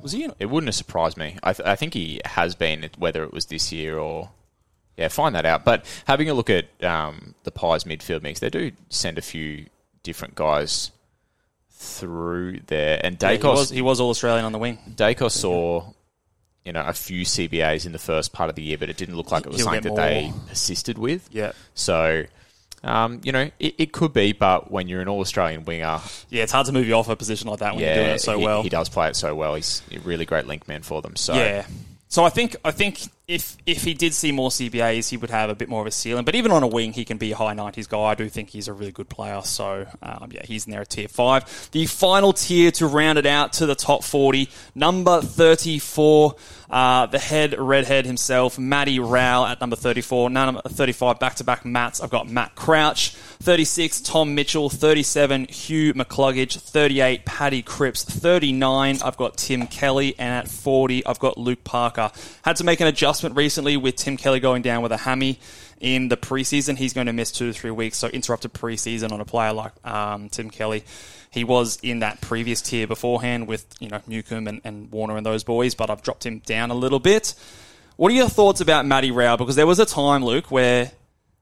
Was 0.00 0.12
he? 0.12 0.24
In- 0.24 0.34
It 0.38 0.46
wouldn't 0.46 0.68
have 0.68 0.74
surprised 0.74 1.16
me. 1.16 1.38
I, 1.42 1.52
th- 1.52 1.66
I 1.68 1.76
think 1.76 1.94
he 1.94 2.20
has 2.24 2.54
been, 2.54 2.88
whether 2.98 3.22
it 3.24 3.32
was 3.32 3.46
this 3.46 3.72
year 3.72 3.98
or. 3.98 4.30
Yeah, 4.96 5.08
find 5.08 5.34
that 5.34 5.46
out. 5.46 5.64
But 5.64 5.86
having 6.06 6.28
a 6.28 6.34
look 6.34 6.50
at 6.50 6.66
um, 6.84 7.34
the 7.44 7.50
Pies 7.50 7.84
midfield 7.84 8.22
mix, 8.22 8.40
they 8.40 8.50
do 8.50 8.72
send 8.90 9.16
a 9.16 9.22
few 9.22 9.66
different 10.02 10.34
guys 10.34 10.90
through 11.70 12.60
there. 12.66 13.00
And 13.02 13.16
Yeah, 13.20 13.32
he 13.32 13.38
was, 13.42 13.70
he 13.70 13.82
was 13.82 14.00
All 14.00 14.10
Australian 14.10 14.44
on 14.44 14.52
the 14.52 14.58
wing. 14.58 14.78
Daicos 14.94 15.32
saw 15.32 15.92
you 16.64 16.72
know 16.72 16.84
a 16.86 16.92
few 16.92 17.24
CBAs 17.24 17.86
in 17.86 17.92
the 17.92 17.98
first 17.98 18.32
part 18.32 18.50
of 18.50 18.54
the 18.56 18.62
year, 18.62 18.78
but 18.78 18.88
it 18.88 18.96
didn't 18.96 19.16
look 19.16 19.30
like 19.32 19.44
it 19.46 19.48
was 19.48 19.56
He'll 19.58 19.64
something 19.66 19.94
that 19.94 19.96
they 19.96 20.32
persisted 20.48 20.98
with. 20.98 21.28
Yeah. 21.32 21.52
So, 21.74 22.24
um, 22.84 23.20
you 23.22 23.32
know, 23.32 23.50
it, 23.58 23.74
it 23.78 23.92
could 23.92 24.12
be, 24.12 24.32
but 24.32 24.70
when 24.70 24.88
you're 24.88 25.00
an 25.00 25.08
All 25.08 25.20
Australian 25.20 25.64
winger, 25.64 26.00
Yeah, 26.30 26.42
it's 26.42 26.52
hard 26.52 26.66
to 26.66 26.72
move 26.72 26.86
you 26.86 26.94
off 26.94 27.08
a 27.08 27.16
position 27.16 27.48
like 27.48 27.60
that 27.60 27.74
when 27.74 27.82
yeah, 27.84 27.94
you're 27.94 28.04
doing 28.04 28.14
it 28.16 28.20
so 28.20 28.38
he, 28.38 28.44
well. 28.44 28.62
he 28.62 28.68
does 28.68 28.88
play 28.88 29.08
it 29.08 29.16
so 29.16 29.34
well. 29.34 29.54
He's 29.54 29.82
a 29.92 29.98
really 30.00 30.24
great 30.24 30.46
link 30.46 30.66
man 30.68 30.82
for 30.82 31.00
them. 31.02 31.16
So, 31.16 31.34
Yeah. 31.34 31.66
So 32.08 32.24
I 32.24 32.28
think 32.28 32.56
I 32.62 32.72
think 32.72 33.00
if 33.28 33.56
if 33.66 33.84
he 33.84 33.94
did 33.94 34.12
see 34.12 34.32
more 34.32 34.50
CBAs, 34.50 35.08
he 35.08 35.16
would 35.16 35.30
have 35.30 35.48
a 35.48 35.54
bit 35.54 35.68
more 35.68 35.80
of 35.80 35.86
a 35.86 35.90
ceiling. 35.90 36.24
But 36.24 36.34
even 36.34 36.50
on 36.50 36.62
a 36.62 36.66
wing, 36.66 36.92
he 36.92 37.04
can 37.04 37.18
be 37.18 37.32
a 37.32 37.36
high 37.36 37.54
nineties 37.54 37.86
guy. 37.86 38.00
I 38.00 38.14
do 38.14 38.28
think 38.28 38.50
he's 38.50 38.68
a 38.68 38.72
really 38.72 38.92
good 38.92 39.08
player. 39.08 39.40
So 39.42 39.86
um, 40.02 40.30
yeah, 40.32 40.44
he's 40.44 40.66
in 40.66 40.72
there 40.72 40.80
at 40.80 40.90
tier 40.90 41.08
five. 41.08 41.70
The 41.70 41.86
final 41.86 42.32
tier 42.32 42.70
to 42.72 42.86
round 42.86 43.18
it 43.18 43.26
out 43.26 43.52
to 43.54 43.66
the 43.66 43.76
top 43.76 44.02
forty, 44.02 44.48
number 44.74 45.20
thirty 45.20 45.78
four. 45.78 46.36
Uh, 46.72 47.04
the 47.04 47.18
head 47.18 47.54
redhead 47.58 48.06
himself, 48.06 48.58
Matty 48.58 48.98
Rowell 48.98 49.44
at 49.44 49.60
number 49.60 49.76
34. 49.76 50.30
Number 50.30 50.62
35, 50.66 51.18
back 51.18 51.34
to 51.34 51.44
back 51.44 51.66
Matts. 51.66 52.00
I've 52.00 52.08
got 52.08 52.30
Matt 52.30 52.54
Crouch. 52.54 53.10
36, 53.10 54.00
Tom 54.00 54.34
Mitchell. 54.34 54.70
37, 54.70 55.48
Hugh 55.48 55.92
McCluggage. 55.92 56.58
38, 56.58 57.26
Paddy 57.26 57.60
Cripps. 57.60 58.04
39, 58.04 59.00
I've 59.04 59.18
got 59.18 59.36
Tim 59.36 59.66
Kelly. 59.66 60.14
And 60.18 60.32
at 60.32 60.48
40, 60.48 61.04
I've 61.04 61.18
got 61.18 61.36
Luke 61.36 61.62
Parker. 61.62 62.10
Had 62.42 62.56
to 62.56 62.64
make 62.64 62.80
an 62.80 62.86
adjustment 62.86 63.11
recently 63.34 63.76
with 63.76 63.96
Tim 63.96 64.16
Kelly 64.16 64.40
going 64.40 64.62
down 64.62 64.82
with 64.82 64.92
a 64.92 64.96
hammy 64.96 65.38
in 65.80 66.08
the 66.08 66.16
preseason. 66.16 66.76
He's 66.76 66.92
going 66.92 67.08
to 67.08 67.12
miss 67.12 67.32
two 67.32 67.52
to 67.52 67.58
three 67.58 67.70
weeks, 67.70 67.98
so 67.98 68.08
interrupted 68.08 68.52
preseason 68.52 69.12
on 69.12 69.20
a 69.20 69.24
player 69.24 69.52
like 69.52 69.72
um, 69.86 70.28
Tim 70.28 70.50
Kelly. 70.50 70.84
He 71.30 71.44
was 71.44 71.78
in 71.82 72.00
that 72.00 72.20
previous 72.20 72.60
tier 72.60 72.86
beforehand 72.86 73.46
with 73.46 73.66
you 73.80 73.88
know 73.88 74.00
Newcombe 74.06 74.48
and, 74.48 74.60
and 74.64 74.90
Warner 74.92 75.16
and 75.16 75.26
those 75.26 75.44
boys, 75.44 75.74
but 75.74 75.90
I've 75.90 76.02
dropped 76.02 76.24
him 76.24 76.40
down 76.40 76.70
a 76.70 76.74
little 76.74 77.00
bit. 77.00 77.34
What 77.96 78.10
are 78.10 78.14
your 78.14 78.28
thoughts 78.28 78.60
about 78.60 78.86
Matty 78.86 79.10
Rowell? 79.10 79.36
Because 79.36 79.56
there 79.56 79.66
was 79.66 79.78
a 79.78 79.86
time, 79.86 80.24
Luke, 80.24 80.50
where 80.50 80.90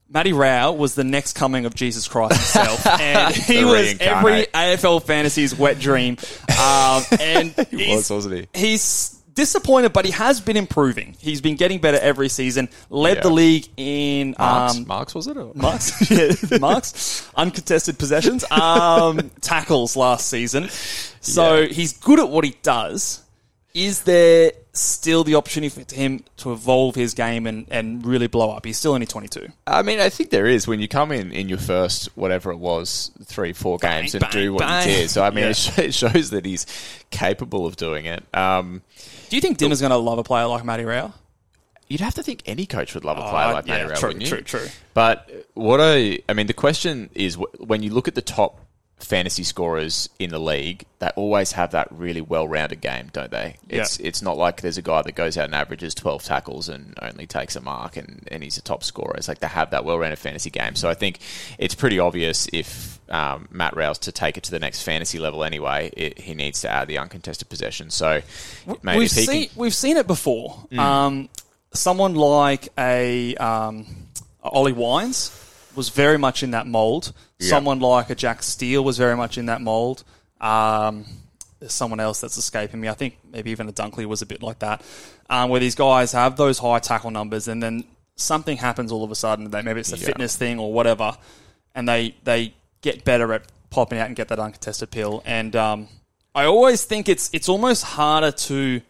Matty 0.09 0.33
Rowell 0.33 0.77
was 0.77 0.95
the 0.95 1.05
next 1.05 1.35
coming 1.35 1.67
of 1.67 1.75
Jesus 1.75 2.09
Christ 2.09 2.35
himself, 2.35 2.87
and 3.01 3.35
he 3.35 3.65
was 3.65 3.97
every. 4.01 4.47
AFL 4.47 5.03
fantasy's 5.03 5.57
wet 5.57 5.79
dream. 5.79 6.17
Um, 6.51 7.03
and 7.21 7.51
he 7.71 7.95
was, 7.95 8.11
wasn't 8.11 8.35
he? 8.35 8.49
He's 8.53 9.20
disappointed, 9.35 9.93
but 9.93 10.05
he 10.05 10.11
has 10.13 10.41
been 10.41 10.57
improving. 10.57 11.15
He's 11.21 11.41
been 11.41 11.57
getting 11.57 11.79
better 11.81 11.99
every 11.99 12.29
season. 12.29 12.69
Led 12.89 13.17
Yeah. 13.19 13.23
the 13.23 13.31
league 13.31 13.69
in 13.77 14.35
Marks, 14.39 14.77
um, 14.77 14.87
Marks 14.87 15.15
was 15.15 15.27
it? 15.27 15.37
Or? 15.37 15.53
marks, 15.55 16.11
yeah, 16.51 16.59
marks, 16.59 17.29
uncontested 17.37 17.99
possessions, 17.99 18.45
um, 18.51 19.31
tackles 19.41 19.97
last 19.97 20.29
season. 20.29 20.69
So 21.21 21.61
Yeah. 21.61 21.67
he's 21.69 21.93
good 21.95 22.19
at 22.21 22.29
what 22.29 22.45
he 22.45 22.57
does. 22.63 23.23
Is 23.73 24.03
there 24.03 24.53
still 24.73 25.23
the 25.23 25.37
opportunity 25.37 25.69
for 25.83 25.95
him 25.95 26.25
to 26.39 26.53
evolve 26.53 26.97
his 26.97 27.15
game 27.15 27.47
and, 27.47 27.67
and 27.71 28.05
really 28.05 28.27
blow 28.27 28.51
up? 28.51 28.67
He's 28.67 28.79
still 28.79 28.95
only 28.95 29.07
22. 29.07 29.47
I 29.67 29.83
mean, 29.83 30.01
I 30.01 30.09
think 30.09 30.31
there 30.31 30.47
is 30.47 30.67
when 30.67 30.81
you 30.81 30.89
come 30.89 31.13
in 31.13 31.31
in 31.31 31.49
your 31.49 31.59
first 31.59 32.09
whatever 32.17 32.51
it 32.51 32.57
was 32.57 33.13
three, 33.27 33.53
four 33.53 33.79
games 33.79 34.15
and 34.17 34.23
bang, 34.23 34.33
do 34.33 34.53
what 34.55 34.61
bang. 34.61 34.89
you 34.89 34.95
did. 34.97 35.11
So 35.11 35.23
I 35.23 35.31
mean, 35.31 35.45
Yeah. 35.45 35.51
it, 35.51 35.57
sh- 35.57 35.79
it 35.79 35.95
shows 35.95 36.31
that 36.31 36.45
he's 36.45 36.67
capable 37.11 37.65
of 37.65 37.77
doing 37.77 38.07
it. 38.07 38.25
Um, 38.35 38.83
Do 39.31 39.37
you 39.37 39.41
think 39.41 39.57
Dimma's 39.59 39.81
going 39.81 39.91
to 39.91 39.97
love 39.97 40.19
a 40.19 40.23
player 40.25 40.47
like 40.47 40.65
Matty 40.65 40.85
Rowell? 40.85 41.15
you'd 41.89 42.01
have 42.01 42.15
to 42.15 42.23
think 42.23 42.41
any 42.47 42.67
coach 42.67 42.95
would 42.95 43.05
love 43.05 43.19
a 43.19 43.23
player 43.23 43.47
Uh, 43.49 43.53
like 43.55 43.67
yeah, 43.67 43.73
Matty 43.79 43.85
Rowell, 43.87 43.97
true, 43.99 44.09
wouldn't 44.11 44.23
you? 44.23 44.29
true, 44.29 44.43
true. 44.43 44.69
But 44.95 45.29
what 45.55 45.81
I, 45.81 46.21
I 46.29 46.35
mean, 46.35 46.47
the 46.47 46.53
question 46.53 47.11
is 47.15 47.35
wh- 47.35 47.61
when 47.61 47.83
you 47.83 47.91
look 47.93 48.07
at 48.07 48.15
the 48.15 48.23
top 48.23 48.61
fantasy 49.03 49.43
scorers 49.43 50.09
in 50.19 50.31
the 50.31 50.39
league, 50.39 50.85
they 50.99 51.09
always 51.17 51.53
have 51.53 51.71
that 51.73 51.89
really 51.91 52.21
well-rounded 52.21 52.81
game, 52.81 53.09
don't 53.13 53.31
they? 53.31 53.57
It's 53.69 53.99
it's 53.99 54.23
not 54.23 54.37
like 54.37 54.61
there's 54.61 54.79
a 54.79 54.83
guy 54.83 55.03
that 55.03 55.15
goes 55.15 55.37
out 55.37 55.47
and 55.47 55.55
averages 55.55 55.95
12 55.95 56.23
tackles 56.23 56.69
and 56.69 56.95
only 57.01 57.27
takes 57.27 57.57
a 57.57 57.61
mark 57.61 57.97
and, 57.97 58.29
and 58.31 58.43
he's 58.43 58.59
a 58.59 58.63
top 58.63 58.85
scorer. 58.85 59.15
It's 59.17 59.29
like 59.29 59.41
they 59.41 59.47
have 59.47 59.71
that 59.71 59.85
well-rounded 59.85 60.19
fantasy 60.19 60.51
game. 60.51 60.75
So 60.75 60.89
I 60.89 60.95
think 60.95 61.19
it's 61.59 61.75
pretty 61.75 61.99
obvious 61.99 62.49
if 62.53 63.01
um, 63.11 63.49
Matt 63.51 63.77
Rouse 63.77 63.99
to 64.01 64.13
take 64.13 64.37
it 64.37 64.45
to 64.45 64.51
the 64.51 64.59
next 64.59 64.83
fantasy 64.83 65.19
level 65.19 65.45
anyway, 65.45 65.91
it, 65.97 66.19
he 66.19 66.35
needs 66.35 66.61
to 66.61 66.69
add 66.69 66.89
the 66.89 66.99
uncontested 66.99 67.49
possession. 67.49 67.91
So 67.91 68.23
maybe 68.83 68.99
we've 68.99 69.11
seen 69.11 69.49
can, 69.49 69.59
we've 69.59 69.75
seen 69.75 69.97
it 69.97 70.07
before. 70.07 70.57
Mm. 70.71 70.79
Um, 70.79 71.29
someone 71.73 72.15
like 72.15 72.69
a 72.79 73.35
um, 73.37 73.87
Ollie 74.43 74.73
Wines 74.73 75.40
was 75.77 75.89
very 75.89 76.19
much 76.19 76.43
in 76.43 76.51
that 76.53 76.67
mold. 76.67 77.13
Someone 77.41 77.81
like 77.81 78.11
a 78.11 78.15
Jack 78.15 78.43
Steele 78.43 78.85
was 78.85 78.99
very 78.99 79.17
much 79.17 79.39
in 79.39 79.47
that 79.47 79.61
mold. 79.63 80.05
Um, 80.41 81.05
there's 81.59 81.73
someone 81.73 82.01
else 82.01 82.21
that's 82.21 82.37
escaping 82.37 82.81
me. 82.81 82.89
I 82.89 82.95
think 82.95 83.17
maybe 83.31 83.51
even 83.51 83.69
a 83.69 83.73
Dunkley 83.73 84.05
was 84.07 84.23
a 84.23 84.27
bit 84.27 84.43
like 84.43 84.59
that, 84.61 84.83
um, 85.29 85.51
where 85.51 85.61
these 85.61 85.75
guys 85.75 86.13
have 86.13 86.37
those 86.37 86.59
high 86.59 86.79
tackle 86.79 87.11
numbers, 87.11 87.49
and 87.49 87.63
then 87.63 87.85
something 88.17 88.57
happens 88.57 88.93
all 88.93 89.05
of 89.05 89.11
a 89.11 89.15
sudden. 89.15 89.51
That 89.51 89.65
maybe 89.65 89.81
it's 89.81 89.93
a 89.93 89.99
Yeah. 89.99 90.07
fitness 90.07 90.37
thing 90.37 90.59
or 90.59 90.73
whatever, 90.73 91.17
and 91.75 91.89
they 91.89 92.15
they 92.25 92.55
get 92.83 93.05
better 93.05 93.33
at 93.35 93.43
popping 93.71 93.99
out 93.99 94.07
and 94.07 94.17
get 94.17 94.29
that 94.29 94.39
uncontested 94.39 94.91
pill. 94.91 95.23
And 95.27 95.55
um, 95.57 95.89
I 96.35 96.45
always 96.45 96.85
think 96.85 97.09
it's 97.09 97.29
it's 97.33 97.49
almost 97.49 97.85
harder 97.85 98.33
to 98.33 98.81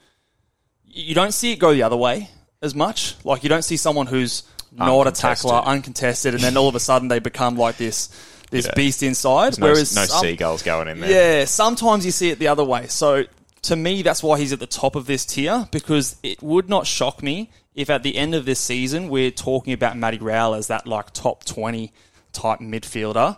you 0.92 1.14
don't 1.14 1.32
see 1.32 1.52
it 1.52 1.58
go 1.58 1.72
the 1.72 1.82
other 1.82 1.96
way 1.96 2.30
as 2.62 2.74
much. 2.74 3.16
Like 3.24 3.42
you 3.42 3.48
don't 3.48 3.62
see 3.64 3.76
someone 3.76 4.06
who's 4.06 4.42
not 4.72 5.06
a 5.06 5.10
tackler, 5.12 5.54
Uncontested. 5.54 6.34
and 6.34 6.42
then 6.42 6.56
all 6.56 6.68
of 6.68 6.74
a 6.74 6.80
sudden 6.80 7.08
they 7.08 7.18
become 7.18 7.56
like 7.56 7.76
this 7.76 8.08
this 8.50 8.66
Yeah. 8.66 8.72
beast 8.74 9.02
inside. 9.04 9.58
no, 9.58 9.66
Whereas 9.66 9.94
no 9.94 10.04
some- 10.06 10.22
seagulls 10.24 10.62
going 10.62 10.88
in 10.88 11.00
there. 11.00 11.38
yeah, 11.40 11.44
sometimes 11.44 12.04
you 12.04 12.10
see 12.10 12.30
it 12.30 12.40
the 12.40 12.48
other 12.48 12.64
way. 12.64 12.88
So 12.88 13.24
to 13.62 13.76
me, 13.76 14.02
that's 14.02 14.22
why 14.24 14.38
he's 14.40 14.52
at 14.52 14.58
the 14.58 14.66
top 14.66 14.96
of 14.96 15.06
this 15.06 15.24
tier 15.24 15.68
because 15.70 16.16
it 16.24 16.42
would 16.42 16.68
not 16.68 16.86
shock 16.86 17.22
me 17.22 17.50
if 17.76 17.88
at 17.90 18.02
the 18.02 18.16
end 18.16 18.34
of 18.34 18.46
this 18.46 18.58
season 18.58 19.08
we're 19.08 19.30
talking 19.30 19.72
about 19.72 19.96
Matty 19.96 20.18
Rowell 20.18 20.54
as 20.54 20.66
that 20.66 20.86
like 20.86 21.12
top 21.12 21.44
twenty 21.44 21.92
type 22.32 22.58
midfielder, 22.58 23.36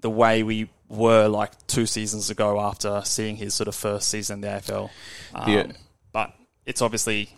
the 0.00 0.08
way 0.10 0.42
we 0.42 0.70
were 0.88 1.28
like 1.28 1.50
two 1.66 1.84
seasons 1.86 2.30
ago 2.30 2.58
after 2.60 3.02
seeing 3.04 3.36
his 3.36 3.52
sort 3.54 3.68
of 3.68 3.74
first 3.74 4.08
season 4.08 4.36
in 4.36 4.40
the 4.42 4.48
AFL. 4.48 4.90
Um, 5.34 5.50
Yeah. 5.52 5.66
But 6.12 6.32
it's 6.64 6.80
obviously 6.80 7.28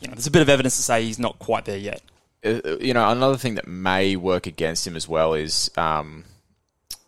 you 0.00 0.08
know 0.08 0.14
there's 0.14 0.26
a 0.26 0.30
bit 0.30 0.40
of 0.42 0.48
evidence 0.48 0.76
to 0.76 0.82
say 0.82 1.04
he's 1.04 1.18
not 1.18 1.38
quite 1.38 1.66
there 1.66 1.76
yet. 1.76 2.00
Uh, 2.44 2.76
you 2.80 2.92
know, 2.92 3.08
another 3.10 3.36
thing 3.36 3.54
that 3.54 3.66
may 3.68 4.16
work 4.16 4.46
against 4.46 4.86
him 4.86 4.96
as 4.96 5.08
well 5.08 5.34
is 5.34 5.70
um, 5.76 6.24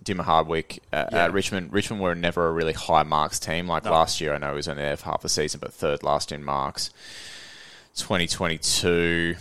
Dimma 0.04 0.20
Hardwick 0.22 0.80
uh, 0.92 1.06
Yeah. 1.10 1.24
at 1.24 1.32
Richmond. 1.32 1.72
Richmond 1.72 2.00
were 2.02 2.14
never 2.14 2.46
a 2.48 2.52
really 2.52 2.72
high 2.72 3.02
marks 3.02 3.38
team. 3.38 3.66
Like 3.66 3.84
last 3.84 4.20
year, 4.20 4.34
I 4.34 4.38
know 4.38 4.50
he 4.50 4.56
was 4.56 4.68
only 4.68 4.82
there 4.82 4.96
for 4.96 5.06
half 5.06 5.22
the 5.22 5.28
season, 5.28 5.60
but 5.60 5.72
third 5.72 6.02
last 6.02 6.30
in 6.30 6.44
marks. 6.44 6.90
2022, 7.96 9.34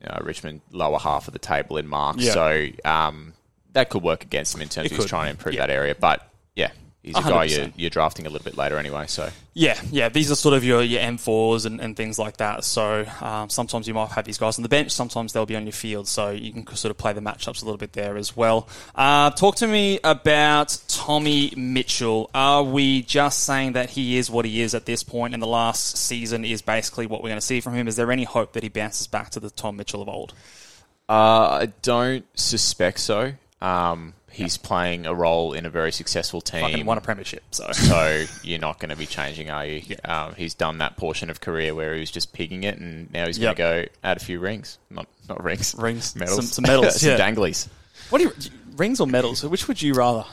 you 0.00 0.06
know, 0.06 0.18
Richmond 0.22 0.60
lower 0.70 0.98
half 0.98 1.26
of 1.28 1.32
the 1.32 1.38
table 1.38 1.76
in 1.76 1.86
marks. 1.86 2.22
Yeah. 2.22 2.32
So 2.32 2.66
um, 2.84 3.32
that 3.72 3.90
could 3.90 4.02
work 4.02 4.22
against 4.24 4.54
him 4.54 4.62
in 4.62 4.68
terms 4.68 4.86
It 4.86 4.92
of 4.92 4.98
he's 4.98 5.06
trying 5.06 5.26
to 5.26 5.30
improve 5.30 5.54
Yeah. 5.54 5.66
that 5.66 5.72
area. 5.72 5.94
But 5.94 6.26
yeah, 6.56 6.70
he's 7.04 7.16
a 7.16 7.22
guy 7.22 7.44
you're, 7.44 7.68
you're 7.76 7.90
drafting 7.90 8.26
a 8.26 8.30
little 8.30 8.44
bit 8.44 8.56
later 8.56 8.78
anyway. 8.78 9.06
So 9.06 9.28
Yeah, 9.52 9.78
yeah. 9.90 10.08
These 10.08 10.30
are 10.30 10.34
sort 10.34 10.54
of 10.54 10.64
your, 10.64 10.82
your 10.82 11.02
M4s 11.02 11.66
and, 11.66 11.80
and 11.80 11.96
things 11.96 12.18
like 12.18 12.38
that. 12.38 12.64
So 12.64 13.04
um, 13.20 13.50
sometimes 13.50 13.86
you 13.86 13.94
might 13.94 14.10
have 14.10 14.24
these 14.24 14.38
guys 14.38 14.58
on 14.58 14.62
the 14.62 14.68
bench. 14.68 14.90
Sometimes 14.90 15.32
they'll 15.32 15.46
be 15.46 15.56
on 15.56 15.64
your 15.64 15.72
field. 15.72 16.08
So 16.08 16.30
you 16.30 16.52
can 16.52 16.66
sort 16.74 16.90
of 16.90 16.96
play 16.96 17.12
the 17.12 17.20
matchups 17.20 17.62
a 17.62 17.64
little 17.64 17.76
bit 17.76 17.92
there 17.92 18.16
as 18.16 18.34
well. 18.36 18.68
Uh, 18.94 19.30
talk 19.30 19.56
to 19.56 19.66
me 19.66 20.00
about 20.02 20.78
Tommy 20.88 21.52
Mitchell. 21.56 22.30
Are 22.34 22.62
we 22.62 23.02
just 23.02 23.44
saying 23.44 23.74
that 23.74 23.90
he 23.90 24.16
is 24.16 24.30
what 24.30 24.46
he 24.46 24.62
is 24.62 24.74
at 24.74 24.86
this 24.86 25.02
point 25.02 25.34
and 25.34 25.42
the 25.42 25.46
last 25.46 25.98
season 25.98 26.44
is 26.44 26.62
basically 26.62 27.06
what 27.06 27.22
we're 27.22 27.28
going 27.30 27.40
to 27.40 27.46
see 27.46 27.60
from 27.60 27.74
him? 27.74 27.86
Is 27.86 27.96
there 27.96 28.10
any 28.10 28.24
hope 28.24 28.54
that 28.54 28.62
he 28.62 28.70
bounces 28.70 29.06
back 29.06 29.30
to 29.30 29.40
the 29.40 29.50
Tom 29.50 29.76
Mitchell 29.76 30.00
of 30.00 30.08
old? 30.08 30.32
Uh, 31.08 31.60
I 31.62 31.72
don't 31.82 32.24
suspect 32.38 32.98
so. 32.98 33.32
Um, 33.60 34.14
he's 34.34 34.56
playing 34.58 35.06
a 35.06 35.14
role 35.14 35.52
in 35.52 35.64
a 35.64 35.70
very 35.70 35.92
successful 35.92 36.40
Fucking 36.40 36.76
team. 36.76 36.86
won 36.86 36.98
a 36.98 37.00
premiership. 37.00 37.42
So 37.52 37.70
so 37.72 38.24
you're 38.42 38.58
not 38.58 38.78
going 38.80 38.90
to 38.90 38.96
be 38.96 39.06
changing, 39.06 39.50
are 39.50 39.64
you? 39.64 39.96
Um, 40.04 40.34
he's 40.34 40.54
done 40.54 40.78
that 40.78 40.96
portion 40.96 41.30
of 41.30 41.40
career 41.40 41.74
where 41.74 41.94
he 41.94 42.00
was 42.00 42.10
just 42.10 42.32
pigging 42.32 42.64
it, 42.64 42.78
and 42.78 43.10
now 43.12 43.26
he's 43.26 43.38
going 43.38 43.54
to 43.54 43.58
go 43.58 43.84
add 44.02 44.16
a 44.16 44.20
few 44.20 44.40
rings. 44.40 44.78
Not 44.90 45.06
not 45.28 45.42
rings, 45.42 45.74
Rings. 45.78 46.14
medals, 46.16 46.36
Some- 46.36 46.46
some 46.46 46.62
medals, 46.66 47.00
some 47.00 47.10
yeah. 47.10 47.18
danglies. 47.18 47.68
what 48.10 48.18
do 48.18 48.24
you 48.24 48.32
rings 48.76 49.00
or 49.00 49.06
medals? 49.06 49.44
Which 49.44 49.68
would 49.68 49.80
you 49.80 49.94
rather? 49.94 50.24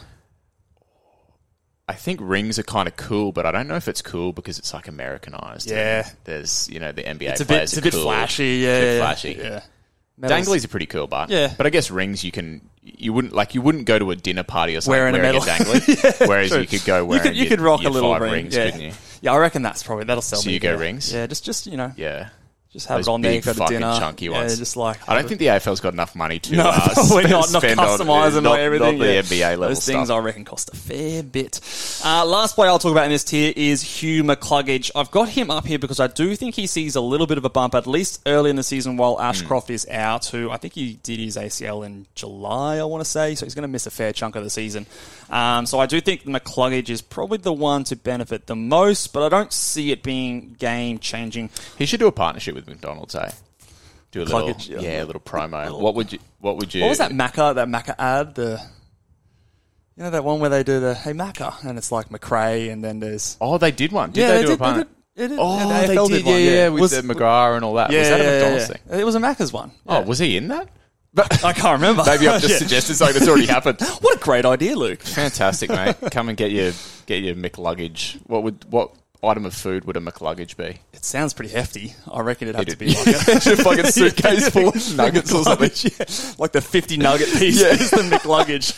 I 1.88 1.94
think 1.96 2.20
rings 2.24 2.58
are 2.58 2.64
kind 2.64 2.88
of 2.88 2.96
cool, 2.96 3.32
but 3.34 3.46
I 3.46 3.52
don't 3.52 3.68
know 3.68 3.76
if 3.76 3.88
it's 3.90 4.02
cool 4.02 4.32
because 4.32 4.58
it's 4.60 4.74
like 4.74 4.88
Americanized. 4.88 5.70
Yeah. 5.70 6.08
There's 6.24 6.70
you 6.70 6.80
know 6.80 6.92
the 6.92 7.04
NBA 7.04 7.32
It's 7.32 7.42
a 7.42 7.46
bit, 7.46 7.48
players 7.56 7.74
it's 7.74 7.78
a 7.80 7.82
bit 7.82 7.94
cool, 7.94 8.04
flashy. 8.04 8.46
Yeah, 8.64 8.70
a 8.70 8.80
bit 8.80 8.86
yeah, 8.88 8.94
yeah. 8.94 9.00
flashy. 9.00 9.32
Yeah. 9.34 9.62
Medals. 10.18 10.48
Danglies 10.48 10.66
are 10.66 10.68
pretty 10.70 10.86
cool, 10.86 11.08
but 11.08 11.30
Yeah. 11.30 11.54
But 11.58 11.66
I 11.66 11.70
guess 11.70 11.92
rings 11.92 12.24
you 12.24 12.32
can 12.32 12.62
you 12.84 13.14
wouldn't 13.14 13.34
like 13.34 13.54
you 13.56 13.62
wouldn't 13.62 13.86
go 13.86 14.00
to 14.00 14.12
a 14.12 14.16
dinner 14.16 14.44
party 14.44 14.76
or 14.76 14.82
something 14.82 15.00
Wearing 15.00 15.14
wearing, 15.14 15.36
a 15.36 15.40
medal. 15.40 15.42
dangly, 15.42 16.28
whereas 16.28 16.50
True. 16.52 16.62
you 16.62 16.68
could 16.68 16.84
go 16.86 17.00
You 17.00 17.06
wearing 17.06 17.24
could, 17.24 17.36
you 17.36 17.44
your- 17.44 17.50
could 17.50 17.62
rock 17.62 17.84
a 17.84 17.90
little 17.90 18.12
five 18.14 18.22
ring. 18.22 18.32
rings, 18.34 18.56
yeah. 18.56 18.66
couldn't 18.72 18.82
you? 18.82 18.92
yeah, 19.22 19.34
I 19.34 19.38
reckon 19.38 19.62
that's 19.62 19.84
probably 19.84 20.06
that'll 20.06 20.22
sell 20.24 20.40
So 20.40 20.48
me. 20.48 20.54
you 20.54 20.60
go 20.60 20.72
yeah. 20.74 20.80
rings? 20.80 21.14
Yeah, 21.14 21.28
just 21.28 21.44
just 21.46 21.68
you 21.68 21.78
know, 21.78 21.92
Yeah. 21.96 22.30
Just 22.74 22.88
have 22.88 23.02
it 23.02 23.08
on 23.10 23.22
there. 23.22 23.34
big 23.34 23.44
Go 23.44 23.52
to 23.54 23.60
fucking 23.60 23.80
dinner. 23.80 24.00
chunky 24.00 24.26
yeah, 24.28 24.48
just 24.48 24.78
like 24.78 25.08
I 25.10 25.16
don't 25.16 25.28
think 25.28 25.40
the 25.40 25.48
AFL's 25.48 25.82
got 25.82 25.92
enough 25.94 26.16
money 26.16 26.40
to 26.40 26.56
No, 26.56 26.70
uh, 26.70 26.90
probably 26.94 27.24
not. 27.24 27.30
Not 27.52 27.62
spend 27.62 27.80
on- 27.80 28.00
customising 28.00 28.44
not, 28.44 28.58
or 28.58 28.62
everything. 28.62 28.98
Not 28.98 29.06
the 29.06 29.14
yeah. 29.14 29.22
NBA 29.22 29.50
level 29.58 29.68
Those 29.70 29.86
things 29.86 30.08
stuff. 30.08 30.18
I 30.18 30.20
reckon 30.20 30.46
cost 30.46 30.70
a 30.74 30.78
fair 30.78 31.22
bit. 31.24 31.60
Uh, 32.06 32.26
last 32.26 32.56
player 32.56 32.70
I'll 32.70 32.80
talk 32.80 32.94
about 32.94 33.06
in 33.06 33.12
this 33.12 33.24
tier 33.26 33.52
is 33.56 33.82
Hugh 33.82 34.24
McCluggage. 34.24 34.90
I've 34.96 35.12
got 35.12 35.28
him 35.30 35.52
up 35.52 35.66
here 35.66 35.80
because 35.80 36.00
I 36.00 36.08
do 36.08 36.36
think 36.36 36.56
he 36.56 36.66
sees 36.66 36.96
a 36.96 37.02
little 37.02 37.28
bit 37.28 37.38
of 37.38 37.44
a 37.46 37.50
bump, 37.50 37.76
at 37.76 37.88
least 37.88 38.22
early 38.26 38.50
in 38.50 38.56
the 38.56 38.64
season, 38.64 38.96
while 38.96 39.16
Hmm. 39.16 39.24
Ashcroft 39.24 39.70
is 39.70 39.86
out. 39.90 40.28
Who 40.28 40.50
I 40.50 40.58
think 40.58 40.74
he 40.74 40.94
did 41.04 41.20
his 41.20 41.36
ACL 41.36 41.86
in 41.86 42.06
July, 42.16 42.78
I 42.78 42.84
want 42.86 43.04
to 43.04 43.10
say, 43.10 43.36
so 43.36 43.46
he's 43.46 43.54
going 43.56 43.64
to 43.64 43.68
miss 43.68 43.86
a 43.86 43.92
fair 43.92 44.14
chunk 44.14 44.36
of 44.38 44.44
the 44.46 44.50
season. 44.50 44.86
Um, 45.30 45.66
so 45.66 45.80
I 45.80 45.86
do 45.86 46.00
think 46.02 46.24
McCluggage 46.26 46.90
is 46.90 47.02
probably 47.02 47.38
the 47.38 47.54
one 47.54 47.84
to 47.86 47.96
benefit 47.96 48.48
the 48.48 48.56
most, 48.56 49.14
but 49.14 49.24
I 49.24 49.30
don't 49.30 49.52
see 49.54 49.92
it 49.92 50.04
being 50.04 50.56
game 50.60 51.00
changing. 51.00 51.50
He 51.78 51.86
should 51.86 52.00
do 52.00 52.08
a 52.08 52.12
partnership 52.12 52.54
with 52.56 52.61
McDonald's, 52.68 53.16
eh? 53.16 53.32
Do 54.12 54.22
a 54.22 54.26
little, 54.26 54.50
yeah. 54.68 54.80
yeah, 54.80 55.04
a 55.04 55.06
little 55.06 55.22
promo. 55.22 55.80
What 55.80 55.96
would 55.96 56.12
you? 56.12 56.20
What 56.40 56.58
would 56.58 56.74
you? 56.74 56.82
What 56.82 56.90
was 56.90 56.98
that 56.98 57.12
Macca? 57.12 57.56
That 57.56 57.68
Macca 57.70 57.96
ad? 57.98 58.36
The 58.36 58.62
you 59.96 60.04
know 60.04 60.10
that 60.10 60.24
one 60.24 60.40
where 60.40 60.50
they 60.50 60.64
do 60.64 60.80
the 60.80 60.96
hey 60.96 61.14
Macca, 61.14 61.64
and 61.64 61.78
it's 61.78 61.92
like 61.92 62.10
McRae, 62.10 62.72
and 62.72 62.84
then 62.84 63.00
there's 63.00 63.38
Oh, 63.40 63.58
they 63.58 63.72
did 63.72 63.92
one. 63.92 64.12
Did 64.12 64.22
yeah, 64.22 64.28
they, 64.30 64.34
they 64.36 64.42
do 64.42 64.48
did, 64.48 64.54
a 64.56 64.58
partner? 64.58 64.84
they 65.16 65.22
did, 65.24 65.30
they 65.32 65.36
did, 65.36 65.40
Oh, 65.40 65.58
yeah, 65.58 65.82
the 65.82 65.88
they 65.88 65.96
AFL 65.96 66.08
did. 66.10 66.26
one, 66.26 66.34
yeah, 66.36 66.40
yeah, 66.40 66.70
with 66.70 66.82
Was- 66.82 66.92
the 66.92 67.02
McGrath 67.02 67.56
and 67.56 67.66
all 67.66 67.74
that. 67.76 67.92
yeah, 67.92 68.00
was 68.00 68.10
that 68.10 68.20
yeah, 68.20 68.26
a 68.26 68.28
yeah, 68.28 68.38
McDonald's 68.40 68.70
yeah. 68.70 68.78
thing? 68.92 69.00
It 69.00 69.04
was 69.06 69.16
a 69.16 69.20
Macca's 69.20 69.54
one. 69.54 69.72
Oh, 69.88 70.02
was 70.02 70.20
he 70.20 70.36
in 70.38 70.48
that? 70.50 70.70
But 71.14 71.44
I 71.44 71.52
can't 71.54 71.74
remember. 71.82 72.04
Maybe 72.08 72.28
I've 72.28 72.42
just 72.42 72.50
Yeah. 72.54 72.58
suggested 72.58 72.96
something 72.96 73.16
that's 73.18 73.28
already 73.30 73.46
happened. 73.48 73.80
What 74.02 74.16
a 74.16 74.20
great 74.20 74.46
idea, 74.46 74.76
Luke. 74.76 75.02
Fantastic, 75.02 75.70
mate. 75.70 75.96
Come 76.12 76.30
and 76.30 76.38
get 76.38 76.52
your 76.52 76.72
get 77.06 77.22
your 77.24 77.36
McLuggage. 77.36 78.20
What 78.28 78.44
would 78.44 78.66
what 78.72 78.92
item 79.24 79.46
of 79.46 79.54
food 79.54 79.86
would 79.86 79.98
a 79.98 80.00
McLuggage 80.00 80.58
be? 80.58 80.80
It 80.94 81.06
sounds 81.06 81.34
pretty 81.34 81.52
hefty. 81.54 81.94
I 82.12 82.22
reckon 82.22 82.48
it'd 82.48 82.56
have 82.56 82.66
to 82.66 82.72
It'd 82.72 82.80
be 82.80 83.12
like 83.12 83.46
a 83.46 83.56
fucking 83.64 83.86
suitcase 83.92 84.50
full 84.50 84.70
of 84.70 84.96
nuggets 84.98 85.32
or 85.34 85.44
something. 85.44 85.70
Yeah. 85.84 86.06
like 86.40 86.52
the 86.54 86.62
fifty 86.62 86.98
nugget 86.98 87.30
piece 87.38 87.62
Yeah. 87.62 87.68
is 87.70 87.92
the 87.92 87.98
McLuggage. 87.98 88.74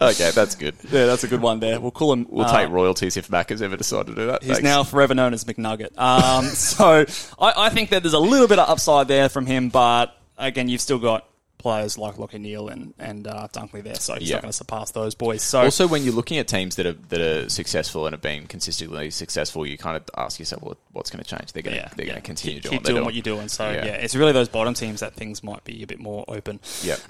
Okay, 0.00 0.30
that's 0.32 0.54
good. 0.54 0.74
yeah, 0.90 1.06
that's 1.06 1.24
a 1.24 1.28
good 1.28 1.40
one 1.42 1.60
there. 1.60 1.80
We'll 1.80 1.90
call 1.90 2.12
him. 2.12 2.26
We'll 2.28 2.46
uh, 2.46 2.52
take 2.52 2.70
royalties 2.70 3.16
if 3.16 3.30
Mac 3.30 3.50
has 3.50 3.62
ever 3.62 3.76
decided 3.76 4.08
to 4.08 4.14
do 4.14 4.26
that. 4.26 4.42
He's 4.42 4.52
Thanks. 4.52 4.64
now 4.64 4.82
forever 4.84 5.14
known 5.14 5.32
as 5.34 5.44
McNugget. 5.44 5.96
Um, 5.98 6.44
so 6.46 7.04
I, 7.38 7.66
I 7.66 7.68
think 7.70 7.90
that 7.90 8.02
there's 8.02 8.14
a 8.14 8.18
little 8.18 8.48
bit 8.48 8.58
of 8.58 8.68
upside 8.68 9.08
there 9.08 9.28
from 9.28 9.46
him, 9.46 9.68
but 9.68 10.14
again, 10.36 10.68
you've 10.68 10.80
still 10.80 10.98
got 10.98 11.27
players 11.58 11.98
like 11.98 12.16
Lachie 12.16 12.40
Neale 12.40 12.68
and 12.68 12.94
and 12.98 13.26
uh, 13.26 13.48
Dunkley 13.52 13.82
there, 13.82 13.96
so 13.96 14.14
he's 14.14 14.28
Yeah. 14.30 14.36
not 14.36 14.42
going 14.42 14.52
to 14.52 14.56
surpass 14.56 14.90
those 14.92 15.14
boys. 15.14 15.42
So 15.42 15.62
Also, 15.62 15.86
when 15.86 16.04
you're 16.04 16.14
looking 16.14 16.38
at 16.38 16.48
teams 16.48 16.76
that 16.76 16.86
are 16.86 16.94
that 17.10 17.20
are 17.20 17.48
successful 17.48 18.06
and 18.06 18.12
have 18.14 18.22
been 18.22 18.46
consistently 18.46 19.10
successful, 19.10 19.66
you 19.66 19.76
kind 19.76 19.96
of 19.96 20.04
ask 20.16 20.38
yourself, 20.38 20.62
well, 20.62 20.76
what's 20.92 21.10
going 21.10 21.22
to 21.22 21.28
change? 21.28 21.52
They're 21.52 21.62
going 21.62 21.76
to 21.76 21.82
yeah, 21.82 21.90
they're 21.96 22.06
yeah. 22.06 22.12
going 22.12 22.22
to 22.22 22.26
continue 22.26 22.60
keep, 22.60 22.62
doing, 22.62 22.72
keep 22.78 22.82
what 22.82 22.90
doing 22.92 23.04
what 23.04 23.14
you're 23.14 23.22
doing. 23.22 23.48
So 23.48 23.70
yeah. 23.70 23.84
Yeah. 23.86 23.92
it's 23.94 24.14
really 24.14 24.32
those 24.32 24.48
bottom 24.48 24.74
teams 24.74 25.00
that 25.00 25.14
things 25.14 25.42
might 25.42 25.64
be 25.64 25.82
a 25.82 25.86
bit 25.86 25.98
more 25.98 26.24
open. 26.28 26.60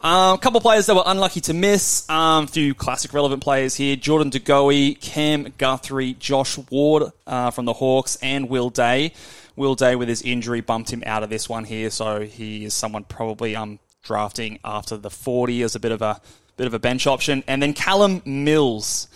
Um, 0.02 0.34
a 0.34 0.38
couple 0.38 0.56
of 0.58 0.62
players 0.62 0.87
that 0.87 0.94
were 0.96 1.02
unlucky 1.06 1.40
to 1.42 1.54
miss. 1.54 2.08
Um, 2.08 2.44
a 2.44 2.46
few 2.46 2.74
classic 2.74 3.12
relevant 3.12 3.42
players 3.42 3.74
here: 3.74 3.96
Jordan 3.96 4.30
De 4.30 4.38
Goey, 4.40 4.94
Cam 5.00 5.52
Guthrie, 5.58 6.14
Josh 6.14 6.58
Ward 6.70 7.12
uh, 7.26 7.50
from 7.50 7.64
the 7.64 7.74
Hawks, 7.74 8.16
and 8.22 8.48
Will 8.48 8.70
Day. 8.70 9.12
Will 9.56 9.74
Day 9.74 9.96
with 9.96 10.08
his 10.08 10.22
injury 10.22 10.61
bumped 10.61 10.90
him 10.92 11.02
out 11.04 11.22
of 11.24 11.30
this 11.30 11.48
one 11.48 11.64
here, 11.64 11.90
so 11.90 12.20
he 12.20 12.64
is 12.64 12.74
someone 12.74 13.02
probably 13.04 13.56
um 13.56 13.80
drafting 14.09 14.59
after 14.64 14.97
the 14.97 15.11
40 15.11 15.62
as 15.62 15.75
a 15.77 15.81
bit 15.81 15.92
of 15.92 16.03
a 16.03 16.21
bit 16.57 16.66
of 16.66 16.75
a 16.75 16.79
bench 16.81 17.07
option. 17.07 17.44
And 17.47 17.62
then 17.62 17.73
Callum 17.75 18.21
Mills 18.25 19.07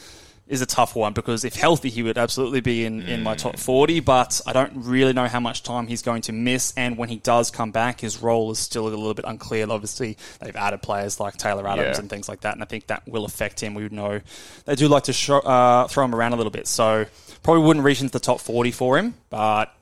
is 0.47 0.61
a 0.61 0.67
tough 0.67 0.95
one 0.95 1.13
because 1.15 1.45
if 1.45 1.55
healthy, 1.55 1.89
he 1.89 2.03
would 2.03 2.19
absolutely 2.19 2.61
be 2.61 2.85
in, 2.85 3.01
in 3.03 3.23
my 3.23 3.35
top 3.35 3.59
40, 3.59 4.01
but 4.01 4.41
I 4.47 4.53
don't 4.53 4.73
really 4.77 5.13
know 5.15 5.27
how 5.27 5.41
much 5.41 5.63
time 5.63 5.87
he's 5.87 6.03
going 6.03 6.21
to 6.23 6.33
miss. 6.33 6.75
And 6.77 6.99
when 6.99 7.09
he 7.09 7.17
does 7.17 7.51
come 7.51 7.71
back, 7.71 8.01
his 8.01 8.21
role 8.23 8.51
is 8.51 8.59
still 8.59 8.87
a 8.87 8.91
little 8.91 9.15
bit 9.15 9.25
unclear. 9.27 9.67
Obviously, 9.71 10.19
they've 10.41 10.55
added 10.55 10.83
players 10.83 11.19
like 11.19 11.37
Taylor 11.39 11.67
Adams 11.67 11.97
Yeah. 11.97 12.01
and 12.01 12.11
things 12.11 12.29
like 12.29 12.43
that, 12.43 12.53
and 12.55 12.63
I 12.63 12.67
think 12.67 12.89
that 12.89 13.09
will 13.09 13.25
affect 13.25 13.61
him. 13.61 13.73
We 13.75 13.85
would 13.85 13.93
know 13.93 14.21
they 14.67 14.75
do 14.75 14.89
like 14.89 15.05
to 15.05 15.13
show, 15.15 15.39
uh, 15.39 15.89
throw 15.89 16.05
him 16.05 16.15
around 16.15 16.35
a 16.35 16.37
little 16.37 16.51
bit, 16.53 16.67
so 16.69 17.07
probably 17.43 17.65
wouldn't 17.65 17.85
reach 17.87 18.01
into 18.03 18.13
the 18.13 18.21
top 18.21 18.41
40 18.41 18.73
for 18.73 18.99
him, 18.99 19.15
but 19.31 19.73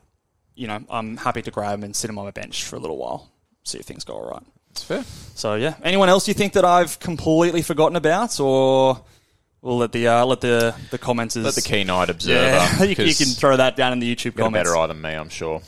you 0.55 0.67
know, 0.69 0.79
I'm 0.89 1.17
happy 1.17 1.43
to 1.43 1.51
grab 1.51 1.79
him 1.79 1.85
and 1.85 1.97
sit 1.97 2.09
him 2.11 2.19
on 2.19 2.27
my 2.27 2.31
bench 2.31 2.65
for 2.65 2.77
a 2.77 2.79
little 2.79 2.97
while, 2.99 3.29
see 3.65 3.79
if 3.79 3.87
things 3.87 4.05
go 4.05 4.15
all 4.15 4.31
right. 4.31 4.43
It's 4.71 4.83
fair. 4.85 5.05
So 5.35 5.55
yeah, 5.55 5.75
anyone 5.83 6.09
else 6.09 6.29
you 6.29 6.35
think 6.35 6.53
that 6.55 6.65
I've 6.65 6.99
completely 7.01 7.63
forgotten 7.63 7.97
about, 7.97 8.39
or 8.41 9.01
we'll 9.63 9.79
let 9.79 9.93
the 9.93 10.07
uh, 10.09 10.25
let 10.27 10.41
the 10.41 10.75
the 10.91 10.99
commenters 10.99 11.43
Let 11.45 11.55
the 11.55 11.63
keen-eyed 11.63 12.11
observer. 12.11 12.41
yeah, 12.41 12.83
you, 12.85 12.95
can- 12.95 13.07
can 13.09 13.27
throw 13.29 13.57
that 13.57 13.77
down 13.77 13.93
in 13.93 13.99
the 14.01 14.15
YouTube 14.15 14.27
you've 14.27 14.35
got 14.37 14.43
a 14.45 14.47
comments. 14.47 14.69
better 14.71 14.79
eye 14.79 14.87
than 14.87 15.01
me, 15.01 15.11
I'm 15.11 15.29
sure. 15.31 15.63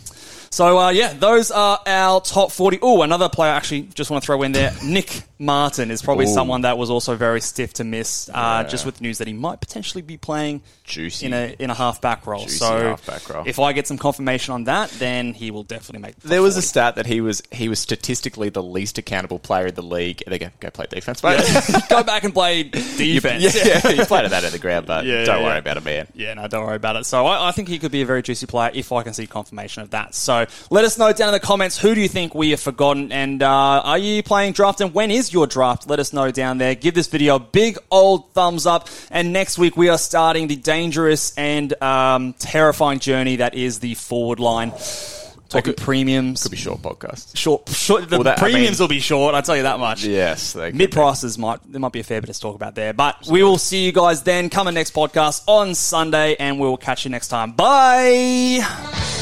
So 0.52 0.78
uh, 0.78 0.90
yeah, 0.90 1.14
those 1.14 1.50
are 1.50 1.80
our 1.86 2.20
top 2.20 2.52
forty. 2.52 2.78
Oh, 2.82 3.00
another 3.02 3.28
player 3.30 3.52
actually 3.52 3.82
just 3.82 4.10
want 4.10 4.22
to 4.22 4.26
throw 4.26 4.42
in 4.42 4.52
there. 4.52 4.72
Nic 4.84 5.22
Martin 5.38 5.90
is 5.90 6.02
probably 6.02 6.26
Ooh. 6.26 6.34
someone 6.34 6.60
that 6.60 6.76
was 6.76 6.90
also 6.90 7.16
very 7.16 7.40
stiff 7.40 7.72
to 7.74 7.84
miss, 7.84 8.28
uh, 8.32 8.62
just 8.64 8.84
with 8.86 9.00
news 9.00 9.18
that 9.18 9.26
he 9.26 9.32
might 9.32 9.60
potentially 9.60 10.02
be 10.02 10.16
playing 10.18 10.60
Juicy. 10.84 11.24
in 11.26 11.32
a 11.32 11.56
in 11.58 11.70
a 11.70 11.74
half 11.74 12.02
back 12.02 12.26
role. 12.26 12.42
Juicy 12.42 12.58
so 12.58 12.80
half-back 12.90 13.28
role. 13.30 13.44
if 13.46 13.58
I 13.58 13.72
get 13.72 13.86
some 13.86 13.96
confirmation 13.96 14.52
on 14.52 14.64
that, 14.64 14.90
then 14.90 15.32
he 15.32 15.50
will 15.50 15.62
definitely 15.64 16.02
make. 16.06 16.16
The 16.20 16.28
There 16.28 16.42
was 16.42 16.54
a 16.56 16.60
40. 16.60 16.66
stat 16.66 16.94
that 16.96 17.06
he 17.06 17.22
was 17.22 17.42
he 17.50 17.70
was 17.70 17.80
statistically 17.80 18.50
the 18.50 18.62
least 18.62 18.98
accountable 18.98 19.38
player 19.38 19.68
in 19.68 19.74
the 19.74 19.82
league. 19.82 20.22
They 20.26 20.38
go, 20.38 20.50
go 20.60 20.70
play 20.70 20.84
defense, 20.90 21.22
mate. 21.22 21.40
go 21.88 22.04
back 22.04 22.24
and 22.24 22.34
play 22.34 22.58
You- 22.62 22.70
defense. 23.20 23.42
yeah, 23.66 23.88
you 23.88 24.04
played 24.04 24.30
that 24.30 24.44
at 24.44 24.52
the 24.52 24.58
ground, 24.58 24.86
but 24.86 25.06
Yeah, 25.06 25.24
don't 25.24 25.38
yeah, 25.38 25.44
worry 25.44 25.54
yeah. 25.54 25.58
about 25.58 25.76
it, 25.78 25.84
man. 25.84 26.08
Yeah, 26.14 26.34
no, 26.34 26.46
don't 26.46 26.66
worry 26.66 26.76
about 26.76 26.96
it. 26.96 27.06
So 27.06 27.24
I, 27.26 27.48
I 27.48 27.52
think 27.52 27.68
he 27.68 27.78
could 27.78 27.90
be 27.92 28.02
a 28.02 28.06
very 28.06 28.22
juicy 28.22 28.44
player 28.46 28.70
if 28.74 28.92
I 28.92 29.02
can 29.02 29.14
see 29.14 29.26
confirmation 29.26 29.82
of 29.82 29.90
that. 29.90 30.14
So 30.14 30.41
let 30.70 30.84
us 30.84 30.98
know 30.98 31.12
down 31.12 31.28
in 31.28 31.32
the 31.32 31.40
comments 31.40 31.78
who 31.78 31.94
do 31.94 32.00
you 32.00 32.08
think 32.08 32.34
we 32.34 32.50
have 32.50 32.60
forgotten, 32.60 33.12
and 33.12 33.42
uh, 33.42 33.48
are 33.48 33.98
you 33.98 34.22
playing 34.22 34.52
draft, 34.52 34.80
and 34.80 34.92
when 34.94 35.10
is 35.10 35.32
your 35.32 35.46
draft? 35.46 35.88
Let 35.88 35.98
us 36.00 36.12
know 36.12 36.30
down 36.30 36.58
there. 36.58 36.74
Give 36.74 36.94
this 36.94 37.06
video 37.08 37.36
a 37.36 37.40
big 37.40 37.78
old 37.90 38.32
thumbs 38.32 38.66
up, 38.66 38.88
and 39.10 39.32
next 39.32 39.58
week 39.58 39.76
we 39.76 39.88
are 39.88 39.98
starting 39.98 40.46
the 40.48 40.56
dangerous 40.56 41.32
and 41.36 41.80
um, 41.82 42.32
terrifying 42.34 42.98
journey 42.98 43.36
that 43.36 43.54
is 43.54 43.78
the 43.80 43.94
forward 43.94 44.40
line. 44.40 44.72
Talking 45.48 45.74
could- 45.74 45.84
premiums, 45.84 46.42
Could 46.44 46.52
be 46.52 46.56
short 46.56 46.80
podcast. 46.80 47.36
short. 47.36 47.68
short 47.68 48.08
the 48.08 48.16
Well, 48.16 48.24
that- 48.24 48.38
I 48.38 48.40
premiums 48.40 48.78
mean- 48.78 48.84
will 48.84 48.88
be 48.88 49.00
short. 49.00 49.34
I 49.34 49.42
tell 49.42 49.54
you 49.54 49.64
that 49.64 49.78
much. 49.78 50.02
Yes, 50.02 50.54
Mid 50.54 50.90
prices 50.92 51.36
might 51.36 51.60
there 51.70 51.78
might 51.78 51.92
be 51.92 52.00
a 52.00 52.04
fair 52.04 52.22
bit 52.22 52.32
to 52.32 52.40
talk 52.40 52.54
about 52.54 52.74
there, 52.74 52.94
but 52.94 53.26
we 53.28 53.42
will 53.42 53.58
see 53.58 53.84
you 53.84 53.92
guys 53.92 54.22
then. 54.22 54.48
Come 54.48 54.68
in 54.68 54.72
next 54.74 54.94
podcast 54.94 55.42
on 55.46 55.74
Sunday, 55.74 56.36
and 56.40 56.58
we 56.58 56.66
will 56.66 56.78
catch 56.78 57.04
you 57.04 57.10
next 57.10 57.28
time. 57.28 57.52
Bye. 57.52 59.21